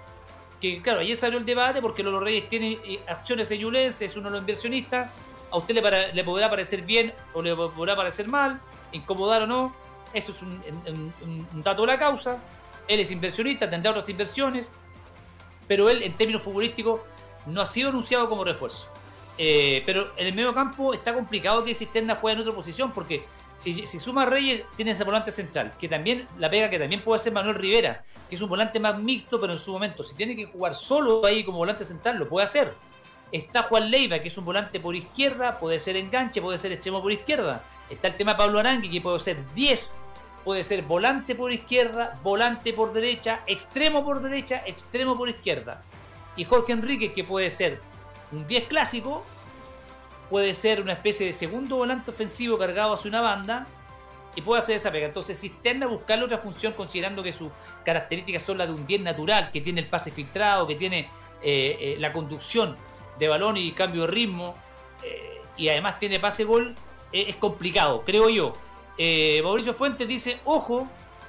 Que 0.62 0.82
claro, 0.82 1.00
ayer 1.00 1.18
salió 1.18 1.38
el 1.38 1.46
debate 1.46 1.82
porque 1.82 2.04
Lolo 2.04 2.20
Reyes 2.20 2.48
tiene 2.50 2.80
eh, 2.86 3.00
acciones 3.08 3.50
en 3.52 3.60
Yulense, 3.60 4.06
es 4.06 4.16
uno 4.16 4.26
de 4.26 4.32
los 4.32 4.40
inversionistas. 4.42 5.10
A 5.52 5.58
usted 5.58 5.76
le, 6.14 6.24
podrá 6.24 6.50
parecer 6.50 6.82
bien 6.82 7.14
o 7.34 7.42
le 7.42 7.56
podrá 7.56 7.96
parecer 7.96 8.28
mal 8.28 8.60
incomodar 8.94 9.44
o 9.44 9.48
no, 9.48 9.76
eso 10.14 10.32
es 10.32 10.42
un, 10.42 11.54
dato 11.64 11.82
de 11.82 11.88
la 11.88 12.00
causa. 12.00 12.38
Él 12.88 13.00
es 13.00 13.12
inversionista, 13.12 13.70
tendrá 13.70 13.92
otras 13.92 14.08
inversiones, 14.10 14.70
pero 15.68 15.90
él 15.90 16.04
en 16.04 16.16
términos 16.16 16.44
futbolísticos 16.44 17.02
no 17.46 17.62
ha 17.62 17.66
sido 17.66 17.90
anunciado 17.90 18.30
como 18.30 18.44
refuerzo. 18.44 18.88
Eh, 19.38 19.82
pero 19.86 20.12
en 20.16 20.28
el 20.28 20.34
medio 20.34 20.54
campo 20.54 20.94
está 20.94 21.14
complicado 21.14 21.64
que 21.64 21.74
Cisterna 21.74 22.16
juegue 22.16 22.36
en 22.36 22.42
otra 22.42 22.54
posición 22.54 22.92
porque 22.92 23.26
si, 23.72 24.00
suma 24.00 24.26
Reyes 24.26 24.64
tiene 24.76 24.92
ese 24.92 25.06
volante 25.06 25.32
central, 25.32 25.74
que 25.80 25.88
también 25.88 26.28
la 26.38 26.50
pega 26.50 26.70
que 26.70 26.80
también 26.80 27.02
puede 27.02 27.20
ser 27.20 27.32
Manuel 27.32 27.56
Rivera, 27.56 28.04
que 28.28 28.36
es 28.36 28.42
un 28.42 28.50
volante 28.50 28.80
más 28.80 29.00
mixto, 29.00 29.40
pero 29.40 29.54
en 29.54 29.60
su 29.60 29.72
momento 29.72 30.04
si 30.04 30.16
tiene 30.16 30.36
que 30.36 30.46
jugar 30.46 30.76
solo 30.76 31.26
ahí 31.26 31.44
como 31.44 31.60
volante 31.60 31.86
central 31.86 32.18
lo 32.18 32.28
puede 32.28 32.44
hacer. 32.44 32.74
Está 33.32 33.64
Juan 33.64 33.90
Leiva, 33.90 34.20
que 34.20 34.28
es 34.28 34.38
un 34.38 34.46
volante 34.46 34.80
por 34.80 34.96
izquierda, 34.96 35.60
puede 35.60 35.80
ser 35.80 35.96
enganche, 35.96 36.42
puede 36.42 36.58
ser 36.58 36.72
extremo 36.72 37.02
por 37.02 37.12
izquierda. 37.12 37.64
Está 37.90 38.10
el 38.10 38.16
tema 38.16 38.34
de 38.34 38.38
Pablo 38.38 38.60
Arangui, 38.60 38.90
que 38.90 39.02
puede 39.02 39.20
ser 39.20 39.38
10, 39.56 39.98
puede 40.44 40.64
ser 40.64 40.84
volante 40.84 41.34
por 41.34 41.52
izquierda, 41.52 42.20
volante 42.22 42.74
por 42.74 42.94
derecha, 42.94 43.42
extremo 43.48 44.04
por 44.04 44.22
derecha, 44.22 44.62
extremo 44.68 45.18
por 45.18 45.30
izquierda. 45.30 45.82
Y 46.36 46.44
Jorge 46.44 46.74
Enrique, 46.74 47.14
que 47.14 47.24
puede 47.24 47.50
ser 47.50 47.80
un 48.32 48.46
10 48.46 48.66
clásico, 48.66 49.24
puede 50.34 50.56
ser 50.56 50.82
una 50.82 50.94
especie 50.94 51.28
de 51.28 51.32
segundo 51.32 51.76
volante 51.76 52.10
ofensivo 52.10 52.58
cargado 52.58 52.96
hacia 52.96 53.08
una 53.08 53.22
banda 53.22 53.68
y 54.36 54.42
puede 54.42 54.64
hacer 54.64 54.78
esa 54.78 54.92
pega. 54.92 55.06
Entonces, 55.06 55.40
Cisterna 55.40 55.86
buscarle 55.86 56.26
otra 56.26 56.40
función 56.40 56.74
considerando 56.74 57.22
que 57.22 57.32
sus 57.32 57.52
características 57.86 58.42
son 58.42 58.58
las 58.58 58.68
de 58.68 58.74
un 58.74 58.88
10 58.88 59.02
natural, 59.02 59.52
que 59.52 59.62
tiene 59.62 59.82
el 59.82 59.88
pase 59.88 60.10
filtrado, 60.10 60.66
que 60.66 60.74
tiene 60.74 61.02
eh, 61.44 61.78
eh, 61.80 61.96
la 62.00 62.12
conducción 62.12 62.76
de 63.20 63.28
balón 63.28 63.58
y 63.58 63.74
cambio 63.74 64.02
de 64.02 64.08
ritmo, 64.08 64.56
eh, 65.04 65.40
y 65.56 65.70
además 65.70 66.00
tiene 66.00 66.20
pase 66.20 66.46
gol, 66.46 66.74
es 67.12 67.36
complicado, 67.36 68.02
creo 68.04 68.28
yo. 68.28 68.54
Mauricio 69.44 69.76
Fuentes 69.76 70.08
dice, 70.08 70.40
ojo, 70.46 70.88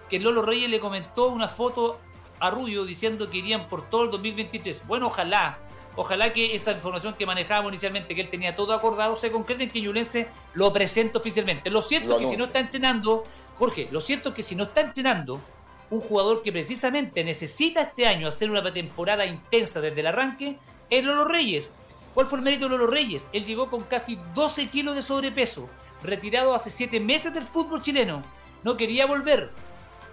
que 0.08 0.18
Lolo 0.18 0.40
Reyes 0.40 0.70
le 0.70 0.80
comentó 0.80 1.28
una 1.28 1.48
foto 1.48 2.00
a 2.40 2.50
Rubio 2.50 2.86
diciendo 2.86 3.28
que 3.28 3.36
irían 3.36 3.68
por 3.68 3.86
todo 3.90 4.04
el 4.04 4.10
2023. 4.12 4.86
Bueno, 4.86 5.08
ojalá, 5.08 5.58
ojalá 5.96 6.32
que 6.32 6.54
esa 6.54 6.72
información 6.72 7.14
que 7.14 7.26
manejábamos 7.26 7.72
inicialmente, 7.72 8.14
que 8.14 8.20
él 8.20 8.28
tenía 8.28 8.56
todo 8.56 8.72
acordado, 8.72 9.16
se 9.16 9.30
concrete 9.30 9.64
en 9.64 9.70
que 9.70 9.80
Yulense 9.80 10.28
lo 10.54 10.72
presente 10.72 11.18
oficialmente. 11.18 11.70
Lo 11.70 11.82
cierto 11.82 12.14
es 12.14 12.20
que 12.20 12.26
si 12.26 12.36
no 12.36 12.44
está 12.44 12.58
entrenando, 12.58 13.24
Jorge, 13.58 13.88
lo 13.90 14.00
cierto 14.00 14.30
es 14.30 14.34
que 14.34 14.42
si 14.42 14.56
no 14.56 14.64
está 14.64 14.80
entrenando, 14.80 15.40
un 15.90 16.00
jugador 16.00 16.42
que 16.42 16.52
precisamente 16.52 17.22
necesita 17.24 17.82
este 17.82 18.06
año 18.06 18.28
hacer 18.28 18.50
una 18.50 18.72
temporada 18.72 19.26
intensa 19.26 19.80
desde 19.80 20.00
el 20.00 20.06
arranque, 20.08 20.58
es 20.90 21.04
Lolo 21.04 21.24
Reyes. 21.24 21.72
¿Cuál 22.14 22.26
fue 22.26 22.38
el 22.38 22.44
mérito 22.44 22.64
de 22.64 22.70
Lolo 22.70 22.86
Reyes? 22.86 23.28
Él 23.32 23.44
llegó 23.44 23.70
con 23.70 23.82
casi 23.82 24.18
12 24.34 24.68
kilos 24.68 24.94
de 24.94 25.02
sobrepeso, 25.02 25.68
retirado 26.02 26.54
hace 26.54 26.70
7 26.70 27.00
meses 27.00 27.34
del 27.34 27.44
fútbol 27.44 27.80
chileno. 27.80 28.22
No 28.62 28.76
quería 28.76 29.06
volver. 29.06 29.50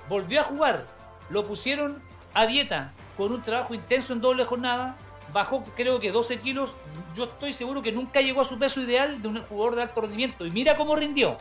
Volvió 0.10 0.42
a 0.42 0.44
jugar. 0.44 0.88
Lo 1.30 1.46
pusieron 1.46 2.02
a 2.34 2.46
dieta, 2.46 2.94
con 3.18 3.32
un 3.32 3.42
trabajo 3.42 3.74
intenso 3.74 4.14
en 4.14 4.22
doble 4.22 4.46
jornada, 4.46 4.98
bajó 5.34 5.64
creo 5.76 6.00
que 6.00 6.12
12 6.12 6.40
kilos, 6.40 6.74
yo 7.16 7.26
estoy 7.26 7.54
seguro 7.54 7.82
que 7.82 7.92
nunca 7.92 8.22
llegó 8.22 8.42
a 8.42 8.46
su 8.46 8.60
peso 8.60 8.82
ideal 8.82 9.22
de 9.22 9.28
un 9.28 9.42
jugador 9.44 9.76
de 9.76 9.82
alto 9.84 10.02
rendimiento. 10.02 10.46
Y 10.46 10.52
mira 10.52 10.78
cómo 10.78 10.96
rindió. 10.96 11.38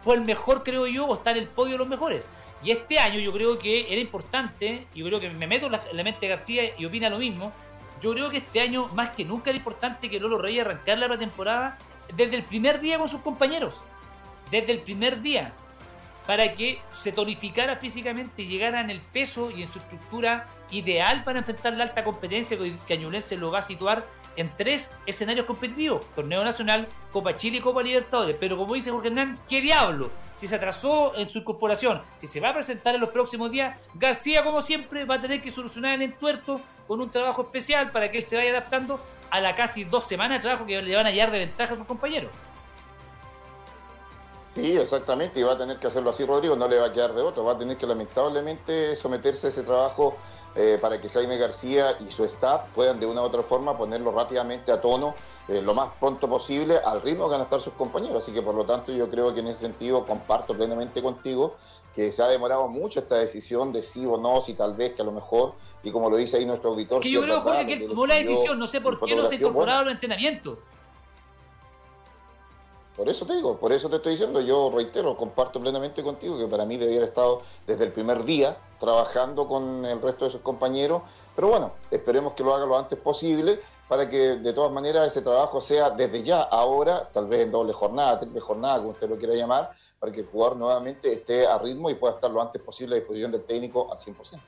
Fue 0.00 0.14
el 0.14 0.22
mejor, 0.22 0.62
creo 0.62 0.86
yo, 0.86 1.06
o 1.06 1.14
está 1.14 1.32
en 1.32 1.38
el 1.38 1.48
podio 1.48 1.72
de 1.72 1.78
los 1.78 1.88
mejores. 1.88 2.26
Y 2.62 2.70
este 2.70 2.98
año 2.98 3.20
yo 3.20 3.32
creo 3.32 3.58
que 3.58 3.92
era 3.92 4.00
importante, 4.00 4.86
y 4.94 5.00
yo 5.00 5.06
creo 5.06 5.20
que 5.20 5.30
me 5.30 5.46
meto 5.46 5.66
en 5.66 5.72
la, 5.72 6.02
mente 6.02 6.20
de 6.22 6.28
García 6.28 6.74
y 6.76 6.84
opina 6.84 7.08
lo 7.08 7.18
mismo. 7.18 7.52
Yo 8.00 8.12
creo 8.12 8.30
que 8.30 8.38
este 8.38 8.60
año, 8.60 8.88
más 8.94 9.10
que 9.10 9.24
nunca, 9.24 9.50
era 9.50 9.56
importante 9.56 10.08
que 10.08 10.20
Lolo 10.20 10.38
Reyes 10.38 10.64
arrancara 10.64 11.00
la 11.00 11.08
pretemporada 11.08 11.78
desde 12.14 12.36
el 12.36 12.44
primer 12.44 12.80
día 12.80 12.98
con 12.98 13.08
sus 13.08 13.20
compañeros. 13.20 13.82
Desde 14.50 14.72
el 14.72 14.80
primer 14.80 15.20
día. 15.20 15.52
Para 16.26 16.54
que 16.54 16.80
se 16.92 17.10
tonificara 17.10 17.76
físicamente 17.76 18.42
y 18.42 18.46
llegara 18.46 18.80
en 18.80 18.90
el 18.90 19.00
peso 19.00 19.50
y 19.50 19.62
en 19.62 19.68
su 19.68 19.78
estructura 19.78 20.46
ideal 20.70 21.24
para 21.24 21.38
enfrentar 21.38 21.72
la 21.74 21.84
alta 21.84 22.04
competencia 22.04 22.58
que 22.86 22.94
Añulense 22.94 23.36
lo 23.36 23.50
va 23.50 23.58
a 23.58 23.62
situar 23.62 24.04
en 24.36 24.50
tres 24.56 24.96
escenarios 25.06 25.46
competitivos: 25.46 26.02
Torneo 26.14 26.44
Nacional, 26.44 26.88
Copa 27.12 27.34
Chile 27.36 27.58
y 27.58 27.60
Copa 27.60 27.82
Libertadores. 27.82 28.36
Pero 28.38 28.56
como 28.56 28.74
dice 28.74 28.90
Jorge 28.90 29.08
Hernán, 29.08 29.38
¿qué 29.48 29.60
diablo? 29.60 30.10
Si 30.36 30.46
se 30.46 30.54
atrasó 30.54 31.16
en 31.16 31.28
su 31.28 31.40
incorporación, 31.40 32.02
si 32.16 32.28
se 32.28 32.40
va 32.40 32.50
a 32.50 32.54
presentar 32.54 32.94
en 32.94 33.00
los 33.00 33.10
próximos 33.10 33.50
días, 33.50 33.76
García, 33.94 34.44
como 34.44 34.62
siempre, 34.62 35.04
va 35.04 35.16
a 35.16 35.20
tener 35.20 35.42
que 35.42 35.50
solucionar 35.50 35.94
el 35.94 36.02
entuerto 36.02 36.60
con 36.86 37.00
un 37.00 37.10
trabajo 37.10 37.42
especial 37.42 37.90
para 37.90 38.10
que 38.10 38.18
él 38.18 38.24
se 38.24 38.36
vaya 38.36 38.50
adaptando 38.50 39.00
a 39.30 39.40
la 39.40 39.56
casi 39.56 39.84
dos 39.84 40.04
semanas 40.04 40.38
de 40.38 40.42
trabajo 40.42 40.64
que 40.64 40.80
le 40.80 40.94
van 40.94 41.06
a 41.06 41.10
llevar 41.10 41.32
de 41.32 41.40
ventaja 41.40 41.74
a 41.74 41.76
sus 41.76 41.86
compañeros. 41.86 42.30
Sí, 44.54 44.76
exactamente, 44.76 45.38
y 45.38 45.42
va 45.42 45.52
a 45.52 45.58
tener 45.58 45.78
que 45.78 45.86
hacerlo 45.86 46.10
así 46.10 46.24
Rodrigo, 46.24 46.56
no 46.56 46.66
le 46.66 46.78
va 46.78 46.86
a 46.86 46.92
quedar 46.92 47.14
de 47.14 47.22
otro, 47.22 47.44
va 47.44 47.52
a 47.52 47.58
tener 47.58 47.76
que 47.76 47.86
lamentablemente 47.86 48.96
someterse 48.96 49.48
a 49.48 49.50
ese 49.50 49.62
trabajo 49.62 50.16
eh, 50.54 50.78
para 50.80 51.00
que 51.00 51.08
Jaime 51.08 51.36
García 51.36 51.96
y 52.00 52.10
su 52.10 52.24
staff 52.24 52.62
puedan 52.74 52.98
de 52.98 53.06
una 53.06 53.22
u 53.22 53.24
otra 53.24 53.42
forma 53.42 53.76
ponerlo 53.76 54.10
rápidamente 54.12 54.72
a 54.72 54.80
tono 54.80 55.14
eh, 55.48 55.62
lo 55.62 55.72
más 55.72 55.90
pronto 55.98 56.28
posible 56.28 56.78
al 56.78 57.00
ritmo 57.00 57.24
que 57.24 57.32
van 57.32 57.40
a 57.40 57.44
estar 57.44 57.60
sus 57.60 57.72
compañeros. 57.72 58.22
Así 58.22 58.32
que 58.32 58.42
por 58.42 58.54
lo 58.54 58.64
tanto 58.64 58.92
yo 58.92 59.08
creo 59.08 59.32
que 59.32 59.40
en 59.40 59.48
ese 59.48 59.60
sentido 59.60 60.04
comparto 60.04 60.54
plenamente 60.54 61.02
contigo 61.02 61.56
que 61.94 62.12
se 62.12 62.22
ha 62.22 62.28
demorado 62.28 62.68
mucho 62.68 63.00
esta 63.00 63.16
decisión 63.16 63.72
de 63.72 63.82
sí 63.82 64.04
o 64.06 64.18
no, 64.18 64.42
si 64.42 64.54
tal 64.54 64.74
vez 64.74 64.94
que 64.94 65.02
a 65.02 65.04
lo 65.04 65.12
mejor, 65.12 65.54
y 65.82 65.90
como 65.90 66.10
lo 66.10 66.16
dice 66.16 66.36
ahí 66.36 66.46
nuestro 66.46 66.70
auditor... 66.70 67.02
Que 67.02 67.10
yo 67.10 67.22
creo, 67.22 67.40
Jorge, 67.40 67.66
que 67.66 67.88
tomó 67.88 68.06
la 68.06 68.14
decisión, 68.14 68.58
no 68.58 68.66
sé 68.66 68.80
por 68.80 69.00
qué 69.00 69.16
no 69.16 69.24
se 69.24 69.36
incorporaron 69.36 69.88
al 69.88 69.94
entrenamiento. 69.94 70.58
Por 72.96 73.08
eso 73.08 73.24
te 73.26 73.34
digo, 73.34 73.56
por 73.58 73.72
eso 73.72 73.88
te 73.88 73.96
estoy 73.96 74.12
diciendo, 74.12 74.40
yo 74.40 74.70
reitero, 74.74 75.16
comparto 75.16 75.60
plenamente 75.60 76.02
contigo 76.02 76.36
que 76.36 76.46
para 76.46 76.64
mí 76.64 76.76
debiera 76.76 77.02
haber 77.02 77.08
estado 77.08 77.42
desde 77.66 77.84
el 77.84 77.92
primer 77.92 78.24
día 78.24 78.56
trabajando 78.78 79.46
con 79.48 79.84
el 79.84 80.00
resto 80.00 80.24
de 80.24 80.30
sus 80.30 80.40
compañeros, 80.40 81.02
pero 81.34 81.48
bueno, 81.48 81.72
esperemos 81.90 82.32
que 82.34 82.42
lo 82.42 82.54
haga 82.54 82.66
lo 82.66 82.78
antes 82.78 82.98
posible 82.98 83.60
para 83.88 84.08
que 84.08 84.36
de 84.36 84.52
todas 84.52 84.70
maneras 84.70 85.06
ese 85.06 85.22
trabajo 85.22 85.60
sea 85.60 85.90
desde 85.90 86.22
ya, 86.22 86.42
ahora, 86.42 87.08
tal 87.12 87.26
vez 87.26 87.40
en 87.40 87.50
doble 87.50 87.72
jornada, 87.72 88.20
triple 88.20 88.40
jornada, 88.40 88.78
como 88.78 88.90
usted 88.90 89.08
lo 89.08 89.16
quiera 89.16 89.34
llamar, 89.34 89.72
para 89.98 90.12
que 90.12 90.20
el 90.20 90.26
jugador 90.26 90.56
nuevamente 90.56 91.12
esté 91.12 91.46
a 91.46 91.58
ritmo 91.58 91.90
y 91.90 91.94
pueda 91.94 92.14
estar 92.14 92.30
lo 92.30 92.40
antes 92.40 92.60
posible 92.62 92.96
a 92.96 92.98
disposición 92.98 93.32
del 93.32 93.44
técnico 93.44 93.90
al 93.90 93.98
100%. 93.98 94.38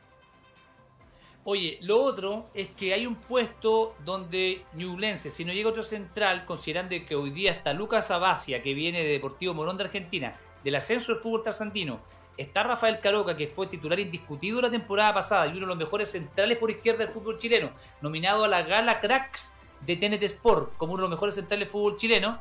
Oye, 1.45 1.79
lo 1.81 2.03
otro 2.03 2.45
es 2.53 2.71
que 2.71 2.93
hay 2.93 3.07
un 3.07 3.15
puesto 3.15 3.95
donde 4.05 4.63
Ñublense, 4.75 5.31
si 5.31 5.47
no 5.47 5.55
llega 5.55 5.71
otro 5.71 5.83
central, 5.83 6.45
considerando 6.45 6.95
que 7.09 7.15
hoy 7.15 7.31
día 7.31 7.51
está 7.51 7.73
Lucas 7.73 8.11
Abacia, 8.11 8.63
que 8.63 8.75
viene 8.75 9.03
de 9.03 9.13
Deportivo 9.13 9.55
Morón 9.55 9.79
de 9.79 9.85
Argentina, 9.85 10.39
del 10.63 10.75
ascenso 10.75 11.15
del 11.15 11.23
fútbol 11.23 11.43
trasandino, 11.43 12.01
está 12.41 12.63
Rafael 12.63 13.01
Caroca, 13.01 13.37
que 13.37 13.49
fue 13.49 13.67
titular 13.67 14.01
indiscutido 14.01 14.61
la 14.63 14.71
temporada 14.71 15.13
pasada 15.15 15.47
y 15.47 15.51
uno 15.51 15.61
de 15.61 15.67
los 15.67 15.77
mejores 15.77 16.11
centrales 16.11 16.57
por 16.57 16.71
izquierda 16.71 17.05
del 17.05 17.13
fútbol 17.13 17.39
chileno, 17.39 17.71
nominado 18.01 18.45
a 18.45 18.49
la 18.49 18.63
Gala 18.63 19.01
Cracks 19.01 19.53
de 19.87 19.97
TNT 19.97 20.23
Sport 20.23 20.77
como 20.77 20.95
uno 20.95 21.03
de 21.03 21.09
los 21.09 21.17
mejores 21.17 21.35
centrales 21.35 21.67
del 21.67 21.73
fútbol 21.73 21.97
chileno, 21.97 22.41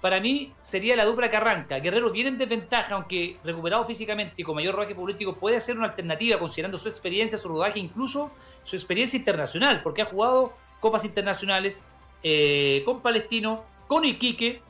para 0.00 0.20
mí 0.20 0.52
sería 0.60 0.96
la 0.96 1.04
dupla 1.04 1.30
que 1.30 1.36
arranca. 1.36 1.78
Guerrero 1.78 2.10
viene 2.10 2.30
en 2.30 2.38
desventaja, 2.38 2.96
aunque 2.96 3.38
recuperado 3.44 3.84
físicamente 3.84 4.34
y 4.36 4.42
con 4.42 4.56
mayor 4.56 4.74
rodaje 4.74 4.94
político 4.94 5.36
puede 5.36 5.60
ser 5.60 5.78
una 5.78 5.86
alternativa 5.86 6.38
considerando 6.38 6.76
su 6.76 6.88
experiencia, 6.88 7.38
su 7.38 7.48
rodaje, 7.48 7.78
incluso 7.78 8.32
su 8.62 8.76
experiencia 8.76 9.16
internacional, 9.16 9.82
porque 9.82 10.02
ha 10.02 10.06
jugado 10.06 10.54
copas 10.80 11.04
internacionales 11.04 11.82
eh, 12.22 12.82
con 12.84 13.00
Palestino, 13.00 13.64
con 13.86 14.04
Iquique 14.04 14.60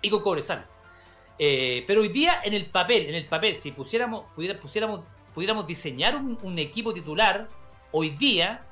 y 0.00 0.10
con 0.10 0.20
Cobresal. 0.20 0.73
Eh, 1.38 1.84
pero 1.86 2.02
hoy 2.02 2.08
día 2.08 2.40
en 2.44 2.54
el 2.54 2.66
papel, 2.66 3.06
en 3.06 3.14
el 3.14 3.26
papel, 3.26 3.54
si 3.54 3.72
pusiéramos, 3.72 4.24
pudiéramos 4.34 5.66
diseñar 5.66 6.16
un, 6.16 6.58
equipo 6.58 6.94
titular, 6.94 7.48
hoy 7.90 8.10
día, 8.10 8.64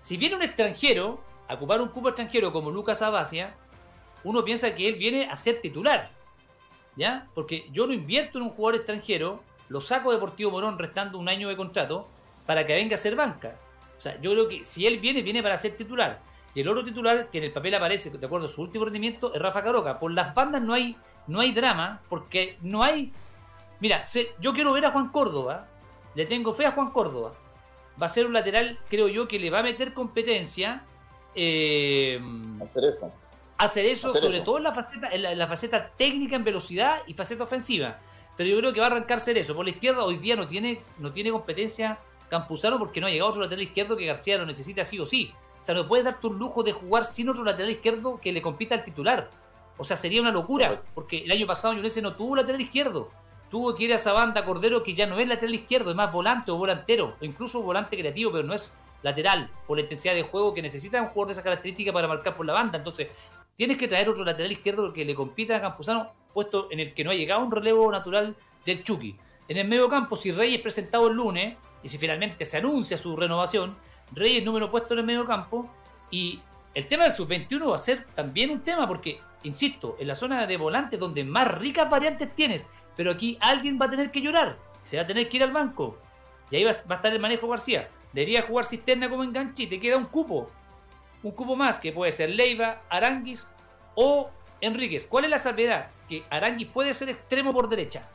si 0.00 0.16
viene 0.16 0.36
un 0.36 0.42
extranjero 0.42 1.22
a 1.48 1.54
ocupar 1.54 1.80
un 1.80 1.88
cupo 1.88 2.08
extranjero 2.08 2.52
como 2.52 2.70
Lucas 2.70 3.02
Abacia, 3.02 3.54
uno 4.24 4.44
piensa 4.44 4.74
que 4.74 4.88
él 4.88 4.94
viene 4.94 5.28
a 5.30 5.36
ser 5.36 5.60
titular. 5.60 6.10
¿Ya? 6.94 7.28
Porque 7.34 7.66
yo 7.72 7.86
lo 7.86 7.94
invierto 7.94 8.38
en 8.38 8.44
un 8.44 8.50
jugador 8.50 8.76
extranjero, 8.76 9.42
lo 9.68 9.80
saco 9.80 10.10
de 10.10 10.16
Deportivo 10.16 10.50
Morón 10.50 10.78
restando 10.78 11.18
un 11.18 11.28
año 11.28 11.48
de 11.48 11.56
contrato 11.56 12.06
para 12.44 12.66
que 12.66 12.74
venga 12.74 12.96
a 12.96 12.98
ser 12.98 13.16
banca. 13.16 13.56
O 13.96 14.00
sea, 14.00 14.20
yo 14.20 14.32
creo 14.32 14.48
que 14.48 14.64
si 14.64 14.86
él 14.86 14.98
viene, 14.98 15.22
viene 15.22 15.42
para 15.42 15.56
ser 15.56 15.76
titular. 15.76 16.20
Y 16.54 16.60
el 16.60 16.68
otro 16.68 16.84
titular, 16.84 17.30
que 17.30 17.38
en 17.38 17.44
el 17.44 17.52
papel 17.52 17.74
aparece, 17.74 18.10
de 18.10 18.26
acuerdo 18.26 18.46
a 18.46 18.48
su 18.48 18.62
último 18.62 18.84
rendimiento, 18.84 19.34
es 19.34 19.40
Rafa 19.40 19.62
Caroca. 19.62 19.98
Por 19.98 20.12
las 20.12 20.34
bandas 20.34 20.60
no 20.62 20.74
hay, 20.74 20.96
no 21.26 21.40
hay 21.40 21.52
drama, 21.52 22.02
porque 22.08 22.58
no 22.60 22.82
hay. 22.82 23.12
Mira, 23.80 24.02
yo 24.40 24.52
quiero 24.52 24.72
ver 24.72 24.84
a 24.84 24.90
Juan 24.90 25.08
Córdoba. 25.08 25.68
Le 26.14 26.26
tengo 26.26 26.52
fe 26.52 26.66
a 26.66 26.72
Juan 26.72 26.90
Córdoba. 26.90 27.32
Va 28.00 28.06
a 28.06 28.08
ser 28.08 28.26
un 28.26 28.34
lateral, 28.34 28.78
creo 28.88 29.08
yo, 29.08 29.26
que 29.28 29.38
le 29.38 29.50
va 29.50 29.60
a 29.60 29.62
meter 29.62 29.94
competencia. 29.94 30.84
Eh, 31.34 32.20
hacer 32.60 32.84
eso 32.84 33.12
hacer 33.64 33.86
eso, 33.86 34.12
sobre 34.14 34.40
todo 34.40 34.58
en 34.58 34.64
la, 34.64 34.72
faceta, 34.72 35.08
en 35.10 35.38
la, 35.38 35.46
faceta 35.46 35.90
técnica 35.96 36.36
en 36.36 36.44
velocidad 36.44 37.00
y 37.06 37.14
faceta 37.14 37.44
ofensiva. 37.44 37.98
Pero 38.36 38.48
yo 38.48 38.58
creo 38.58 38.72
que 38.72 38.80
va 38.80 38.86
a 38.86 38.90
arrancar 38.90 39.20
ser 39.20 39.36
eso. 39.38 39.54
Por 39.54 39.64
la 39.64 39.70
izquierda 39.70 40.04
hoy 40.04 40.16
día 40.16 40.36
no 40.36 40.48
tiene, 40.48 40.80
no 40.98 41.12
tiene 41.12 41.30
competencia 41.30 41.98
Campuzano 42.28 42.78
porque 42.78 43.00
no 43.00 43.06
ha 43.06 43.10
llegado 43.10 43.28
otro 43.28 43.42
lateral 43.42 43.62
izquierdo 43.62 43.96
que 43.96 44.06
García 44.06 44.38
lo 44.38 44.46
necesita 44.46 44.84
sí 44.84 44.98
o 44.98 45.04
sí. 45.04 45.32
O 45.62 45.64
sea, 45.64 45.74
no 45.74 45.88
puedes 45.88 46.04
darte 46.04 46.26
un 46.26 46.38
lujo 46.38 46.62
de 46.62 46.72
jugar 46.72 47.04
sin 47.04 47.30
otro 47.30 47.44
lateral 47.44 47.70
izquierdo 47.70 48.20
que 48.20 48.32
le 48.32 48.42
compita 48.42 48.74
al 48.74 48.84
titular. 48.84 49.30
O 49.78 49.84
sea, 49.84 49.96
sería 49.96 50.20
una 50.20 50.32
locura, 50.32 50.82
porque 50.94 51.18
el 51.18 51.30
año 51.30 51.46
pasado 51.46 51.72
Ñulense 51.72 52.02
no 52.02 52.14
tuvo 52.14 52.36
lateral 52.36 52.60
izquierdo. 52.60 53.10
Tuvo 53.50 53.74
que 53.74 53.84
ir 53.84 53.92
a 53.92 53.96
esa 53.96 54.12
banda 54.12 54.44
Cordero 54.44 54.82
que 54.82 54.94
ya 54.94 55.06
no 55.06 55.18
es 55.18 55.26
lateral 55.26 55.54
izquierdo, 55.54 55.90
es 55.90 55.96
más 55.96 56.12
volante 56.12 56.50
o 56.50 56.56
volantero, 56.56 57.16
o 57.20 57.24
incluso 57.24 57.62
volante 57.62 57.96
creativo, 57.96 58.32
pero 58.32 58.44
no 58.44 58.54
es 58.54 58.76
lateral, 59.02 59.50
por 59.66 59.78
la 59.78 59.82
intensidad 59.82 60.14
de 60.14 60.22
juego 60.22 60.52
que 60.52 60.62
necesita 60.62 61.00
un 61.00 61.08
jugador 61.08 61.28
de 61.28 61.32
esa 61.32 61.42
característica 61.42 61.92
para 61.92 62.08
marcar 62.08 62.36
por 62.36 62.46
la 62.46 62.52
banda. 62.52 62.78
Entonces, 62.78 63.08
Tienes 63.56 63.76
que 63.76 63.86
traer 63.86 64.08
otro 64.08 64.24
lateral 64.24 64.50
izquierdo 64.50 64.92
que 64.92 65.04
le 65.04 65.14
compita 65.14 65.56
a 65.56 65.60
Campuzano, 65.60 66.10
puesto 66.32 66.68
en 66.70 66.80
el 66.80 66.94
que 66.94 67.04
no 67.04 67.10
ha 67.10 67.14
llegado 67.14 67.44
un 67.44 67.52
relevo 67.52 67.90
natural 67.92 68.34
del 68.64 68.82
Chucky. 68.82 69.16
En 69.48 69.58
el 69.58 69.68
medio 69.68 69.88
campo, 69.88 70.16
si 70.16 70.32
Reyes 70.32 70.60
presentado 70.60 71.08
el 71.08 71.14
lunes, 71.14 71.56
y 71.82 71.88
si 71.88 71.98
finalmente 71.98 72.44
se 72.44 72.56
anuncia 72.56 72.96
su 72.96 73.14
renovación, 73.16 73.76
Reyes 74.14 74.44
número 74.44 74.70
puesto 74.70 74.94
en 74.94 75.00
el 75.00 75.06
medio 75.06 75.26
campo, 75.26 75.68
y 76.10 76.40
el 76.74 76.86
tema 76.86 77.04
del 77.04 77.12
sub-21 77.12 77.70
va 77.70 77.76
a 77.76 77.78
ser 77.78 78.06
también 78.14 78.50
un 78.50 78.60
tema, 78.60 78.86
porque, 78.86 79.20
insisto, 79.42 79.96
en 79.98 80.08
la 80.08 80.14
zona 80.14 80.46
de 80.46 80.56
volantes 80.56 80.98
donde 80.98 81.24
más 81.24 81.48
ricas 81.58 81.88
variantes 81.88 82.34
tienes, 82.34 82.66
pero 82.96 83.10
aquí 83.10 83.38
alguien 83.40 83.78
va 83.80 83.86
a 83.86 83.90
tener 83.90 84.10
que 84.10 84.20
llorar, 84.20 84.58
se 84.82 84.96
va 84.96 85.04
a 85.04 85.06
tener 85.06 85.28
que 85.28 85.38
ir 85.38 85.42
al 85.42 85.52
banco, 85.52 85.98
y 86.50 86.56
ahí 86.56 86.64
va 86.64 86.70
a 86.70 86.72
estar 86.72 87.12
el 87.12 87.20
manejo 87.20 87.48
García. 87.48 87.88
Debería 88.12 88.42
jugar 88.42 88.66
cisterna 88.66 89.08
como 89.08 89.24
enganche 89.24 89.62
y 89.62 89.66
te 89.66 89.80
queda 89.80 89.96
un 89.96 90.04
cupo 90.04 90.50
un 91.22 91.32
cupo 91.32 91.56
más, 91.56 91.78
que 91.78 91.92
puede 91.92 92.12
ser 92.12 92.30
Leiva, 92.30 92.82
Aranguis 92.88 93.46
o 93.94 94.30
Enríquez. 94.60 95.06
¿Cuál 95.06 95.24
es 95.24 95.30
la 95.30 95.38
salvedad? 95.38 95.90
Que 96.08 96.24
Aranguis 96.30 96.68
puede 96.68 96.94
ser 96.94 97.08
extremo 97.08 97.52
por 97.52 97.68
derecha. 97.68 98.08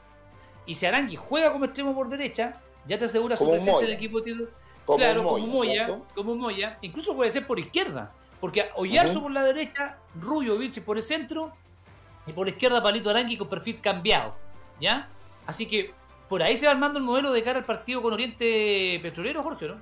Y 0.66 0.76
si 0.76 0.86
Aranguis 0.86 1.20
juega 1.20 1.52
como 1.52 1.66
extremo 1.66 1.96
por 1.96 2.10
derecha, 2.10 2.62
ya 2.86 3.00
te 3.00 3.06
asegura 3.06 3.38
su 3.38 3.50
presencia 3.50 3.80
en 3.82 3.88
el 3.88 3.94
equipo 3.94 4.22
titular. 4.22 4.50
Claro, 4.96 5.24
como 5.24 5.48
Moya, 5.48 6.00
como 6.16 6.36
Moya. 6.36 6.78
Incluso 6.82 7.16
puede 7.16 7.30
ser 7.30 7.46
por 7.46 7.60
izquierda. 7.60 8.14
Porque 8.40 8.70
Oyarzo 8.76 9.22
por 9.22 9.32
la 9.32 9.44
derecha, 9.44 9.98
Rubio 10.16 10.58
Vilche 10.58 10.82
por 10.82 10.98
el 10.98 11.04
centro 11.04 11.52
y 12.26 12.34
por 12.34 12.46
la 12.46 12.52
izquierda 12.52 12.82
Palito 12.82 13.10
Aranguis 13.10 13.38
con 13.38 13.50
perfil 13.50 13.82
cambiado. 13.82 14.34
¿Ya? 14.80 15.10
Así 15.46 15.66
que 15.66 15.94
por 16.30 16.44
ahí 16.44 16.56
se 16.56 16.68
va 16.68 16.72
armando 16.72 17.00
el 17.00 17.06
modelo 17.06 17.32
de 17.32 17.44
cara 17.44 17.60
al 17.60 17.66
partido 17.66 18.02
con 18.02 18.14
Oriente 18.14 19.00
Petrolero, 19.02 19.44
Jorge, 19.44 19.68
¿no? 19.68 19.82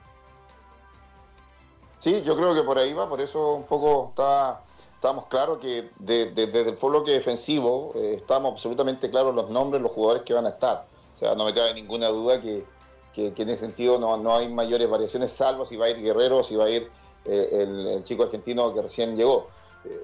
Sí, 2.00 2.22
yo 2.24 2.36
creo 2.36 2.54
que 2.54 2.62
por 2.62 2.78
ahí 2.78 2.94
va, 2.94 3.10
por 3.10 3.20
eso 3.20 3.56
un 3.56 3.64
poco 3.64 4.10
está, 4.10 4.62
estamos 4.94 5.26
claros 5.26 5.58
que 5.58 5.90
desde 5.98 6.70
el 6.70 6.76
bloque 6.76 7.12
defensivo 7.12 7.94
eh, 7.96 8.16
estamos 8.18 8.54
absolutamente 8.54 9.10
claros 9.10 9.34
los 9.34 9.50
nombres, 9.50 9.82
los 9.82 9.92
jugadores 9.92 10.24
que 10.24 10.34
van 10.34 10.46
a 10.46 10.50
estar. 10.50 10.86
O 11.16 11.18
sea, 11.18 11.34
no 11.34 11.46
me 11.46 11.54
cabe 11.54 11.74
ninguna 11.74 12.10
duda 12.10 12.40
que, 12.42 12.64
en 13.18 13.50
ese 13.50 13.66
sentido 13.66 14.00
no, 14.00 14.36
hay 14.36 14.48
mayores 14.50 14.90
variaciones, 14.90 15.32
salvo 15.32 15.66
si 15.66 15.78
va 15.78 15.86
a 15.86 15.90
ir 15.90 16.02
Guerrero, 16.02 16.44
si 16.44 16.56
va 16.56 16.66
a 16.66 16.70
ir 16.70 16.90
eh, 17.26 17.50
el, 17.96 18.04
chico 18.04 18.24
argentino 18.24 18.74
que 18.74 18.82
recién 18.82 19.16
llegó. 19.16 19.48
Eh, 19.86 20.02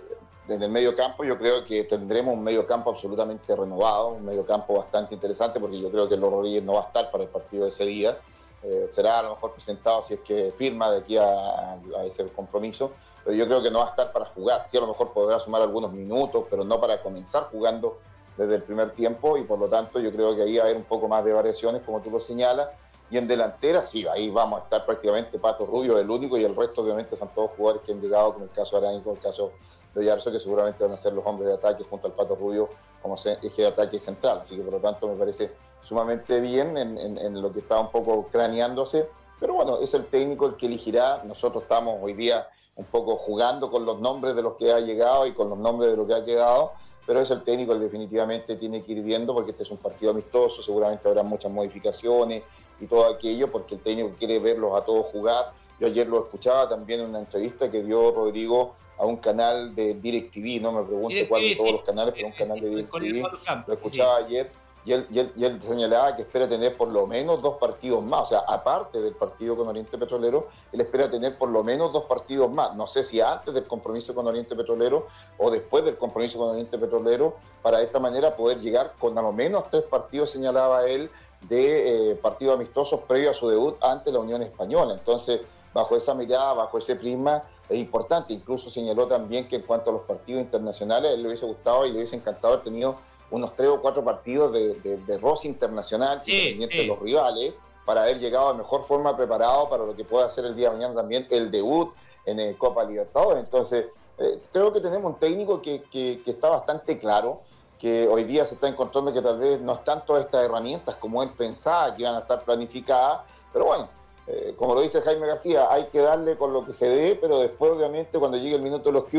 desde 0.47 0.65
el 0.65 0.71
medio 0.71 0.95
campo 0.95 1.23
yo 1.23 1.37
creo 1.37 1.63
que 1.65 1.83
tendremos 1.83 2.33
un 2.33 2.43
medio 2.43 2.65
campo 2.65 2.89
absolutamente 2.89 3.55
renovado, 3.55 4.09
un 4.09 4.25
medio 4.25 4.45
campo 4.45 4.75
bastante 4.75 5.13
interesante 5.13 5.59
porque 5.59 5.79
yo 5.79 5.89
creo 5.91 6.09
que 6.09 6.17
Loro 6.17 6.37
Rodríguez 6.37 6.63
no 6.63 6.73
va 6.73 6.81
a 6.81 6.87
estar 6.87 7.11
para 7.11 7.23
el 7.23 7.29
partido 7.29 7.65
de 7.65 7.69
ese 7.69 7.85
día. 7.85 8.17
eh, 8.63 8.87
será 8.89 9.19
a 9.19 9.23
lo 9.23 9.29
mejor 9.31 9.53
presentado 9.53 10.03
si 10.07 10.15
es 10.15 10.19
que 10.21 10.53
firma 10.57 10.91
de 10.91 10.99
aquí 10.99 11.17
a, 11.17 11.77
ese 12.05 12.27
compromiso, 12.27 12.91
pero 13.23 13.35
yo 13.35 13.45
creo 13.45 13.61
que 13.61 13.71
no 13.71 13.79
va 13.79 13.85
a 13.85 13.89
estar 13.89 14.11
para 14.11 14.25
jugar. 14.25 14.67
Sí, 14.67 14.77
a 14.77 14.81
lo 14.81 14.87
mejor 14.87 15.13
podrá 15.13 15.39
sumar 15.39 15.61
algunos 15.61 15.91
minutos, 15.91 16.45
pero 16.49 16.63
no 16.63 16.79
para 16.79 17.01
comenzar 17.01 17.49
jugando 17.51 17.97
desde 18.37 18.55
el 18.55 18.63
primer 18.63 18.91
tiempo 18.91 19.37
y 19.37 19.43
por 19.43 19.59
lo 19.59 19.67
tanto 19.67 19.99
yo 19.99 20.11
creo 20.11 20.35
que 20.35 20.43
ahí 20.43 20.57
va 20.57 20.63
a 20.63 20.65
haber 20.65 20.77
un 20.77 20.83
poco 20.83 21.07
más 21.07 21.23
de 21.23 21.33
variaciones, 21.33 21.81
como 21.81 22.01
tú 22.01 22.09
lo 22.09 22.19
señalas. 22.19 22.69
Y 23.11 23.17
en 23.17 23.27
delantera, 23.27 23.85
sí, 23.85 24.07
ahí 24.07 24.29
vamos 24.29 24.61
a 24.61 24.63
estar 24.63 24.85
prácticamente 24.85 25.37
Pato 25.37 25.65
Rubio, 25.65 25.99
el 25.99 26.09
único, 26.09 26.37
y 26.37 26.45
el 26.45 26.55
resto 26.55 26.81
obviamente 26.81 27.17
son 27.17 27.27
todos 27.35 27.51
jugadores 27.57 27.83
que 27.85 27.91
han 27.91 28.01
llegado, 28.01 28.33
como 28.33 28.45
el 28.45 28.51
caso 28.51 28.79
de 28.79 29.01
como 29.01 29.15
el 29.15 29.21
caso 29.21 29.51
de 29.93 30.05
Yarzo, 30.05 30.31
que 30.31 30.39
seguramente 30.39 30.81
van 30.81 30.93
a 30.93 30.97
ser 30.97 31.11
los 31.11 31.25
hombres 31.25 31.49
de 31.49 31.55
ataque 31.55 31.83
junto 31.83 32.07
al 32.07 32.13
Pato 32.13 32.35
Rubio 32.35 32.69
como 33.01 33.15
eje 33.15 33.61
de 33.61 33.67
ataque 33.67 33.99
central. 33.99 34.39
Así 34.41 34.55
que 34.55 34.61
por 34.61 34.73
lo 34.73 34.79
tanto 34.79 35.09
me 35.09 35.15
parece 35.15 35.51
sumamente 35.81 36.39
bien 36.39 36.77
en, 36.77 37.41
lo 37.41 37.51
que 37.51 37.59
está 37.59 37.79
un 37.79 37.91
poco 37.91 38.27
craneándose. 38.31 39.09
Pero 39.39 39.55
bueno, 39.55 39.79
es 39.79 39.93
el 39.93 40.05
técnico 40.05 40.45
el 40.45 40.55
que 40.55 40.67
elegirá. 40.67 41.21
Nosotros 41.25 41.63
estamos 41.63 41.97
hoy 42.01 42.13
día 42.13 42.47
un 42.75 42.85
poco 42.85 43.17
jugando 43.17 43.69
con 43.69 43.85
los 43.85 43.99
nombres 43.99 44.35
de 44.35 44.41
los 44.41 44.55
que 44.55 44.71
ha 44.71 44.79
llegado 44.79 45.27
y 45.27 45.33
con 45.33 45.49
los 45.49 45.57
nombres 45.57 45.91
de 45.91 45.97
lo 45.97 46.07
que 46.07 46.13
ha 46.13 46.23
quedado, 46.23 46.71
pero 47.05 47.19
es 47.19 47.29
el 47.29 47.43
técnico 47.43 47.73
el 47.73 47.81
definitivamente 47.81 48.55
tiene 48.55 48.81
que 48.81 48.93
ir 48.93 49.03
viendo 49.03 49.33
porque 49.33 49.51
este 49.51 49.63
es 49.63 49.71
un 49.71 49.77
partido 49.77 50.11
amistoso, 50.11 50.63
seguramente 50.63 51.07
habrá 51.07 51.21
muchas 51.21 51.51
modificaciones 51.51 52.43
y 52.81 52.87
todo 52.87 53.05
aquello 53.05 53.51
porque 53.51 53.75
el 53.75 53.81
técnico 53.81 54.11
quiere 54.17 54.39
verlos 54.39 54.75
a 54.75 54.83
todos 54.83 55.05
jugar. 55.07 55.53
Yo 55.79 55.87
ayer 55.87 56.07
lo 56.07 56.19
escuchaba 56.25 56.67
también 56.67 56.99
en 56.99 57.09
una 57.09 57.19
entrevista 57.19 57.71
que 57.71 57.83
dio 57.83 58.11
Rodrigo 58.11 58.75
a 58.97 59.05
un 59.05 59.17
canal 59.17 59.73
de 59.73 59.95
DirecTV, 59.95 60.61
no 60.61 60.73
me 60.73 60.83
pregunto 60.83 61.15
cuál 61.29 61.41
de 61.41 61.55
todos 61.55 61.71
los 61.71 61.83
canales, 61.83 62.13
pero 62.15 62.27
un 62.27 62.33
canal 62.33 62.59
de 62.59 62.69
DirecTV. 62.69 63.67
Lo 63.67 63.73
escuchaba 63.73 64.17
ayer 64.17 64.51
y 64.83 64.93
él, 64.93 65.07
y, 65.11 65.43
él, 65.43 65.61
señalaba 65.61 66.15
que 66.15 66.23
espera 66.23 66.49
tener 66.49 66.75
por 66.75 66.87
lo 66.87 67.05
menos 67.05 67.41
dos 67.41 67.57
partidos 67.57 68.03
más, 68.03 68.21
o 68.21 68.25
sea, 68.25 68.39
aparte 68.47 68.99
del 68.99 69.13
partido 69.13 69.55
con 69.55 69.67
Oriente 69.67 69.95
Petrolero, 69.97 70.47
él 70.71 70.81
espera 70.81 71.09
tener 71.09 71.37
por 71.37 71.49
lo 71.49 71.63
menos 71.63 71.93
dos 71.93 72.05
partidos 72.05 72.49
más. 72.51 72.75
No 72.75 72.87
sé 72.87 73.03
si 73.03 73.21
antes 73.21 73.53
del 73.53 73.67
compromiso 73.67 74.15
con 74.15 74.25
Oriente 74.25 74.55
Petrolero 74.55 75.07
o 75.37 75.51
después 75.51 75.85
del 75.85 75.97
compromiso 75.97 76.39
con 76.39 76.49
Oriente 76.49 76.79
Petrolero, 76.79 77.35
para 77.61 77.77
de 77.77 77.85
esta 77.85 77.99
manera 77.99 78.35
poder 78.35 78.59
llegar 78.59 78.93
con 78.97 79.15
a 79.17 79.21
lo 79.21 79.31
menos 79.31 79.69
tres 79.69 79.83
partidos, 79.83 80.31
señalaba 80.31 80.85
él, 80.87 81.11
de 81.47 82.11
eh, 82.11 82.15
partidos 82.15 82.55
amistosos 82.55 83.01
previo 83.07 83.31
a 83.31 83.33
su 83.33 83.47
debut 83.49 83.75
ante 83.81 84.11
la 84.11 84.19
Unión 84.19 84.41
Española. 84.41 84.93
Entonces, 84.93 85.41
bajo 85.73 85.95
esa 85.95 86.13
mirada, 86.13 86.53
bajo 86.53 86.77
ese 86.77 86.95
prisma, 86.95 87.43
es 87.69 87.79
importante. 87.79 88.33
Incluso 88.33 88.69
señaló 88.69 89.07
también 89.07 89.47
que 89.47 89.57
en 89.57 89.61
cuanto 89.63 89.89
a 89.89 89.93
los 89.93 90.03
partidos 90.03 90.41
internacionales, 90.41 91.13
él 91.13 91.21
le 91.21 91.29
hubiese 91.29 91.45
gustado 91.45 91.85
y 91.85 91.91
le 91.91 91.97
hubiese 91.97 92.15
encantado 92.15 92.53
haber 92.53 92.63
tenido 92.63 92.97
unos 93.31 93.55
tres 93.55 93.69
o 93.69 93.81
cuatro 93.81 94.03
partidos 94.03 94.51
de, 94.51 94.75
de, 94.75 94.97
de 94.97 95.17
roce 95.17 95.47
internacional, 95.47 96.21
independiente 96.25 96.77
de 96.77 96.85
los 96.85 96.99
rivales, 96.99 97.53
para 97.85 98.03
haber 98.03 98.19
llegado 98.19 98.51
de 98.51 98.57
mejor 98.59 98.85
forma 98.85 99.15
preparado 99.15 99.69
para 99.69 99.85
lo 99.85 99.95
que 99.95 100.03
pueda 100.03 100.25
hacer 100.25 100.45
el 100.45 100.55
día 100.55 100.69
de 100.69 100.75
mañana 100.75 100.95
también 100.95 101.27
el 101.29 101.49
debut 101.49 101.93
en 102.25 102.39
el 102.39 102.57
Copa 102.57 102.83
Libertadores. 102.83 103.43
Entonces, 103.43 103.87
eh, 104.17 104.39
creo 104.51 104.71
que 104.71 104.79
tenemos 104.79 105.13
un 105.13 105.19
técnico 105.19 105.61
que, 105.61 105.81
que, 105.91 106.21
está 106.25 106.49
bastante 106.49 106.99
claro, 106.99 107.41
que 107.81 108.07
hoy 108.07 108.25
día 108.25 108.45
se 108.45 108.53
está 108.53 108.67
encontrando 108.67 109.11
que 109.11 109.23
tal 109.23 109.39
vez 109.39 109.59
no 109.59 109.73
están 109.73 110.05
todas 110.05 110.25
estas 110.25 110.45
herramientas 110.45 110.97
como 110.97 111.23
él 111.23 111.31
pensaba 111.35 111.95
que 111.95 112.03
iban 112.03 112.13
a 112.13 112.19
estar 112.19 112.43
planificadas, 112.43 113.21
pero 113.51 113.65
bueno, 113.65 113.89
eh, 114.27 114.53
como 114.55 114.75
lo 114.75 114.81
dice 114.81 115.01
Jaime 115.01 115.25
García, 115.25 115.67
hay 115.71 115.85
que 115.85 115.99
darle 115.99 116.37
con 116.37 116.53
lo 116.53 116.63
que 116.63 116.73
se 116.75 116.87
dé, 116.87 117.17
pero 117.19 117.39
después 117.39 117.71
obviamente 117.71 118.19
cuando 118.19 118.37
llegue 118.37 118.57
el 118.57 118.61
minuto 118.61 118.89
de 118.89 118.93
los 118.93 119.05
que 119.05 119.17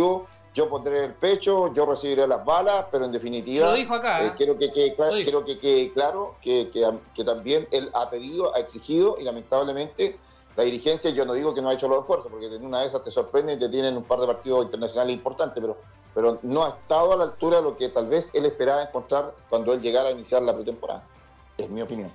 yo 0.54 0.68
pondré 0.68 1.06
el 1.06 1.14
pecho, 1.14 1.72
yo 1.74 1.86
recibiré 1.86 2.24
las 2.28 2.44
balas, 2.44 2.86
pero 2.92 3.04
en 3.04 3.10
definitiva 3.10 3.66
lo 3.66 3.74
dijo 3.74 3.94
acá, 3.94 4.22
eh, 4.22 4.28
¿eh? 4.28 4.32
quiero 4.36 4.56
que 4.56 4.70
quede 4.70 4.94
quiero 4.94 5.44
que 5.44 5.58
quede 5.58 5.92
claro 5.92 6.36
que, 6.40 6.70
que, 6.70 7.24
también 7.24 7.66
él 7.72 7.90
ha 7.94 8.08
pedido, 8.10 8.54
ha 8.54 8.60
exigido 8.60 9.16
y 9.18 9.24
lamentablemente 9.24 10.20
la 10.56 10.62
dirigencia, 10.62 11.10
yo 11.10 11.24
no 11.24 11.32
digo 11.32 11.52
que 11.52 11.62
no 11.62 11.68
ha 11.68 11.74
hecho 11.74 11.88
los 11.88 12.02
esfuerzos, 12.02 12.30
porque 12.30 12.46
en 12.46 12.64
una 12.64 12.80
de 12.80 12.86
esas 12.86 13.02
te 13.02 13.10
sorprende 13.10 13.54
y 13.54 13.58
te 13.58 13.68
tienen 13.68 13.96
un 13.96 14.04
par 14.04 14.20
de 14.20 14.26
partidos 14.28 14.66
internacionales 14.66 15.16
importantes, 15.16 15.60
pero, 15.60 15.78
pero 16.14 16.38
no 16.42 16.64
ha 16.64 16.70
estado 16.70 17.12
a 17.12 17.16
la 17.16 17.24
altura 17.24 17.58
de 17.58 17.62
lo 17.62 17.76
que 17.76 17.88
tal 17.88 18.08
vez 18.08 18.30
él 18.34 18.44
esperaba 18.44 18.82
encontrar 18.82 19.34
cuando 19.48 19.72
él 19.72 19.80
llegara 19.80 20.08
a 20.08 20.12
iniciar 20.12 20.42
la 20.42 20.54
pretemporada. 20.54 21.04
Es 21.56 21.68
mi 21.70 21.82
opinión. 21.82 22.12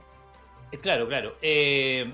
Claro, 0.82 1.08
claro. 1.08 1.34
Eh, 1.42 2.14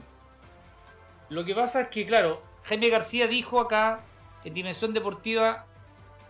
lo 1.30 1.44
que 1.44 1.56
pasa 1.56 1.82
es 1.82 1.88
que, 1.90 2.06
claro, 2.06 2.42
Jaime 2.64 2.90
García 2.90 3.28
dijo 3.28 3.60
acá 3.60 4.04
en 4.44 4.54
Dimensión 4.54 4.94
Deportiva 4.94 5.66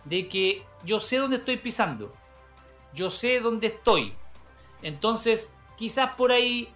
de 0.04 0.28
que 0.28 0.64
yo 0.84 1.00
sé 1.00 1.18
dónde 1.18 1.36
estoy 1.36 1.56
pisando. 1.56 2.12
Yo 2.92 3.10
sé 3.10 3.40
dónde 3.40 3.68
estoy. 3.68 4.14
Entonces, 4.82 5.56
quizás 5.76 6.14
por 6.14 6.32
ahí 6.32 6.72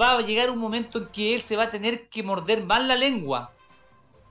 va 0.00 0.12
a 0.12 0.20
llegar 0.20 0.50
un 0.50 0.58
momento 0.58 0.98
en 0.98 1.06
que 1.06 1.34
él 1.34 1.42
se 1.42 1.56
va 1.56 1.64
a 1.64 1.70
tener 1.70 2.08
que 2.08 2.22
morder 2.22 2.64
más 2.64 2.84
la 2.84 2.96
lengua. 2.96 3.52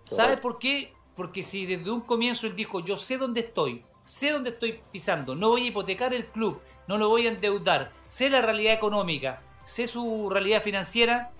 ¿Sabe 0.07 0.37
por 0.37 0.57
qué? 0.57 0.93
Porque 1.19 1.43
si 1.43 1.65
desde 1.65 1.91
un 1.91 1.99
comienzo 1.99 2.47
él 2.47 2.55
dijo, 2.55 2.79
yo 2.79 2.95
sé 2.95 3.17
dónde 3.17 3.41
estoy, 3.41 3.83
sé 4.05 4.31
dónde 4.31 4.51
estoy 4.51 4.79
pisando, 4.89 5.35
no 5.35 5.49
voy 5.49 5.63
a 5.63 5.67
hipotecar 5.67 6.13
el 6.13 6.27
club, 6.27 6.61
no 6.87 6.97
lo 6.97 7.09
voy 7.09 7.27
a 7.27 7.29
endeudar, 7.29 7.91
sé 8.07 8.29
la 8.29 8.41
realidad 8.41 8.73
económica, 8.73 9.41
sé 9.63 9.85
su 9.85 10.29
realidad 10.29 10.61
financiera, 10.61 11.33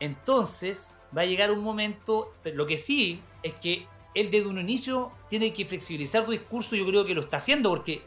entonces 0.00 0.96
va 1.14 1.20
a 1.20 1.26
llegar 1.26 1.50
un 1.50 1.62
momento, 1.62 2.32
lo 2.42 2.66
que 2.66 2.78
sí 2.78 3.20
es 3.42 3.52
que 3.52 3.86
él 4.14 4.30
desde 4.30 4.48
un 4.48 4.58
inicio 4.58 5.10
tiene 5.28 5.52
que 5.52 5.66
flexibilizar 5.66 6.24
su 6.24 6.30
discurso, 6.30 6.74
yo 6.74 6.86
creo 6.86 7.04
que 7.04 7.14
lo 7.14 7.20
está 7.20 7.36
haciendo 7.36 7.68
porque 7.68 8.00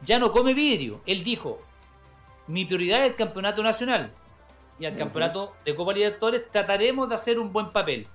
ya 0.00 0.18
no 0.18 0.32
come 0.32 0.54
vidrio. 0.54 1.02
Él 1.04 1.22
dijo, 1.22 1.60
mi 2.46 2.64
prioridad 2.64 3.04
es 3.04 3.10
el 3.10 3.16
campeonato 3.16 3.62
nacional 3.62 4.14
y 4.80 4.86
al 4.86 4.96
campeonato 4.96 5.56
de 5.66 5.74
Copa 5.74 5.92
Libertadores 5.92 6.50
trataremos 6.50 7.06
de 7.10 7.16
hacer 7.16 7.38
un 7.38 7.52
buen 7.52 7.70
papel. 7.70 8.08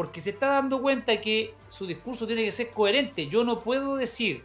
Porque 0.00 0.22
se 0.22 0.30
está 0.30 0.46
dando 0.46 0.80
cuenta 0.80 1.12
de 1.12 1.20
que 1.20 1.52
su 1.68 1.86
discurso 1.86 2.26
tiene 2.26 2.42
que 2.42 2.52
ser 2.52 2.70
coherente. 2.70 3.26
Yo 3.26 3.44
no 3.44 3.60
puedo 3.60 3.96
decir 3.96 4.44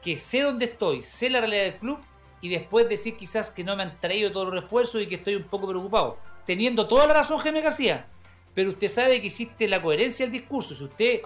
que 0.00 0.14
sé 0.14 0.42
dónde 0.42 0.66
estoy, 0.66 1.02
sé 1.02 1.28
la 1.28 1.40
realidad 1.40 1.64
del 1.64 1.78
club 1.78 1.98
y 2.40 2.50
después 2.50 2.88
decir 2.88 3.16
quizás 3.16 3.50
que 3.50 3.64
no 3.64 3.74
me 3.74 3.82
han 3.82 3.98
traído 3.98 4.30
todos 4.30 4.46
los 4.46 4.62
refuerzos 4.62 5.02
y 5.02 5.08
que 5.08 5.16
estoy 5.16 5.34
un 5.34 5.42
poco 5.42 5.66
preocupado 5.66 6.18
teniendo 6.44 6.86
toda 6.86 7.08
la 7.08 7.14
razón 7.14 7.38
Jaime 7.38 7.62
García, 7.62 8.06
pero 8.54 8.70
usted 8.70 8.86
sabe 8.86 9.20
que 9.20 9.26
existe 9.26 9.66
la 9.66 9.82
coherencia 9.82 10.24
del 10.24 10.34
discurso. 10.34 10.72
Si 10.72 10.84
usted 10.84 11.20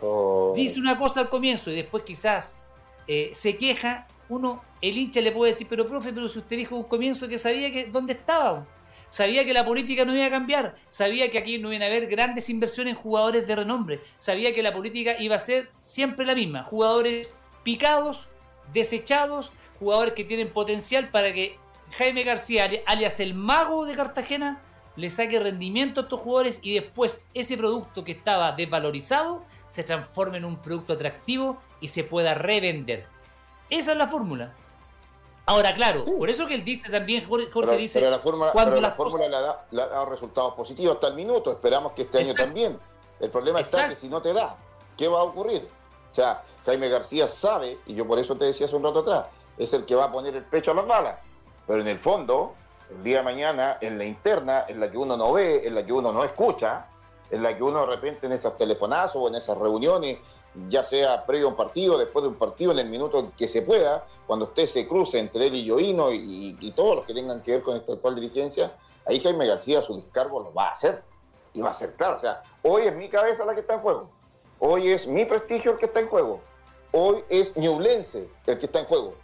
dice 0.56 0.80
una 0.80 0.96
cosa 0.96 1.20
al 1.20 1.28
comienzo 1.28 1.70
y 1.70 1.74
después 1.74 2.02
quizás 2.02 2.62
eh, 3.06 3.28
se 3.34 3.58
queja, 3.58 4.08
uno, 4.30 4.64
el 4.80 4.96
hincha 4.96 5.20
le 5.20 5.32
puede 5.32 5.52
decir, 5.52 5.66
pero 5.68 5.86
profe, 5.86 6.14
pero 6.14 6.28
si 6.28 6.38
usted 6.38 6.56
dijo 6.56 6.76
un 6.76 6.84
comienzo 6.84 7.28
que 7.28 7.36
sabía 7.36 7.70
que 7.70 7.84
dónde 7.84 8.14
estaba, 8.14 8.66
sabía 9.10 9.44
que 9.44 9.52
la 9.52 9.66
política 9.66 10.06
no 10.06 10.16
iba 10.16 10.24
a 10.24 10.30
cambiar, 10.30 10.76
sabía 10.88 11.30
que 11.30 11.38
aquí 11.38 11.58
no 11.58 11.70
iban 11.70 11.82
a 11.82 11.86
haber 11.86 12.06
grandes 12.06 12.48
inversiones 12.48 12.94
en 12.94 13.00
jugadores 13.00 13.46
de 13.46 13.56
renombre, 13.56 14.00
sabía 14.16 14.54
que 14.54 14.62
la 14.62 14.72
política 14.72 15.16
iba 15.18 15.36
a 15.36 15.38
ser 15.38 15.70
siempre 15.82 16.24
la 16.24 16.34
misma, 16.34 16.64
jugadores 16.64 17.34
picados, 17.62 18.30
desechados, 18.72 19.52
jugadores 19.78 20.14
que 20.14 20.24
tienen 20.24 20.50
potencial 20.50 21.10
para 21.10 21.34
que 21.34 21.58
Jaime 21.92 22.22
García, 22.22 22.70
alias 22.86 23.20
el 23.20 23.34
mago 23.34 23.84
de 23.84 23.94
Cartagena, 23.94 24.62
le 24.96 25.10
saque 25.10 25.38
rendimiento 25.38 26.00
a 26.00 26.02
estos 26.04 26.20
jugadores 26.20 26.60
y 26.62 26.74
después 26.74 27.26
ese 27.34 27.56
producto 27.56 28.04
que 28.04 28.12
estaba 28.12 28.52
desvalorizado 28.52 29.44
se 29.68 29.82
transforme 29.82 30.38
en 30.38 30.44
un 30.44 30.56
producto 30.56 30.92
atractivo 30.92 31.60
y 31.80 31.88
se 31.88 32.04
pueda 32.04 32.34
revender. 32.34 33.06
Esa 33.70 33.92
es 33.92 33.98
la 33.98 34.08
fórmula. 34.08 34.54
Ahora, 35.50 35.74
claro, 35.74 36.04
por 36.04 36.30
eso 36.30 36.46
que 36.46 36.54
él 36.54 36.64
dice 36.64 36.92
también, 36.92 37.26
Jorge, 37.26 37.76
dice... 37.76 37.98
Pero 37.98 38.08
la 38.08 38.20
fórmula, 38.20 38.52
cuando 38.52 38.80
la 38.80 38.92
fórmula 38.92 39.58
le, 39.72 39.82
da, 39.82 40.04
resultados 40.04 40.54
positivos 40.54 40.94
hasta 40.94 41.08
el 41.08 41.14
minuto, 41.14 41.50
esperamos 41.50 41.90
que 41.90 42.02
este 42.02 42.18
año 42.18 42.34
también. 42.34 42.78
El 43.18 43.30
problema 43.30 43.58
está 43.58 43.88
que 43.88 43.96
si 43.96 44.08
no 44.08 44.22
te 44.22 44.32
da, 44.32 44.56
¿qué 44.96 45.08
va 45.08 45.18
a 45.18 45.24
ocurrir? 45.24 45.68
O 46.12 46.14
sea, 46.14 46.44
Jaime 46.64 46.88
García 46.88 47.26
sabe, 47.26 47.80
y 47.86 47.94
yo 47.94 48.06
por 48.06 48.20
eso 48.20 48.36
te 48.36 48.44
decía 48.44 48.66
hace 48.66 48.76
un 48.76 48.84
rato 48.84 49.00
atrás, 49.00 49.26
es 49.58 49.72
el 49.74 49.84
que 49.84 49.96
va 49.96 50.04
a 50.04 50.12
poner 50.12 50.36
el 50.36 50.44
pecho 50.44 50.70
a 50.70 50.74
las 50.74 50.86
balas. 50.86 51.18
Pero 51.66 51.80
en 51.80 51.88
el 51.88 51.98
fondo, 51.98 52.54
el 52.88 53.02
día 53.02 53.18
de 53.18 53.24
mañana 53.24 53.78
en 53.80 53.98
la 53.98 54.04
interna, 54.04 54.66
en 54.68 54.78
la 54.78 54.88
que 54.88 54.98
uno 54.98 55.16
no 55.16 55.32
ve, 55.32 55.66
en 55.66 55.74
la 55.74 55.84
que 55.84 55.92
uno 55.92 56.12
no 56.12 56.22
escucha, 56.22 56.86
en 57.28 57.42
la 57.42 57.56
que 57.56 57.62
uno 57.64 57.80
de 57.80 57.86
repente 57.86 58.26
en 58.26 58.32
esos 58.32 58.56
telefonazos 58.56 59.16
o 59.16 59.26
en 59.26 59.34
esas 59.34 59.58
reuniones, 59.58 60.18
ya 60.68 60.82
sea 60.82 61.24
previo 61.26 61.46
a 61.46 61.50
un 61.50 61.56
partido, 61.56 61.96
después 61.96 62.22
de 62.22 62.28
un 62.28 62.34
partido, 62.34 62.72
en 62.72 62.80
el 62.80 62.88
minuto 62.88 63.32
que 63.36 63.48
se 63.48 63.62
pueda, 63.62 64.06
cuando 64.26 64.46
usted 64.46 64.66
se 64.66 64.86
cruce 64.88 65.18
entre 65.18 65.46
él 65.46 65.54
y 65.54 65.64
Yoino 65.64 66.10
y, 66.12 66.56
y, 66.60 66.70
todos 66.72 66.96
los 66.96 67.06
que 67.06 67.14
tengan 67.14 67.42
que 67.42 67.52
ver 67.52 67.62
con 67.62 67.76
esta 67.76 67.92
actual 67.92 68.14
dirigencia, 68.16 68.72
ahí 69.06 69.20
Jaime 69.20 69.46
García 69.46 69.82
su 69.82 69.94
descargo 69.94 70.40
lo 70.40 70.52
va 70.52 70.68
a 70.68 70.72
hacer. 70.72 71.02
Y 71.52 71.60
va 71.60 71.70
a 71.70 71.74
ser 71.74 71.94
claro. 71.94 72.16
O 72.16 72.20
sea, 72.20 72.42
hoy 72.62 72.82
es 72.82 72.94
mi 72.94 73.08
cabeza 73.08 73.44
la 73.44 73.54
que 73.54 73.60
está 73.60 73.74
en 73.74 73.80
juego. 73.80 74.08
Hoy 74.60 74.90
es 74.90 75.06
mi 75.06 75.24
prestigio 75.24 75.72
el 75.72 75.78
que 75.78 75.86
está 75.86 76.00
en 76.00 76.08
juego. 76.08 76.40
Hoy 76.92 77.24
es 77.28 77.56
Ñublense 77.56 78.28
el 78.46 78.58
que 78.58 78.66
está 78.66 78.80
en 78.80 78.84
juego. 78.84 79.14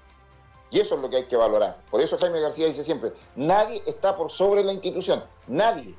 Y 0.70 0.80
eso 0.80 0.96
es 0.96 1.00
lo 1.00 1.08
que 1.08 1.16
hay 1.16 1.24
que 1.26 1.36
valorar. 1.36 1.78
Por 1.90 2.00
eso 2.00 2.18
Jaime 2.18 2.40
García 2.40 2.66
dice 2.66 2.82
siempre, 2.82 3.12
nadie 3.36 3.82
está 3.86 4.16
por 4.16 4.30
sobre 4.30 4.64
la 4.64 4.72
institución, 4.72 5.22
nadie 5.46 5.94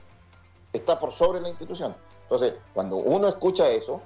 está 0.73 0.99
por 0.99 1.13
sobre 1.13 1.39
la 1.39 1.49
institución. 1.49 1.95
Entonces, 2.23 2.55
cuando 2.73 2.97
uno 2.97 3.27
escucha 3.27 3.69
eso, 3.69 4.01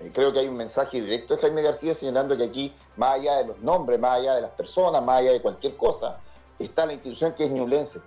eh, 0.00 0.10
creo 0.12 0.32
que 0.32 0.40
hay 0.40 0.48
un 0.48 0.56
mensaje 0.56 1.00
directo 1.00 1.34
de 1.34 1.42
Jaime 1.42 1.62
García 1.62 1.94
señalando 1.94 2.36
que 2.36 2.44
aquí, 2.44 2.74
más 2.96 3.16
allá 3.16 3.36
de 3.38 3.46
los 3.46 3.58
nombres, 3.58 3.98
más 3.98 4.18
allá 4.18 4.34
de 4.36 4.42
las 4.42 4.52
personas, 4.52 5.02
más 5.02 5.18
allá 5.18 5.32
de 5.32 5.42
cualquier 5.42 5.76
cosa, 5.76 6.18
está 6.58 6.86
la 6.86 6.92
institución 6.92 7.34
que 7.34 7.44
es 7.44 7.50
Ñublense. 7.50 8.00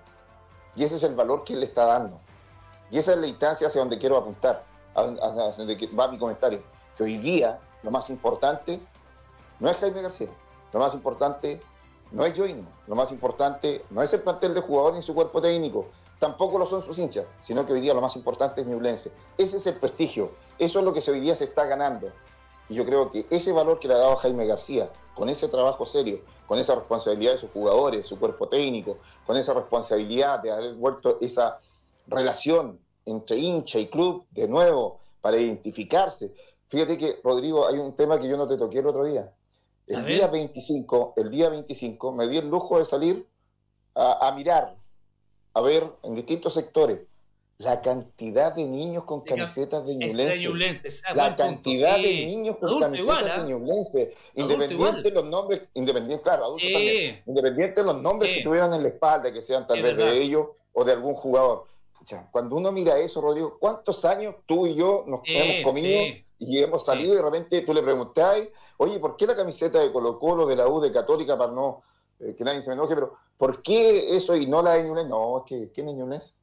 Y 0.76 0.84
ese 0.84 0.96
es 0.96 1.04
el 1.04 1.16
valor 1.16 1.44
que 1.44 1.54
él 1.54 1.60
le 1.60 1.66
está 1.66 1.86
dando. 1.86 2.20
Y 2.90 2.98
esa 2.98 3.12
es 3.12 3.18
la 3.18 3.28
instancia 3.28 3.68
hacia 3.68 3.82
donde 3.82 3.98
quiero 3.98 4.18
apuntar, 4.18 4.64
hacia 4.96 5.52
donde 5.58 5.90
va 5.98 6.08
mi 6.08 6.18
comentario. 6.18 6.62
Que 6.96 7.04
hoy 7.04 7.18
día 7.18 7.60
lo 7.84 7.92
más 7.92 8.10
importante 8.10 8.80
no 9.60 9.70
es 9.70 9.78
Jaime 9.78 10.02
García, 10.02 10.30
lo 10.72 10.80
más 10.80 10.94
importante 10.94 11.62
no 12.12 12.26
es 12.26 12.38
Joino, 12.38 12.68
lo 12.88 12.96
más 12.96 13.12
importante 13.12 13.86
no 13.90 14.02
es 14.02 14.14
el 14.14 14.22
plantel 14.22 14.54
de 14.54 14.62
jugadores 14.62 14.98
ni 14.98 15.04
su 15.04 15.14
cuerpo 15.14 15.42
técnico, 15.42 15.88
tampoco 16.22 16.60
lo 16.60 16.68
son 16.68 16.84
sus 16.84 17.00
hinchas, 17.00 17.26
sino 17.40 17.66
que 17.66 17.74
hoy 17.74 17.82
día 17.82 17.96
lo 17.96 18.00
más 18.00 18.16
importante 18.16 18.62
es 18.62 18.68
Ñublense. 18.68 19.12
Ese 19.40 19.58
es 19.58 19.66
el 19.66 19.78
prestigio, 19.78 20.30
eso 20.60 20.78
es 20.78 20.86
lo 20.86 20.94
que 20.94 21.02
hoy 21.10 21.20
día 21.20 21.36
se 21.36 21.46
está 21.46 21.66
ganando. 21.66 22.12
Y 22.70 22.76
yo 22.76 22.86
creo 22.86 23.10
que 23.10 23.26
ese 23.32 23.52
valor 23.52 23.80
que 23.80 23.88
le 23.88 23.96
ha 23.96 23.98
dado 23.98 24.16
Jaime 24.18 24.46
García, 24.46 24.92
con 25.16 25.30
ese 25.30 25.48
trabajo 25.48 25.84
serio, 25.84 26.22
con 26.46 26.60
esa 26.60 26.76
responsabilidad 26.76 27.34
de 27.34 27.38
sus 27.40 27.50
jugadores, 27.50 28.06
su 28.06 28.20
cuerpo 28.20 28.48
técnico, 28.48 29.00
con 29.26 29.36
esa 29.36 29.56
responsabilidad 29.56 30.42
de 30.42 30.52
haber 30.52 30.76
vuelto 30.76 31.18
esa 31.22 31.60
relación 32.06 32.80
entre 33.08 33.38
hincha 33.38 33.80
y 33.80 33.90
club 33.90 34.24
de 34.30 34.48
nuevo 34.48 35.00
para 35.22 35.38
identificarse. 35.38 36.36
Fíjate 36.68 37.00
que, 37.00 37.20
Rodrigo, 37.24 37.66
hay 37.66 37.80
un 37.80 37.96
tema 37.96 38.20
que 38.20 38.30
yo 38.30 38.38
no 38.38 38.48
te 38.48 38.58
toqué 38.58 38.78
el 38.78 38.86
otro 38.86 39.06
día. 39.06 39.34
El 39.88 40.06
día 40.06 40.28
25, 40.28 41.16
el 41.18 41.32
día 41.32 41.50
25 41.50 42.12
me 42.12 42.28
di 42.28 42.38
el 42.38 42.48
lujo 42.48 42.78
de 42.78 42.86
salir 42.86 43.28
a 43.96 44.32
mirar 44.36 44.81
a 45.54 45.62
ver 45.62 45.84
en 46.04 46.16
distintos 46.16 46.54
sectores 46.54 47.00
la 47.62 47.82
cantidad 47.82 48.54
de 48.54 48.66
niños 48.66 49.04
con 49.04 49.22
camisetas 49.22 49.86
de 49.86 49.96
Ñublense. 49.96 50.90
La 51.14 51.36
cantidad 51.36 51.98
de 51.98 52.26
niños 52.26 52.58
con 52.58 52.80
camisetas 52.80 53.26
de 53.26 53.32
¿ah? 53.32 53.46
Ñublense. 53.46 54.16
Independiente 54.36 55.02
de 55.04 55.12
los 55.12 55.26
nombres, 55.26 55.62
independiente, 55.76 56.24
claro, 56.24 56.46
adultos 56.46 56.72
también. 56.72 57.22
Independiente 57.26 57.82
de 57.82 57.86
los 57.86 58.02
nombres 58.02 58.38
que 58.38 58.44
tuvieran 58.44 58.74
en 58.74 58.82
la 58.82 58.90
espalda, 58.90 59.32
que 59.32 59.42
sean 59.42 59.68
tal 59.68 59.82
vez 59.82 59.96
de 59.96 60.22
ellos 60.22 60.48
o 60.74 60.84
de 60.84 60.94
algún 60.94 61.14
jugador. 61.14 61.66
cuando 62.32 62.56
uno 62.56 62.72
mira 62.72 62.98
eso, 62.98 63.22
Rodrigo, 63.22 63.58
¿cuántos 63.60 64.04
años 64.06 64.36
tú 64.48 64.66
y 64.66 64.74
yo 64.76 65.04
nos 65.08 65.22
hemos 65.26 65.64
comido 65.64 66.02
y 66.40 66.58
hemos 66.58 66.84
salido 66.84 67.14
y 67.14 67.18
de 67.18 67.22
repente 67.22 67.62
tú 67.62 67.74
le 67.74 67.84
preguntás, 67.84 68.40
oye, 68.78 69.00
¿por 69.00 69.16
qué 69.16 69.28
la 69.28 69.36
camiseta 69.36 69.80
de 69.80 69.92
Colo 69.92 70.18
Colo, 70.18 70.48
de 70.48 70.56
la 70.56 70.68
U, 70.68 70.82
de 70.82 70.92
Católica, 70.92 71.38
para 71.38 71.52
no 71.52 71.84
eh, 72.22 72.36
que 72.36 72.44
nadie 72.44 72.62
se 72.62 72.70
me 72.70 72.76
enoje, 72.76 72.96
pero 72.96 73.16
¿por 73.38 73.62
qué 73.62 74.16
eso 74.16 74.36
y 74.36 74.46
no 74.46 74.62
la 74.62 74.76
de 74.76 74.84
Ñublense? 74.84 75.10
No, 75.10 75.40
es 75.40 75.44
que 75.46 75.72
¿quién 75.72 75.90
es 75.90 75.96
Ñublense? 75.96 76.34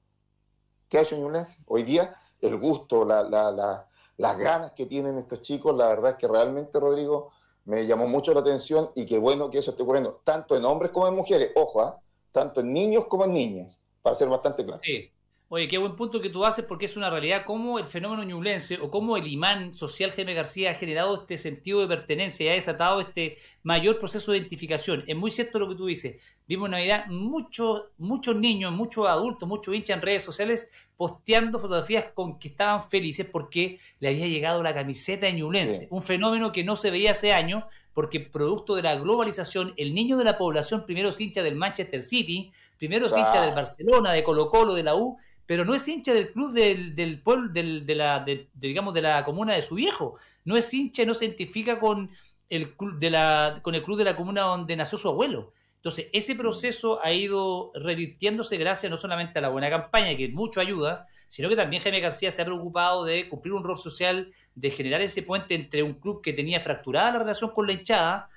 ¿Qué 0.89 0.99
ha 0.99 1.03
hecho 1.03 1.17
Ñublense? 1.17 1.59
Hoy 1.67 1.83
día 1.85 2.17
el 2.41 2.59
gusto, 2.59 3.05
las 3.05 4.39
ganas 4.39 4.73
que 4.73 4.87
tienen 4.87 5.19
estos 5.19 5.43
chicos, 5.43 5.77
la 5.77 5.89
verdad 5.89 6.13
es 6.13 6.17
que 6.19 6.29
realmente, 6.29 6.79
Rodrigo, 6.79 7.33
me 7.65 7.87
llamó 7.87 8.07
mucho 8.07 8.33
la 8.33 8.41
atención 8.41 8.91
y 8.95 9.05
qué 9.05 9.19
bueno 9.19 9.51
que 9.51 9.59
eso 9.59 9.73
esté 9.73 9.83
ocurriendo, 9.83 10.21
tanto 10.25 10.57
en 10.57 10.65
hombres 10.65 10.91
como 10.91 11.09
en 11.09 11.15
mujeres, 11.15 11.53
ojo, 11.55 11.83
¿ah? 11.83 12.01
tanto 12.33 12.61
en 12.61 12.73
niños 12.73 13.07
como 13.09 13.25
en 13.25 13.33
niñas, 13.33 13.81
para 14.03 14.15
ser 14.15 14.29
bastante 14.29 14.65
claro. 14.65 14.81
Sí. 14.83 15.11
Oye, 15.51 15.67
qué 15.67 15.79
buen 15.79 15.97
punto 15.97 16.21
que 16.21 16.29
tú 16.29 16.45
haces 16.45 16.67
porque 16.67 16.85
es 16.85 16.99
una 16.99 17.09
realidad 17.09 17.45
cómo 17.47 17.79
el 17.79 17.87
fenómeno 17.87 18.23
ñublense 18.23 18.79
o 18.83 18.91
cómo 18.91 19.17
el 19.17 19.27
imán 19.27 19.73
social 19.73 20.13
Jaime 20.13 20.35
García 20.35 20.73
ha 20.73 20.75
generado 20.75 21.23
este 21.23 21.39
sentido 21.39 21.81
de 21.81 21.89
pertenencia 21.89 22.45
y 22.45 22.49
ha 22.51 22.53
desatado 22.53 23.01
este 23.01 23.39
mayor 23.63 23.99
proceso 23.99 24.33
de 24.33 24.39
identificación. 24.39 25.05
Es 25.07 25.17
muy 25.17 25.31
cierto 25.31 25.59
lo 25.59 25.67
que 25.71 25.75
tú 25.75 25.87
dices. 25.87 26.17
Vimos 26.47 26.67
en 26.67 26.73
Navidad 26.73 27.07
muchos, 27.07 27.85
muchos 27.97 28.37
niños, 28.37 28.73
muchos 28.73 29.09
adultos, 29.09 29.49
muchos 29.49 29.75
hinchas 29.75 29.97
en 29.97 30.03
redes 30.03 30.23
sociales 30.23 30.71
posteando 30.99 31.59
fotografías 31.59 32.05
con 32.13 32.39
que 32.39 32.49
estaban 32.49 32.83
felices 32.83 33.27
porque 33.33 33.81
le 34.01 34.09
había 34.09 34.27
llegado 34.27 34.63
la 34.63 34.75
camiseta 34.75 35.25
de 35.25 35.33
ñublense. 35.33 35.89
Un 35.91 36.03
fenómeno 36.03 36.53
que 36.53 36.63
no 36.63 36.77
se 36.77 36.91
veía 36.91 37.13
hace 37.13 37.33
años 37.33 37.65
porque 37.95 38.21
producto 38.21 38.75
de 38.75 38.83
la 38.83 38.97
globalización, 38.97 39.73
el 39.79 39.95
niño 39.95 40.19
de 40.19 40.25
la 40.25 40.37
población 40.37 40.85
primero 40.85 41.09
es 41.09 41.19
hincha 41.19 41.43
del 41.43 41.57
Manchester 41.57 42.03
City, 42.03 42.53
primero 42.77 43.07
es 43.07 43.17
hincha 43.17 43.41
del 43.41 43.55
Barcelona, 43.55 44.13
de 44.13 44.23
Colo 44.23 44.51
Colo, 44.51 44.75
de 44.75 44.83
la 44.83 44.95
U, 44.95 45.17
pero 45.49 45.65
no 45.65 45.75
es 45.75 45.89
hincha 45.89 46.13
del 46.13 46.31
club 46.31 46.53
del, 46.53 46.95
del 46.95 47.23
pueblo, 47.23 47.49
del, 47.49 47.87
de 47.87 47.95
la, 47.95 48.23
digamos, 48.53 48.93
de 48.93 49.01
la 49.01 49.25
comuna 49.25 49.55
de 49.55 49.63
su 49.63 49.77
viejo. 49.77 50.19
No 50.45 50.59
es 50.59 50.75
hincha, 50.75 51.07
no 51.07 51.15
se 51.15 51.25
identifica 51.25 51.81
con 51.81 52.11
el, 52.51 52.77
club 52.77 52.99
de 52.99 53.09
la, 53.09 53.61
con 53.63 53.75
el 53.75 53.83
club 53.83 53.97
de 53.97 54.05
la 54.05 54.15
comuna 54.15 54.43
donde 54.43 54.77
nació 54.77 54.99
su 54.99 55.09
abuelo. 55.09 55.55
Entonces, 55.77 56.11
ese 56.13 56.35
proceso 56.35 57.01
ha 57.03 57.15
ido 57.15 57.71
revirtiéndose 57.75 58.59
gracias 58.59 58.91
no 58.91 58.99
solamente 58.99 59.39
a 59.39 59.43
la 59.43 59.49
buena 59.49 59.71
campaña, 59.71 60.15
que 60.19 60.29
mucho 60.29 60.61
ayuda, 60.61 61.07
sino 61.29 61.49
que 61.49 61.57
también 61.57 61.83
Jaime 61.83 62.01
García 62.01 62.31
se 62.31 62.43
ha 62.43 62.45
preocupado 62.45 63.07
de 63.07 63.31
cumplir 63.31 63.55
un 63.55 63.65
rol 63.65 63.79
social, 63.79 64.31
de 64.55 64.71
generar 64.71 65.01
ese 65.01 65.23
puente 65.23 65.55
entre 65.55 65.83
un 65.83 65.95
club 65.95 66.21
que 66.21 66.35
tenía 66.35 66.61
fracturada 66.61 67.13
la 67.13 67.21
relación 67.21 67.53
con 67.53 67.67
la 67.67 67.73
hinchada, 67.73 68.29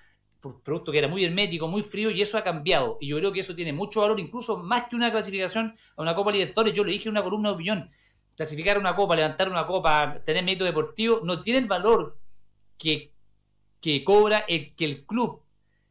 producto 0.42 0.92
que 0.92 0.98
era 0.98 1.08
muy 1.08 1.24
hermético, 1.24 1.68
muy 1.68 1.84
frío, 1.84 2.12
y 2.12 2.22
eso 2.22 2.38
ha 2.38 2.44
cambiado. 2.44 2.98
Y 3.00 3.08
yo 3.08 3.18
creo 3.18 3.32
que 3.32 3.40
eso 3.40 3.56
tiene 3.56 3.74
mucho 3.74 4.02
valor, 4.02 4.20
incluso 4.20 4.58
más 4.58 4.88
que 4.88 4.96
una 4.96 5.12
clasificación 5.12 5.76
a 5.96 6.02
una 6.02 6.16
Copa 6.16 6.32
Libertadores. 6.32 6.74
Yo 6.74 6.84
le 6.84 6.92
dije 6.92 7.08
en 7.08 7.14
una 7.14 7.24
columna 7.24 7.50
de 7.50 7.56
opinión, 7.56 7.92
clasificar 8.36 8.78
una 8.78 8.96
Copa, 8.96 9.16
levantar 9.16 9.50
una 9.50 9.66
Copa, 9.66 10.22
tener 10.26 10.44
mérito 10.44 10.66
deportivo, 10.66 11.22
no 11.24 11.42
tiene 11.42 11.60
el 11.60 11.68
valor 11.68 12.18
que, 12.78 13.14
que 13.80 14.04
cobra 14.04 14.40
el 14.48 14.74
que 14.76 14.86
el 14.86 15.06
club 15.06 15.44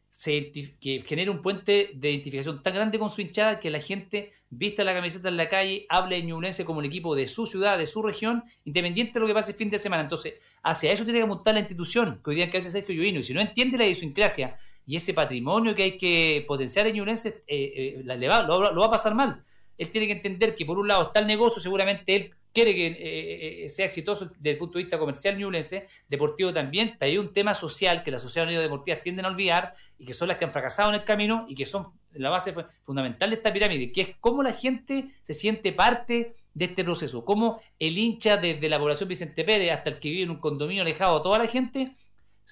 se, 0.08 0.50
que 0.50 1.04
genere 1.06 1.30
un 1.30 1.40
puente 1.40 1.92
de 1.94 2.10
identificación 2.10 2.62
tan 2.62 2.74
grande 2.74 2.98
con 2.98 3.10
su 3.10 3.20
hinchada 3.20 3.60
que 3.60 3.70
la 3.70 3.80
gente 3.80 4.32
vista 4.50 4.82
la 4.84 4.92
camiseta 4.92 5.28
en 5.28 5.36
la 5.36 5.48
calle, 5.48 5.86
hable 5.88 6.16
de 6.16 6.22
Ñublense 6.24 6.64
como 6.64 6.80
el 6.80 6.86
equipo 6.86 7.14
de 7.14 7.28
su 7.28 7.46
ciudad, 7.46 7.78
de 7.78 7.86
su 7.86 8.02
región, 8.02 8.44
independiente 8.64 9.14
de 9.14 9.20
lo 9.20 9.26
que 9.26 9.34
pase 9.34 9.52
el 9.52 9.56
fin 9.56 9.70
de 9.70 9.78
semana. 9.78 10.02
Entonces, 10.02 10.34
hacia 10.62 10.92
eso 10.92 11.04
tiene 11.04 11.20
que 11.20 11.24
apuntar 11.24 11.54
la 11.54 11.60
institución, 11.60 12.20
que 12.22 12.30
hoy 12.30 12.36
día 12.36 12.50
que 12.50 12.58
hace 12.58 12.70
Sergio 12.70 12.94
Llovino, 12.94 13.20
y 13.20 13.22
si 13.22 13.32
no 13.32 13.40
entiende 13.40 13.78
la 13.78 13.84
idiosincrasia 13.84 14.58
y 14.86 14.96
ese 14.96 15.14
patrimonio 15.14 15.74
que 15.74 15.84
hay 15.84 15.98
que 15.98 16.44
potenciar 16.48 16.86
en 16.88 16.96
Ñublense, 16.96 17.44
eh, 17.46 17.96
eh, 17.96 18.02
lo, 18.04 18.72
lo 18.72 18.80
va 18.80 18.86
a 18.86 18.90
pasar 18.90 19.14
mal. 19.14 19.44
Él 19.78 19.90
tiene 19.90 20.08
que 20.08 20.14
entender 20.14 20.54
que 20.54 20.66
por 20.66 20.78
un 20.78 20.88
lado 20.88 21.04
está 21.04 21.20
el 21.20 21.26
negocio, 21.26 21.62
seguramente 21.62 22.16
él 22.16 22.34
quiere 22.52 22.74
que 22.74 22.86
eh, 22.86 23.64
eh, 23.64 23.68
sea 23.68 23.86
exitoso 23.86 24.26
desde 24.38 24.50
el 24.50 24.58
punto 24.58 24.78
de 24.78 24.84
vista 24.84 24.98
comercial 24.98 25.38
ñublense, 25.38 25.86
deportivo 26.08 26.52
también, 26.52 26.96
hay 27.00 27.18
un 27.18 27.32
tema 27.32 27.54
social 27.54 28.02
que 28.02 28.10
las 28.10 28.22
sociedades 28.22 28.58
deportivas 28.58 29.02
tienden 29.02 29.24
a 29.24 29.28
olvidar 29.28 29.74
y 29.98 30.04
que 30.04 30.14
son 30.14 30.28
las 30.28 30.36
que 30.36 30.44
han 30.44 30.52
fracasado 30.52 30.88
en 30.90 30.96
el 30.96 31.04
camino 31.04 31.46
y 31.48 31.54
que 31.54 31.66
son 31.66 31.86
la 32.12 32.30
base 32.30 32.54
fundamental 32.82 33.30
de 33.30 33.36
esta 33.36 33.52
pirámide, 33.52 33.92
que 33.92 34.00
es 34.00 34.08
cómo 34.20 34.42
la 34.42 34.52
gente 34.52 35.14
se 35.22 35.34
siente 35.34 35.72
parte 35.72 36.34
de 36.54 36.64
este 36.64 36.82
proceso, 36.82 37.24
cómo 37.24 37.60
el 37.78 37.96
hincha 37.96 38.36
desde 38.36 38.68
la 38.68 38.78
población 38.78 39.08
Vicente 39.08 39.44
Pérez 39.44 39.70
hasta 39.70 39.90
el 39.90 39.98
que 40.00 40.10
vive 40.10 40.22
en 40.24 40.30
un 40.30 40.40
condominio 40.40 40.82
alejado, 40.82 41.22
toda 41.22 41.38
la 41.38 41.46
gente 41.46 41.96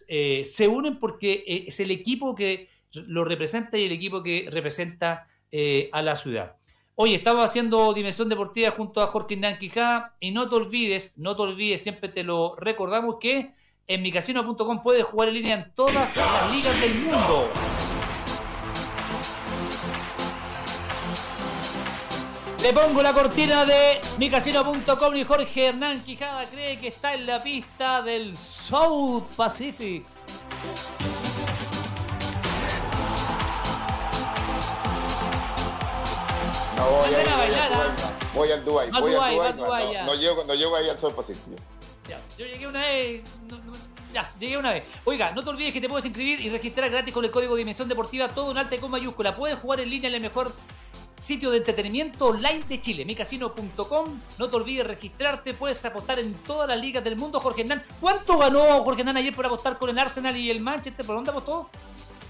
eh, 0.07 0.45
se 0.45 0.69
unen 0.69 0.99
porque 0.99 1.65
es 1.67 1.81
el 1.81 1.91
equipo 1.91 2.37
que 2.37 2.69
lo 2.93 3.25
representa 3.25 3.77
y 3.77 3.85
el 3.85 3.93
equipo 3.93 4.23
que 4.23 4.49
representa 4.51 5.27
a 5.93 6.03
la 6.03 6.15
ciudad. 6.15 6.58
Oye, 7.01 7.15
estamos 7.15 7.45
haciendo 7.45 7.95
Dimensión 7.95 8.29
Deportiva 8.29 8.73
junto 8.73 9.01
a 9.01 9.07
Jorge 9.07 9.37
Nanquijá 9.37 10.17
y 10.19 10.33
no 10.33 10.49
te 10.49 10.57
olvides, 10.57 11.17
no 11.17 11.37
te 11.37 11.43
olvides, 11.43 11.81
siempre 11.81 12.09
te 12.09 12.25
lo 12.25 12.57
recordamos 12.57 13.19
que 13.21 13.55
en 13.87 14.03
micasino.com 14.03 14.83
puedes 14.83 15.05
jugar 15.05 15.29
en 15.29 15.35
línea 15.35 15.55
en 15.55 15.73
todas 15.77 16.17
las 16.17 16.53
ligas 16.53 16.81
del 16.81 16.95
mundo. 16.95 17.49
Le 22.65 22.73
pongo 22.73 23.01
la 23.01 23.13
cortina 23.13 23.65
de 23.65 24.01
micasino.com 24.19 25.15
y 25.15 25.23
Jorge 25.23 25.67
Hernán 25.67 26.03
Quijada 26.03 26.51
cree 26.51 26.81
que 26.81 26.89
está 26.89 27.15
en 27.15 27.27
la 27.27 27.41
pista 27.41 28.03
del 28.03 28.37
South 28.37 29.23
Pacific. 29.37 30.05
No 36.79 36.91
voy 36.91 37.13
a, 37.13 37.37
bailar, 37.37 37.73
¿ah? 37.73 37.97
Voy 38.35 38.53
al 38.53 38.65
Dubai. 38.65 38.91
Voy 38.91 39.15
al 39.17 39.57
Dubai. 39.57 40.07
No, 40.07 40.15
llego, 40.15 40.45
no 40.45 40.55
llego 40.55 40.77
ahí 40.77 40.89
al 40.89 40.97
Sol 40.99 41.13
Pacífico. 41.13 41.57
Ya, 42.09 42.21
yo 42.39 42.47
llegué 42.47 42.69
una 42.69 42.81
vez. 42.81 43.23
ya, 44.15 44.33
llegué 44.39 44.57
una 44.57 44.73
vez. 44.75 44.85
Oiga, 45.05 45.33
no 45.33 45.43
te 45.43 45.51
olvides 45.51 45.73
que 45.73 45.81
te 45.81 45.89
puedes 45.89 46.05
inscribir 46.05 46.41
y 46.41 46.49
registrar 46.49 46.89
gratis 46.89 47.13
con 47.13 47.25
el 47.25 47.33
código 47.33 47.57
Dimensión 47.57 47.89
Deportiva, 47.89 48.29
todo 48.29 48.53
en 48.53 48.59
alta 48.59 48.77
y 48.77 48.79
con 48.79 48.93
mayúscula. 48.93 49.37
Puedes 49.37 49.59
jugar 49.59 49.81
en 49.81 49.91
línea 49.91 50.09
en 50.09 50.15
el 50.15 50.21
mejor 50.21 50.53
sitio 51.21 51.51
de 51.51 51.59
entretenimiento 51.59 52.29
online 52.29 52.63
de 52.69 52.81
Chile, 52.81 53.05
micasino.com. 53.05 54.21
No 54.39 54.49
te 54.49 54.57
olvides 54.57 54.87
registrarte, 54.87 55.55
puedes 55.55 55.85
apostar 55.85 56.21
en 56.21 56.33
todas 56.33 56.69
las 56.69 56.81
ligas 56.81 57.03
del 57.03 57.17
mundo. 57.17 57.41
Jorge 57.41 57.63
Hernán, 57.63 57.83
¿cuánto 58.01 58.39
ganó 58.39 58.85
Jorge 58.85 59.01
Hernán 59.01 59.17
ayer 59.17 59.35
por 59.35 59.47
apostar 59.47 59.79
con 59.79 59.91
el 59.91 59.99
Arsenal 59.99 60.37
y 60.37 60.49
el 60.49 60.61
Manchester? 60.61 61.05
¿Por 61.05 61.17
dónde 61.17 61.33
apostó? 61.33 61.69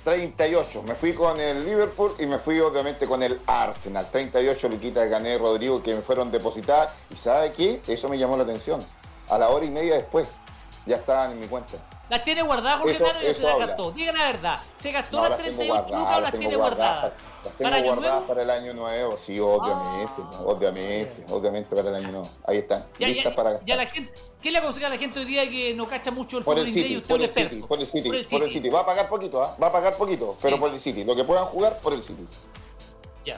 38. 0.09 0.85
Me 0.85 0.95
fui 0.95 1.13
con 1.13 1.39
el 1.39 1.67
Liverpool 1.67 2.11
y 2.19 2.25
me 2.25 2.39
fui 2.39 2.59
obviamente 2.61 3.07
con 3.07 3.23
el 3.23 3.39
Arsenal. 3.47 4.07
38 4.11 4.67
liquitas 4.71 5.07
gané 5.07 5.37
Rodrigo 5.37 5.83
que 5.83 5.93
me 5.93 6.01
fueron 6.01 6.31
depositadas. 6.31 6.95
¿Y 7.11 7.17
sabe 7.17 7.53
qué? 7.53 7.83
Eso 7.87 8.09
me 8.09 8.17
llamó 8.17 8.35
la 8.39 8.45
atención. 8.45 8.81
A 9.29 9.37
la 9.37 9.51
hora 9.51 9.67
y 9.67 9.71
media 9.71 9.97
después 9.97 10.29
ya 10.89 10.97
estaban 10.97 11.33
en 11.33 11.41
mi 11.41 11.47
cuenta. 11.47 11.79
¿Las 12.09 12.25
tiene 12.25 12.43
guardadas, 12.43 12.81
Jorge 12.81 12.97
Hernán, 12.97 13.17
o 13.17 13.35
se 13.35 13.43
las 13.43 13.59
gastó? 13.59 13.91
Diga 13.93 14.13
la 14.13 14.25
verdad. 14.25 14.59
¿Se 14.77 14.91
gastó 14.91 15.29
las 15.29 15.37
38 15.37 15.87
lucas 15.89 16.17
o 16.17 16.21
las 16.23 16.33
tiene 16.33 16.57
guardadas? 16.57 17.15
Las 17.45 17.53
tengo 17.53 17.71
¿Para 17.71 17.83
guardadas 17.83 18.23
para 18.23 18.43
el 18.43 18.51
año 18.51 18.75
nuevo, 18.75 19.19
sí, 19.19 19.39
obviamente, 19.39 20.23
ah. 20.23 20.43
obviamente, 20.47 21.25
obviamente 21.31 21.77
para 21.77 21.91
el 21.91 21.95
año 21.97 22.13
nuevo. 22.13 22.29
Ahí 22.47 22.59
están, 22.59 22.85
ya, 22.99 23.09
listas 23.09 23.35
para 23.35 23.51
gastar. 23.51 23.69
Ya 23.69 23.77
la 23.77 23.87
gente, 23.87 24.13
¿Qué 24.41 24.51
le 24.51 24.59
aconseja 24.59 24.87
a 24.87 24.91
la 24.91 24.97
gente 24.97 25.19
hoy 25.19 25.27
día 25.27 25.49
que 25.49 25.75
no 25.75 25.87
cacha 25.87 26.11
mucho 26.11 26.39
el 26.39 26.45
fútbol 26.45 26.67
inglés 26.67 26.91
y 26.91 26.97
usted 26.97 27.09
por 27.15 27.23
el, 27.23 27.31
City, 27.33 27.63
por 27.63 27.81
el 27.81 27.87
City, 27.87 28.09
por 28.09 28.43
el 28.43 28.51
City, 28.51 28.69
Va 28.71 28.81
a 28.81 28.87
pagar 28.87 29.09
poquito, 29.09 29.43
¿ah? 29.43 29.55
va 29.63 29.67
a 29.67 29.73
pagar 29.73 29.95
poquito, 29.97 30.35
pero 30.41 30.59
por 30.59 30.73
el 30.73 30.81
City. 30.81 31.05
Lo 31.05 31.15
que 31.15 31.25
puedan 31.25 31.45
jugar, 31.45 31.79
por 31.81 31.93
el 31.93 32.03
City. 32.03 32.27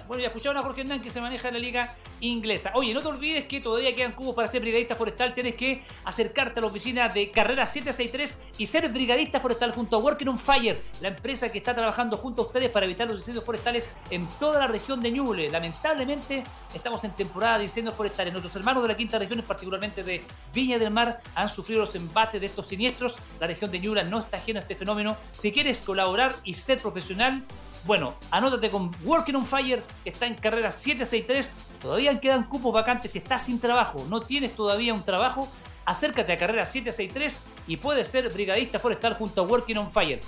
Bueno, 0.06 0.22
ya 0.22 0.28
escucharon 0.28 0.56
a 0.56 0.62
Jorge 0.62 0.82
Hernán 0.82 1.00
que 1.00 1.10
se 1.10 1.20
maneja 1.20 1.48
en 1.48 1.54
la 1.54 1.60
liga 1.60 1.96
inglesa. 2.20 2.72
Oye, 2.74 2.94
no 2.94 3.00
te 3.00 3.08
olvides 3.08 3.44
que 3.46 3.60
todavía 3.60 3.94
quedan 3.94 4.12
cubos 4.12 4.34
para 4.34 4.48
ser 4.48 4.60
brigadista 4.60 4.94
forestal. 4.94 5.34
Tienes 5.34 5.54
que 5.54 5.82
acercarte 6.04 6.60
a 6.60 6.62
la 6.62 6.68
oficina 6.68 7.08
de 7.08 7.30
Carrera 7.30 7.66
763 7.66 8.38
y 8.58 8.66
ser 8.66 8.88
brigadista 8.90 9.40
forestal 9.40 9.72
junto 9.72 9.96
a 9.96 9.98
Working 10.00 10.28
on 10.28 10.38
Fire, 10.38 10.80
la 11.00 11.08
empresa 11.08 11.50
que 11.50 11.58
está 11.58 11.74
trabajando 11.74 12.16
junto 12.16 12.42
a 12.42 12.46
ustedes 12.46 12.70
para 12.70 12.86
evitar 12.86 13.08
los 13.08 13.18
incendios 13.18 13.44
forestales 13.44 13.90
en 14.10 14.26
toda 14.38 14.60
la 14.60 14.66
región 14.66 15.00
de 15.00 15.10
Ñuble. 15.10 15.48
Lamentablemente, 15.50 16.44
estamos 16.74 17.02
en 17.04 17.12
temporada 17.12 17.58
de 17.58 17.64
incendios 17.64 17.94
forestales. 17.94 18.32
Nuestros 18.32 18.54
hermanos 18.56 18.82
de 18.82 18.88
la 18.88 18.96
quinta 18.96 19.18
región, 19.18 19.42
particularmente 19.42 20.02
de 20.02 20.22
Viña 20.52 20.78
del 20.78 20.90
Mar, 20.90 21.20
han 21.34 21.48
sufrido 21.48 21.80
los 21.80 21.94
embates 21.94 22.40
de 22.40 22.46
estos 22.46 22.66
siniestros. 22.66 23.18
La 23.40 23.46
región 23.46 23.70
de 23.70 23.80
Ñuble 23.80 24.04
no 24.04 24.18
está 24.18 24.36
ajena 24.36 24.60
a 24.60 24.62
este 24.62 24.76
fenómeno. 24.76 25.16
Si 25.36 25.52
quieres 25.52 25.82
colaborar 25.82 26.34
y 26.44 26.52
ser 26.52 26.78
profesional, 26.78 27.44
bueno, 27.84 28.14
anótate 28.30 28.68
con 28.70 28.90
Working 29.04 29.36
on 29.36 29.44
Fire, 29.44 29.82
que 30.04 30.10
está 30.10 30.26
en 30.26 30.34
carrera 30.34 30.70
763. 30.70 31.52
Todavía 31.80 32.20
quedan 32.20 32.44
cupos 32.44 32.72
vacantes 32.72 33.12
si 33.12 33.18
estás 33.18 33.44
sin 33.44 33.58
trabajo, 33.58 34.04
no 34.08 34.20
tienes 34.20 34.54
todavía 34.54 34.92
un 34.92 35.02
trabajo. 35.02 35.48
Acércate 35.86 36.32
a 36.32 36.36
carrera 36.36 36.66
763 36.66 37.40
y 37.66 37.78
puedes 37.78 38.06
ser 38.06 38.30
brigadista 38.32 38.78
forestal 38.78 39.14
junto 39.14 39.40
a 39.40 39.44
Working 39.44 39.78
on 39.78 39.90
Fire. 39.90 40.20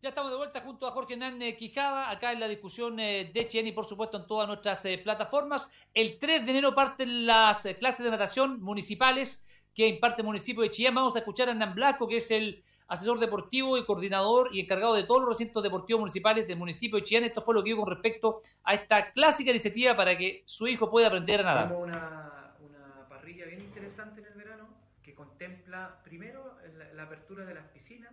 Ya 0.00 0.08
estamos 0.08 0.32
de 0.32 0.36
vuelta 0.36 0.60
junto 0.60 0.86
a 0.86 0.90
Jorge 0.90 1.16
Nan 1.16 1.40
eh, 1.42 1.56
Quijada, 1.56 2.10
acá 2.10 2.32
en 2.32 2.40
la 2.40 2.48
discusión 2.48 2.98
eh, 2.98 3.30
de 3.32 3.46
Chien 3.46 3.66
y 3.66 3.72
por 3.72 3.84
supuesto 3.84 4.16
en 4.16 4.26
todas 4.26 4.48
nuestras 4.48 4.84
eh, 4.84 4.98
plataformas. 4.98 5.70
El 5.94 6.18
3 6.18 6.44
de 6.44 6.50
enero 6.50 6.74
parten 6.74 7.26
las 7.26 7.68
clases 7.78 8.04
de 8.04 8.10
natación 8.10 8.60
municipales 8.62 9.46
que 9.74 9.86
imparte 9.86 10.22
el 10.22 10.26
municipio 10.26 10.62
de 10.62 10.70
Chillán. 10.70 10.94
Vamos 10.94 11.14
a 11.14 11.20
escuchar 11.20 11.48
a 11.48 11.54
Nan 11.54 11.74
Blasco, 11.74 12.08
que 12.08 12.16
es 12.16 12.30
el 12.30 12.64
asesor 12.88 13.18
deportivo 13.18 13.78
y 13.78 13.84
coordinador 13.84 14.48
y 14.52 14.60
encargado 14.60 14.94
de 14.94 15.04
todos 15.04 15.22
los 15.22 15.30
recintos 15.30 15.62
deportivos 15.62 16.00
municipales 16.00 16.46
del 16.46 16.58
municipio 16.58 16.98
de 16.98 17.02
Chillán. 17.02 17.24
Esto 17.24 17.40
fue 17.40 17.54
lo 17.54 17.62
que 17.62 17.70
digo 17.70 17.82
con 17.82 17.92
respecto 17.92 18.40
a 18.64 18.74
esta 18.74 19.12
clásica 19.12 19.50
iniciativa 19.50 19.96
para 19.96 20.16
que 20.16 20.42
su 20.46 20.66
hijo 20.66 20.90
pueda 20.90 21.08
aprender 21.08 21.40
a 21.40 21.44
nadar. 21.44 21.68
Tenemos 21.68 21.88
una, 21.88 22.54
una 22.60 23.08
parrilla 23.08 23.46
bien 23.46 23.60
interesante 23.60 24.20
en 24.20 24.26
el 24.26 24.34
verano 24.34 24.68
que 25.02 25.14
contempla 25.14 26.00
primero 26.04 26.56
la, 26.76 26.92
la 26.92 27.02
apertura 27.04 27.44
de 27.44 27.54
las 27.54 27.66
piscinas 27.68 28.12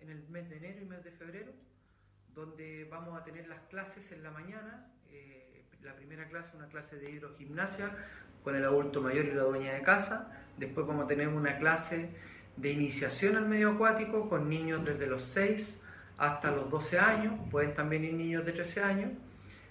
en 0.00 0.10
el 0.10 0.28
mes 0.28 0.48
de 0.48 0.56
enero 0.56 0.80
y 0.82 0.84
mes 0.84 1.02
de 1.02 1.10
febrero, 1.10 1.52
donde 2.34 2.84
vamos 2.84 3.20
a 3.20 3.24
tener 3.24 3.48
las 3.48 3.60
clases 3.62 4.12
en 4.12 4.22
la 4.22 4.30
mañana. 4.30 4.92
Eh, 5.10 5.44
la 5.82 5.94
primera 5.94 6.26
clase, 6.28 6.56
una 6.56 6.66
clase 6.66 6.96
de 6.96 7.08
hidrogimnasia 7.08 7.96
con 8.42 8.56
el 8.56 8.64
adulto 8.64 9.00
mayor 9.00 9.26
y 9.26 9.32
la 9.32 9.42
dueña 9.42 9.74
de 9.74 9.82
casa. 9.82 10.32
Después 10.56 10.84
vamos 10.86 11.04
a 11.04 11.08
tener 11.08 11.28
una 11.28 11.56
clase 11.56 12.10
de 12.60 12.72
iniciación 12.72 13.36
al 13.36 13.46
medio 13.46 13.70
acuático 13.70 14.28
con 14.28 14.48
niños 14.48 14.84
desde 14.84 15.06
los 15.06 15.22
6 15.22 15.82
hasta 16.18 16.50
los 16.50 16.68
12 16.68 16.98
años, 16.98 17.34
pueden 17.50 17.74
también 17.74 18.04
ir 18.04 18.14
niños 18.14 18.44
de 18.44 18.52
13 18.52 18.82
años, 18.82 19.10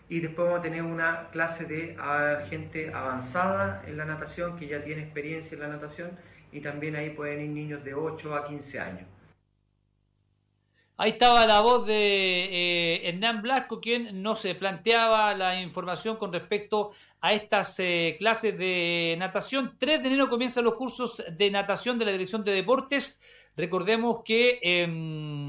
y 0.10 0.22
después 0.22 0.48
vamos 0.48 0.60
a 0.60 0.62
tener 0.62 0.84
una 0.84 1.30
clase 1.32 1.66
de 1.66 1.98
uh, 2.00 2.48
gente 2.50 2.94
avanzada 2.94 3.84
en 3.86 3.98
la 3.98 4.06
natación 4.06 4.56
que 4.56 4.68
ya 4.68 4.82
tiene 4.82 5.02
experiencia 5.02 5.56
en 5.56 5.62
la 5.62 5.68
natación 5.68 6.18
y 6.52 6.62
también 6.62 6.96
ahí 6.96 7.10
pueden 7.10 7.42
ir 7.42 7.50
niños 7.50 7.84
de 7.84 7.94
8 7.94 8.36
a 8.36 8.46
15 8.46 8.80
años. 8.80 9.08
Ahí 11.00 11.12
estaba 11.12 11.46
la 11.46 11.62
voz 11.62 11.86
de 11.86 11.94
eh, 11.94 13.10
Hernán 13.10 13.44
Blasco, 13.44 13.80
quien 13.80 14.24
no 14.24 14.34
se 14.34 14.56
planteaba 14.56 15.36
la 15.36 15.62
información 15.62 16.16
con 16.16 16.34
respecto 16.34 16.92
a 17.28 17.34
estas 17.34 17.78
eh, 17.80 18.16
clases 18.18 18.58
de 18.58 19.18
natación. 19.20 19.76
3 19.78 20.02
de 20.02 20.08
enero 20.08 20.30
comienzan 20.30 20.64
los 20.64 20.76
cursos 20.76 21.22
de 21.30 21.52
natación 21.52 22.00
de 22.00 22.06
la 22.06 22.14
Dirección 22.14 22.46
de 22.46 22.54
Deportes. 22.54 23.22
Recordemos 23.58 24.22
que 24.24 24.62
eh, 24.64 25.46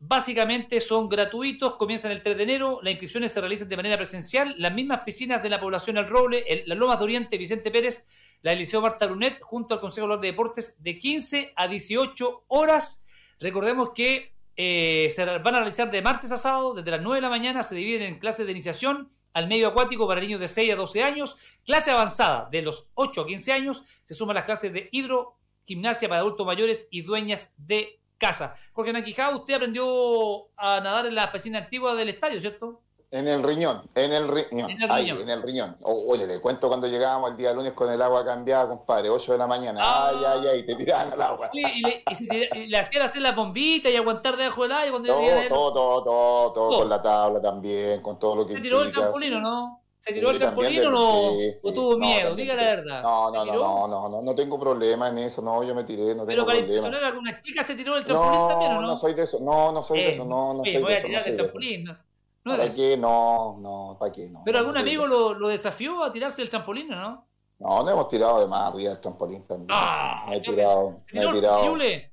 básicamente 0.00 0.80
son 0.80 1.08
gratuitos, 1.08 1.76
comienzan 1.76 2.10
el 2.10 2.20
3 2.20 2.36
de 2.36 2.42
enero, 2.42 2.80
las 2.82 2.90
inscripciones 2.90 3.30
se 3.30 3.40
realizan 3.40 3.68
de 3.68 3.76
manera 3.76 3.96
presencial, 3.96 4.56
las 4.58 4.74
mismas 4.74 5.02
piscinas 5.04 5.40
de 5.40 5.50
la 5.50 5.60
población 5.60 5.98
El 5.98 6.08
Roble, 6.08 6.44
el, 6.48 6.64
las 6.66 6.76
Lomas 6.76 6.98
de 6.98 7.04
Oriente, 7.04 7.38
Vicente 7.38 7.70
Pérez, 7.70 8.08
la 8.42 8.50
del 8.50 8.58
Liceo 8.58 8.82
Marta 8.82 9.06
Brunet, 9.06 9.40
junto 9.40 9.74
al 9.74 9.80
Consejo 9.80 10.08
de 10.18 10.26
Deportes, 10.26 10.82
de 10.82 10.98
15 10.98 11.52
a 11.54 11.68
18 11.68 12.46
horas. 12.48 13.06
Recordemos 13.38 13.90
que 13.94 14.34
eh, 14.56 15.06
se 15.14 15.24
van 15.24 15.54
a 15.54 15.58
realizar 15.58 15.92
de 15.92 16.02
martes 16.02 16.32
a 16.32 16.38
sábado, 16.38 16.74
desde 16.74 16.90
las 16.90 17.02
9 17.02 17.18
de 17.18 17.22
la 17.22 17.30
mañana, 17.30 17.62
se 17.62 17.76
dividen 17.76 18.02
en 18.02 18.18
clases 18.18 18.46
de 18.46 18.52
iniciación 18.52 19.12
al 19.34 19.48
medio 19.48 19.68
acuático 19.68 20.08
para 20.08 20.20
niños 20.20 20.40
de 20.40 20.48
6 20.48 20.72
a 20.72 20.76
12 20.76 21.02
años, 21.02 21.36
clase 21.66 21.90
avanzada 21.90 22.48
de 22.50 22.62
los 22.62 22.90
8 22.94 23.22
a 23.22 23.26
15 23.26 23.52
años, 23.52 23.82
se 24.04 24.14
suman 24.14 24.36
las 24.36 24.44
clases 24.44 24.72
de 24.72 24.88
hidro, 24.92 25.36
gimnasia 25.66 26.08
para 26.08 26.20
adultos 26.20 26.46
mayores 26.46 26.88
y 26.90 27.02
dueñas 27.02 27.54
de 27.58 28.00
casa. 28.16 28.56
Jorge 28.72 28.92
Naquijá, 28.92 29.30
usted 29.30 29.54
aprendió 29.54 30.48
a 30.56 30.80
nadar 30.80 31.06
en 31.06 31.16
la 31.16 31.32
piscina 31.32 31.58
antigua 31.58 31.94
del 31.94 32.10
estadio, 32.10 32.40
¿cierto? 32.40 32.83
En 33.14 33.28
el 33.28 33.44
riñón, 33.44 33.80
en 33.94 34.12
el 34.12 34.26
riñón, 34.26 34.70
en 34.72 34.82
el 34.82 34.90
ahí, 34.90 35.04
riñón. 35.04 35.20
en 35.22 35.28
el 35.28 35.42
riñón. 35.44 35.76
Oye, 35.82 36.26
le 36.26 36.40
cuento 36.40 36.66
cuando 36.66 36.88
llegábamos 36.88 37.30
el 37.30 37.36
día 37.36 37.52
lunes 37.52 37.72
con 37.72 37.88
el 37.88 38.02
agua 38.02 38.24
cambiada, 38.24 38.66
compadre, 38.66 39.08
8 39.08 39.30
de 39.32 39.38
la 39.38 39.46
mañana. 39.46 39.80
Ah. 39.84 40.08
Ay, 40.08 40.24
ay, 40.26 40.46
ay, 40.48 40.66
te 40.66 40.74
tiraban 40.74 41.12
al 41.12 41.22
agua. 41.22 41.48
Oye, 41.52 41.72
y, 41.76 41.82
le, 41.82 42.02
y, 42.10 42.58
y 42.58 42.66
le 42.66 42.76
hacían 42.76 43.04
hacer 43.04 43.22
las 43.22 43.36
bombitas 43.36 43.92
y 43.92 43.94
aguantar 43.94 44.36
debajo 44.36 44.64
del 44.64 44.72
agua 44.72 44.90
cuando 44.90 45.08
todo, 45.14 45.22
todo, 45.48 45.72
todo, 45.72 46.02
todo, 46.02 46.52
todo, 46.52 46.78
con 46.80 46.88
la 46.88 47.00
tabla 47.00 47.40
también, 47.40 48.02
con 48.02 48.18
todo 48.18 48.34
lo 48.34 48.46
que 48.48 48.56
¿Se 48.56 48.60
tiró 48.60 48.82
el 48.82 48.90
trampolín 48.90 49.40
no? 49.40 49.80
¿Se 50.00 50.12
tiró 50.12 50.30
sí, 50.30 50.32
el 50.34 50.38
trampolín 50.40 50.84
o 50.86 50.90
no? 50.90 51.30
Sí, 51.30 51.52
sí. 51.52 51.58
¿O 51.62 51.72
tuvo 51.72 51.96
miedo? 51.98 52.30
No, 52.30 52.34
Diga 52.34 52.56
la 52.56 52.62
verdad. 52.64 53.00
No, 53.00 53.30
no, 53.30 53.44
no, 53.44 53.54
no, 53.54 53.88
no, 53.88 54.08
no, 54.08 54.22
no 54.22 54.34
tengo 54.34 54.58
problema 54.58 55.08
en 55.10 55.18
eso, 55.18 55.40
no, 55.40 55.62
yo 55.62 55.72
me 55.72 55.84
tiré, 55.84 56.16
no 56.16 56.26
tengo 56.26 56.26
Pero 56.26 56.46
para 56.46 56.58
problema. 56.58 56.74
impresionar 56.78 57.04
a 57.04 57.06
alguna 57.06 57.40
chica 57.40 57.62
se 57.62 57.76
tiró 57.76 57.96
el 57.96 58.04
trampolín 58.04 58.40
no, 58.40 58.48
también, 58.48 58.72
¿o 58.72 58.80
no? 58.80 58.86
No, 58.88 58.96
soy 58.96 59.14
de 59.14 59.22
eso, 59.22 59.38
no, 59.40 59.70
no 59.70 59.84
soy 59.84 60.00
eh, 60.00 60.02
de 60.02 60.12
eso, 60.14 60.24
no, 60.24 60.54
no 60.54 60.64
soy 60.64 60.78
voy 60.78 60.90
de 60.90 60.94
a 60.94 60.98
eso. 60.98 61.06
tirar 61.06 61.22
no 61.22 61.24
el 61.24 61.24
soy 61.24 61.30
de 61.30 61.36
trampolín, 61.36 61.84
¿no? 61.84 61.96
No, 62.44 62.56
¿Para 62.56 62.68
qué? 62.68 62.96
No, 62.96 63.56
no, 63.60 63.96
¿para 63.98 64.12
qué? 64.12 64.28
No. 64.28 64.42
¿Pero 64.44 64.58
algún 64.58 64.76
amigo 64.76 65.06
lo, 65.06 65.32
lo, 65.32 65.48
desafió 65.48 66.02
a 66.04 66.12
tirarse 66.12 66.42
el 66.42 66.50
trampolín 66.50 66.92
o 66.92 66.96
no? 66.96 67.26
No, 67.58 67.82
no 67.82 67.90
hemos 67.90 68.08
tirado 68.08 68.40
de 68.40 68.46
más 68.46 68.70
arriba 68.70 68.90
del 68.90 69.00
trampolín 69.00 69.44
también. 69.46 69.68
Ah, 69.72 70.26
me 70.28 70.36
he 70.36 70.40
tirado, 70.40 71.00
me 71.12 71.22
he 71.24 71.32
tirado. 71.32 71.64
Ñuble? 71.64 72.12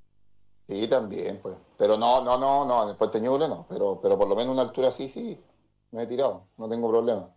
Sí, 0.67 0.87
también, 0.87 1.39
pues. 1.41 1.57
Pero 1.77 1.97
no, 1.97 2.23
no, 2.23 2.37
no, 2.37 2.63
no, 2.63 2.83
en 2.83 2.89
el 2.89 2.95
puente 2.95 3.19
Ñuble 3.19 3.49
no. 3.49 3.65
Pero, 3.67 3.99
pero 4.01 4.17
por 4.17 4.27
lo 4.29 4.35
menos 4.35 4.53
una 4.53 4.61
altura 4.61 4.87
así, 4.87 5.09
sí, 5.09 5.37
me 5.91 6.03
he 6.03 6.07
tirado. 6.07 6.45
No 6.57 6.69
tengo 6.69 6.87
problema. 6.87 7.27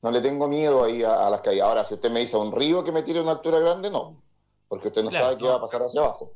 No 0.00 0.10
le 0.10 0.20
tengo 0.22 0.48
miedo 0.48 0.84
ahí 0.84 1.02
a, 1.02 1.26
a 1.26 1.30
las 1.30 1.40
caídas. 1.42 1.68
Ahora, 1.68 1.84
si 1.84 1.94
usted 1.94 2.10
me 2.10 2.20
dice 2.20 2.36
a 2.36 2.38
un 2.38 2.52
río 2.52 2.82
que 2.82 2.92
me 2.92 3.02
tire 3.02 3.18
a 3.18 3.22
una 3.22 3.32
altura 3.32 3.60
grande, 3.60 3.90
no. 3.90 4.22
Porque 4.68 4.88
usted 4.88 5.02
no 5.02 5.10
Claro, 5.10 5.26
sabe 5.26 5.36
qué 5.38 5.48
va 5.48 5.56
a 5.56 5.60
pasar 5.60 5.82
hacia 5.82 6.00
abajo. 6.00 6.32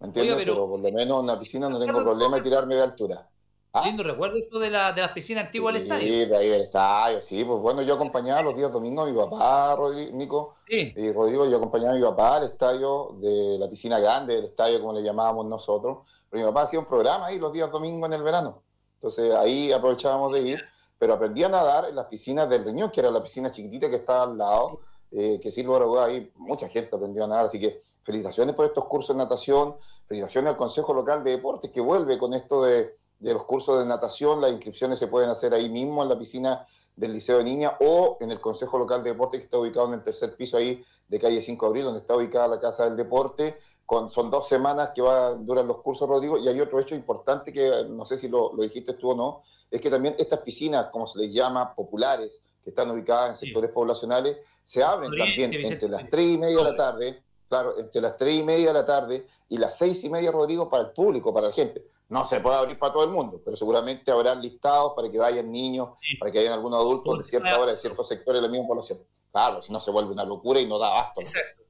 ¿Me 0.00 0.08
entiende? 0.08 0.32
Oiga, 0.32 0.44
pero- 0.44 0.54
pero... 0.54 0.68
por 0.68 0.80
lo 0.80 0.84
menos 0.92 1.18
en 1.18 1.24
una 1.24 1.38
piscina 1.38 1.70
no 1.70 1.78
tengo 1.78 2.02
problema 2.02 2.36
de 2.36 2.42
tirarme 2.42 2.74
de 2.74 2.82
altura. 2.82 3.30
¿Ah? 3.76 3.82
Lindo 3.86 4.04
recuerdo 4.04 4.36
esto 4.36 4.60
de, 4.60 4.70
la, 4.70 4.92
de 4.92 5.00
las 5.02 5.10
piscinas 5.10 5.46
antiguas 5.46 5.74
del 5.74 5.82
Sí, 5.82 5.88
estadio. 5.90 6.28
de 6.28 6.36
ahí 6.36 6.48
del 6.48 6.62
estadio, 6.62 7.20
sí. 7.20 7.44
Pues 7.44 7.58
bueno, 7.58 7.82
yo 7.82 7.94
acompañaba 7.94 8.40
los 8.40 8.56
días 8.56 8.72
domingos 8.72 9.08
a 9.08 9.10
mi 9.10 9.16
papá, 9.18 9.76
Rodri- 9.76 10.12
Nico, 10.12 10.54
Sí. 10.68 10.92
y 10.96 11.10
Rodrigo, 11.12 11.44
yo 11.46 11.56
acompañaba 11.56 11.94
a 11.94 11.96
mi 11.96 12.02
papá 12.02 12.36
al 12.36 12.44
estadio 12.44 13.16
de 13.20 13.56
la 13.58 13.68
piscina 13.68 13.98
grande, 13.98 14.36
del 14.36 14.44
estadio 14.44 14.78
como 14.80 14.92
le 14.92 15.02
llamábamos 15.02 15.46
nosotros. 15.46 16.06
Pero 16.30 16.44
mi 16.46 16.48
papá 16.52 16.62
hacía 16.62 16.78
un 16.78 16.86
programa 16.86 17.26
ahí 17.26 17.38
los 17.40 17.52
días 17.52 17.70
domingos 17.72 18.06
en 18.08 18.12
el 18.12 18.22
verano. 18.22 18.62
Entonces 18.94 19.34
ahí 19.34 19.72
aprovechábamos 19.72 20.32
de 20.32 20.40
ir, 20.42 20.64
pero 20.96 21.14
aprendí 21.14 21.42
a 21.42 21.48
nadar 21.48 21.86
en 21.88 21.96
las 21.96 22.06
piscinas 22.06 22.48
del 22.48 22.64
Riñón, 22.64 22.90
que 22.92 23.00
era 23.00 23.10
la 23.10 23.22
piscina 23.24 23.50
chiquitita 23.50 23.90
que 23.90 23.96
estaba 23.96 24.22
al 24.22 24.38
lado, 24.38 24.80
eh, 25.10 25.40
que 25.42 25.48
a 25.48 25.86
dudas 25.86 26.08
ahí 26.08 26.30
mucha 26.36 26.68
gente 26.68 26.94
aprendió 26.94 27.24
a 27.24 27.26
nadar. 27.26 27.46
Así 27.46 27.58
que 27.58 27.82
felicitaciones 28.04 28.54
por 28.54 28.66
estos 28.66 28.84
cursos 28.84 29.16
de 29.16 29.22
natación, 29.22 29.74
felicitaciones 30.06 30.50
al 30.52 30.56
Consejo 30.56 30.94
Local 30.94 31.24
de 31.24 31.32
Deportes 31.32 31.72
que 31.72 31.80
vuelve 31.80 32.18
con 32.18 32.34
esto 32.34 32.62
de, 32.62 32.96
de 33.18 33.32
los 33.32 33.44
cursos 33.44 33.78
de 33.78 33.86
natación. 33.86 34.40
Las 34.40 34.52
inscripciones 34.52 34.98
se 34.98 35.06
pueden 35.06 35.30
hacer 35.30 35.54
ahí 35.54 35.68
mismo 35.68 36.02
en 36.02 36.08
la 36.08 36.18
piscina 36.18 36.66
del 36.96 37.12
Liceo 37.12 37.38
de 37.38 37.44
Niña 37.44 37.76
o 37.80 38.16
en 38.20 38.30
el 38.30 38.40
Consejo 38.40 38.78
Local 38.78 39.02
de 39.02 39.10
Deportes 39.10 39.40
que 39.40 39.44
está 39.46 39.58
ubicado 39.58 39.88
en 39.88 39.94
el 39.94 40.02
tercer 40.02 40.36
piso 40.36 40.56
ahí 40.56 40.84
de 41.08 41.18
calle 41.18 41.40
5 41.42 41.66
de 41.66 41.68
Abril, 41.68 41.84
donde 41.84 42.00
está 42.00 42.16
ubicada 42.16 42.48
la 42.48 42.60
Casa 42.60 42.84
del 42.84 42.96
Deporte. 42.96 43.58
Con, 43.86 44.08
son 44.08 44.30
dos 44.30 44.48
semanas 44.48 44.90
que 44.94 45.02
va, 45.02 45.34
duran 45.34 45.66
los 45.68 45.82
cursos, 45.82 46.08
Rodrigo, 46.08 46.38
y 46.38 46.48
hay 46.48 46.58
otro 46.60 46.78
hecho 46.80 46.94
importante 46.94 47.52
que 47.52 47.84
no 47.88 48.06
sé 48.06 48.16
si 48.16 48.28
lo, 48.28 48.52
lo 48.54 48.62
dijiste 48.62 48.94
tú 48.94 49.10
o 49.10 49.14
no, 49.14 49.42
es 49.70 49.80
que 49.80 49.90
también 49.90 50.14
estas 50.18 50.40
piscinas, 50.40 50.86
como 50.86 51.06
se 51.06 51.18
les 51.18 51.34
llama, 51.34 51.74
populares, 51.74 52.40
que 52.62 52.70
están 52.70 52.90
ubicadas 52.90 53.30
en 53.30 53.36
Sí. 53.36 53.46
sectores 53.46 53.70
poblacionales, 53.72 54.38
se 54.62 54.82
abren 54.82 55.10
también 55.18 55.50
entre 55.72 55.88
las 55.90 56.08
3 56.08 56.26
y 56.26 56.38
media 56.38 56.56
de 56.56 56.64
la 56.64 56.76
tarde, 56.76 57.22
claro, 57.48 57.78
entre 57.78 58.00
las 58.00 58.16
3 58.16 58.36
y 58.36 58.42
media 58.42 58.68
de 58.68 58.72
la 58.72 58.86
tarde 58.86 59.26
y 59.50 59.58
las 59.58 59.76
6 59.76 60.04
y 60.04 60.08
media, 60.08 60.32
Rodrigo, 60.32 60.70
para 60.70 60.84
el 60.84 60.90
público, 60.92 61.34
para 61.34 61.48
la 61.48 61.52
gente. 61.52 61.84
No 62.08 62.24
se 62.24 62.40
puede 62.40 62.56
abrir 62.56 62.78
para 62.78 62.92
todo 62.92 63.04
el 63.04 63.10
mundo, 63.10 63.40
pero 63.44 63.56
seguramente 63.56 64.10
habrán 64.10 64.40
listados 64.42 64.92
para 64.94 65.10
que 65.10 65.18
vayan 65.18 65.50
niños, 65.50 65.90
Sí. 66.02 66.16
para 66.16 66.30
que 66.30 66.38
vayan 66.38 66.52
algunos 66.52 66.78
adultos 66.80 67.18
de 67.18 67.24
cierta 67.24 67.58
hora, 67.58 67.72
de 67.72 67.78
ciertos 67.78 68.06
sectores 68.06 68.40
de 68.42 68.48
la 68.48 68.52
misma 68.52 68.68
población. 68.68 68.98
Claro, 69.32 69.62
si 69.62 69.72
no 69.72 69.80
se 69.80 69.90
vuelve 69.90 70.12
una 70.12 70.24
locura 70.24 70.60
y 70.60 70.66
no 70.66 70.78
da 70.78 70.88
abasto. 70.88 71.20
Exacto. 71.20 71.62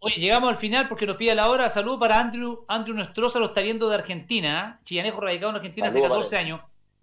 Oye, 0.00 0.16
llegamos 0.16 0.48
al 0.50 0.56
final 0.56 0.88
porque 0.88 1.06
nos 1.06 1.16
pide 1.16 1.34
la 1.34 1.48
hora. 1.48 1.68
Salud 1.68 1.98
para 1.98 2.18
Andrew. 2.18 2.64
Andrew 2.66 2.96
Nostroza 2.96 3.38
lo 3.38 3.46
está 3.46 3.60
viendo 3.60 3.88
de 3.88 3.94
Argentina. 3.94 4.78
¿eh? 4.80 4.82
Chillanejo 4.84 5.20
radicado 5.20 5.50
en 5.50 5.56
Argentina 5.56 5.88
Saludos, 5.90 6.06
hace 6.10 6.14
14 6.14 6.36
vale. 6.36 6.46
años. 6.48 6.60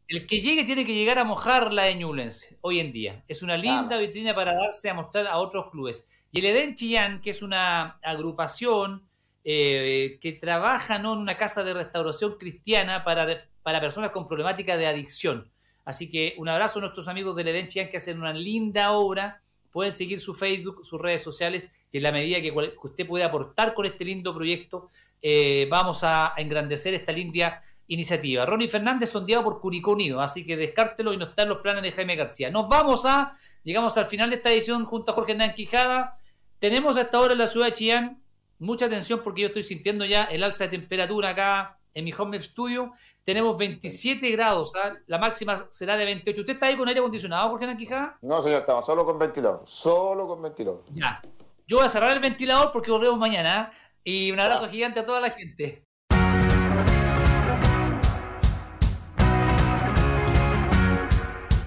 El 0.10 0.28
que 0.28 0.42
llegue 0.42 0.64
tiene 0.66 0.84
que 0.86 0.94
llegar 0.94 1.20
a 1.20 1.24
mojar 1.24 1.72
la 1.72 1.84
de 1.84 1.96
Ñublense 1.96 2.58
hoy 2.62 2.80
en 2.80 2.92
día. 2.92 3.24
Es 3.30 3.42
una 3.44 3.56
linda 3.56 3.88
Claro. 3.90 4.02
vitrina 4.02 4.36
para 4.36 4.54
darse 4.56 4.90
a 4.90 4.94
mostrar 4.96 5.28
a 5.28 5.38
otros 5.38 5.70
clubes. 5.72 6.10
Y 6.32 6.40
el 6.40 6.46
Edén 6.48 6.76
Chillán, 6.76 7.22
que 7.22 7.30
es 7.30 7.42
una 7.42 8.00
agrupación 8.04 9.08
eh, 9.44 10.18
que 10.22 10.34
trabaja 10.34 10.98
en 10.98 11.06
una 11.06 11.38
casa 11.38 11.64
de 11.64 11.74
restauración 11.74 12.38
cristiana 12.38 13.04
para, 13.04 13.48
para 13.64 13.82
personas 13.82 14.12
con 14.12 14.28
problemática 14.28 14.78
de 14.78 14.88
adicción. 14.88 15.50
Así 15.86 16.10
que 16.10 16.36
un 16.38 16.50
abrazo 16.50 16.80
a 16.80 16.82
nuestros 16.84 17.08
amigos 17.08 17.36
de 17.36 17.50
Eden 17.50 17.68
Chian 17.68 17.90
que 17.90 17.98
hacen 17.98 18.20
una 18.20 18.34
linda 18.34 18.92
obra. 18.92 19.42
Pueden 19.72 19.92
seguir 19.92 20.20
su 20.20 20.36
Facebook, 20.36 20.86
sus 20.86 21.00
redes 21.02 21.24
sociales 21.24 21.74
y 21.92 21.98
en 21.98 22.04
la 22.04 22.12
medida 22.12 22.42
que, 22.42 22.52
usted 22.84 23.08
puede 23.08 23.24
aportar 23.24 23.74
con 23.74 23.86
este 23.86 24.06
lindo 24.06 24.34
proyecto, 24.34 24.90
eh, 25.22 25.68
vamos 25.70 26.04
a, 26.04 26.34
engrandecer 26.38 26.94
esta 26.94 27.12
linda 27.12 27.64
iniciativa. 27.88 28.46
Ronnie 28.46 28.68
Fernández 28.68 29.10
sondeado 29.10 29.44
por 29.44 29.60
Curicó 29.60 29.92
Unido, 29.94 30.22
así 30.22 30.46
que 30.46 30.56
descártelo 30.56 31.14
y 31.14 31.18
no 31.18 31.26
está 31.26 31.44
en 31.44 31.50
los 31.50 31.60
planes 31.60 31.82
de 31.82 31.92
Jaime 31.92 32.16
García. 32.16 32.52
Nos 32.52 32.70
vamos 32.70 33.06
a, 33.06 33.36
llegamos 33.64 33.98
al 33.98 34.06
final 34.06 34.30
de 34.30 34.36
esta 34.36 34.52
edición 34.52 34.86
junto 34.86 35.12
a 35.12 35.16
Jorge 35.16 35.32
Hernán 35.32 35.54
Quijada. 35.54 36.18
Tenemos 36.60 36.98
hasta 36.98 37.18
ahora 37.18 37.34
en 37.34 37.40
la 37.40 37.48
ciudad 37.48 37.68
de 37.68 37.74
Chillán 37.74 38.22
mucha 38.60 38.86
atención 38.86 39.22
porque 39.24 39.42
yo 39.42 39.48
estoy 39.48 39.64
sintiendo 39.64 40.06
ya 40.06 40.26
el 40.26 40.44
alza 40.44 40.66
de 40.66 40.70
temperatura 40.72 41.30
acá 41.30 41.80
en 41.94 42.06
mi 42.06 42.14
home 42.14 42.40
studio. 42.42 42.94
Tenemos 43.24 43.58
27 43.58 44.30
grados, 44.32 44.74
¿ah? 44.76 44.94
la 45.08 45.18
máxima 45.18 45.68
será 45.72 45.98
de 45.98 46.06
28. 46.06 46.42
¿Usted 46.42 46.54
está 46.54 46.68
ahí 46.68 46.78
con 46.78 46.88
aire 46.88 47.00
acondicionado, 47.00 47.50
Jorge 47.50 47.78
Quijada? 47.78 48.18
No, 48.22 48.42
señor, 48.42 48.62
estamos 48.62 48.86
solo 48.86 49.06
con 49.06 49.20
ventilador, 49.20 49.64
solo 49.68 50.28
con 50.28 50.42
ventilador. 50.42 50.84
Ya. 50.92 51.22
Yo 51.68 51.78
voy 51.78 51.86
a 51.86 51.90
cerrar 51.90 52.12
el 52.12 52.20
ventilador 52.20 52.72
porque 52.72 52.92
volvemos 52.92 53.20
mañana. 53.20 53.62
¿ah? 53.62 53.72
Y 54.04 54.32
un 54.32 54.40
abrazo 54.40 54.68
gigante 54.68 55.02
a 55.02 55.06
toda 55.06 55.20
la 55.20 55.30
gente. 55.30 55.86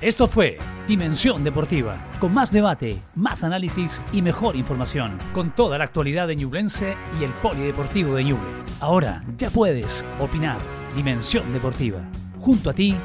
Esto 0.03 0.27
fue 0.27 0.59
Dimensión 0.89 1.45
Deportiva, 1.45 1.95
con 2.19 2.35
más 2.35 2.51
debate, 2.51 2.99
más 3.15 3.45
análisis 3.45 4.03
y 4.13 4.21
mejor 4.21 4.57
información, 4.57 5.17
con 5.33 5.53
toda 5.53 5.79
la 5.79 5.85
actualidad 5.85 6.27
de 6.27 6.35
Ñublense 6.35 6.97
y 7.21 7.23
el 7.23 7.31
Polideportivo 7.31 8.17
de 8.17 8.25
Ñuble. 8.25 8.51
Ahora 8.81 9.23
ya 9.39 9.49
puedes 9.49 10.05
opinar. 10.19 10.59
Dimensión 10.97 11.53
Deportiva. 11.53 12.01
Junto 12.41 12.71
a 12.71 12.73
ti, 12.73 12.97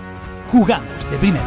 jugamos 0.51 1.11
de 1.11 1.17
primera. 1.19 1.45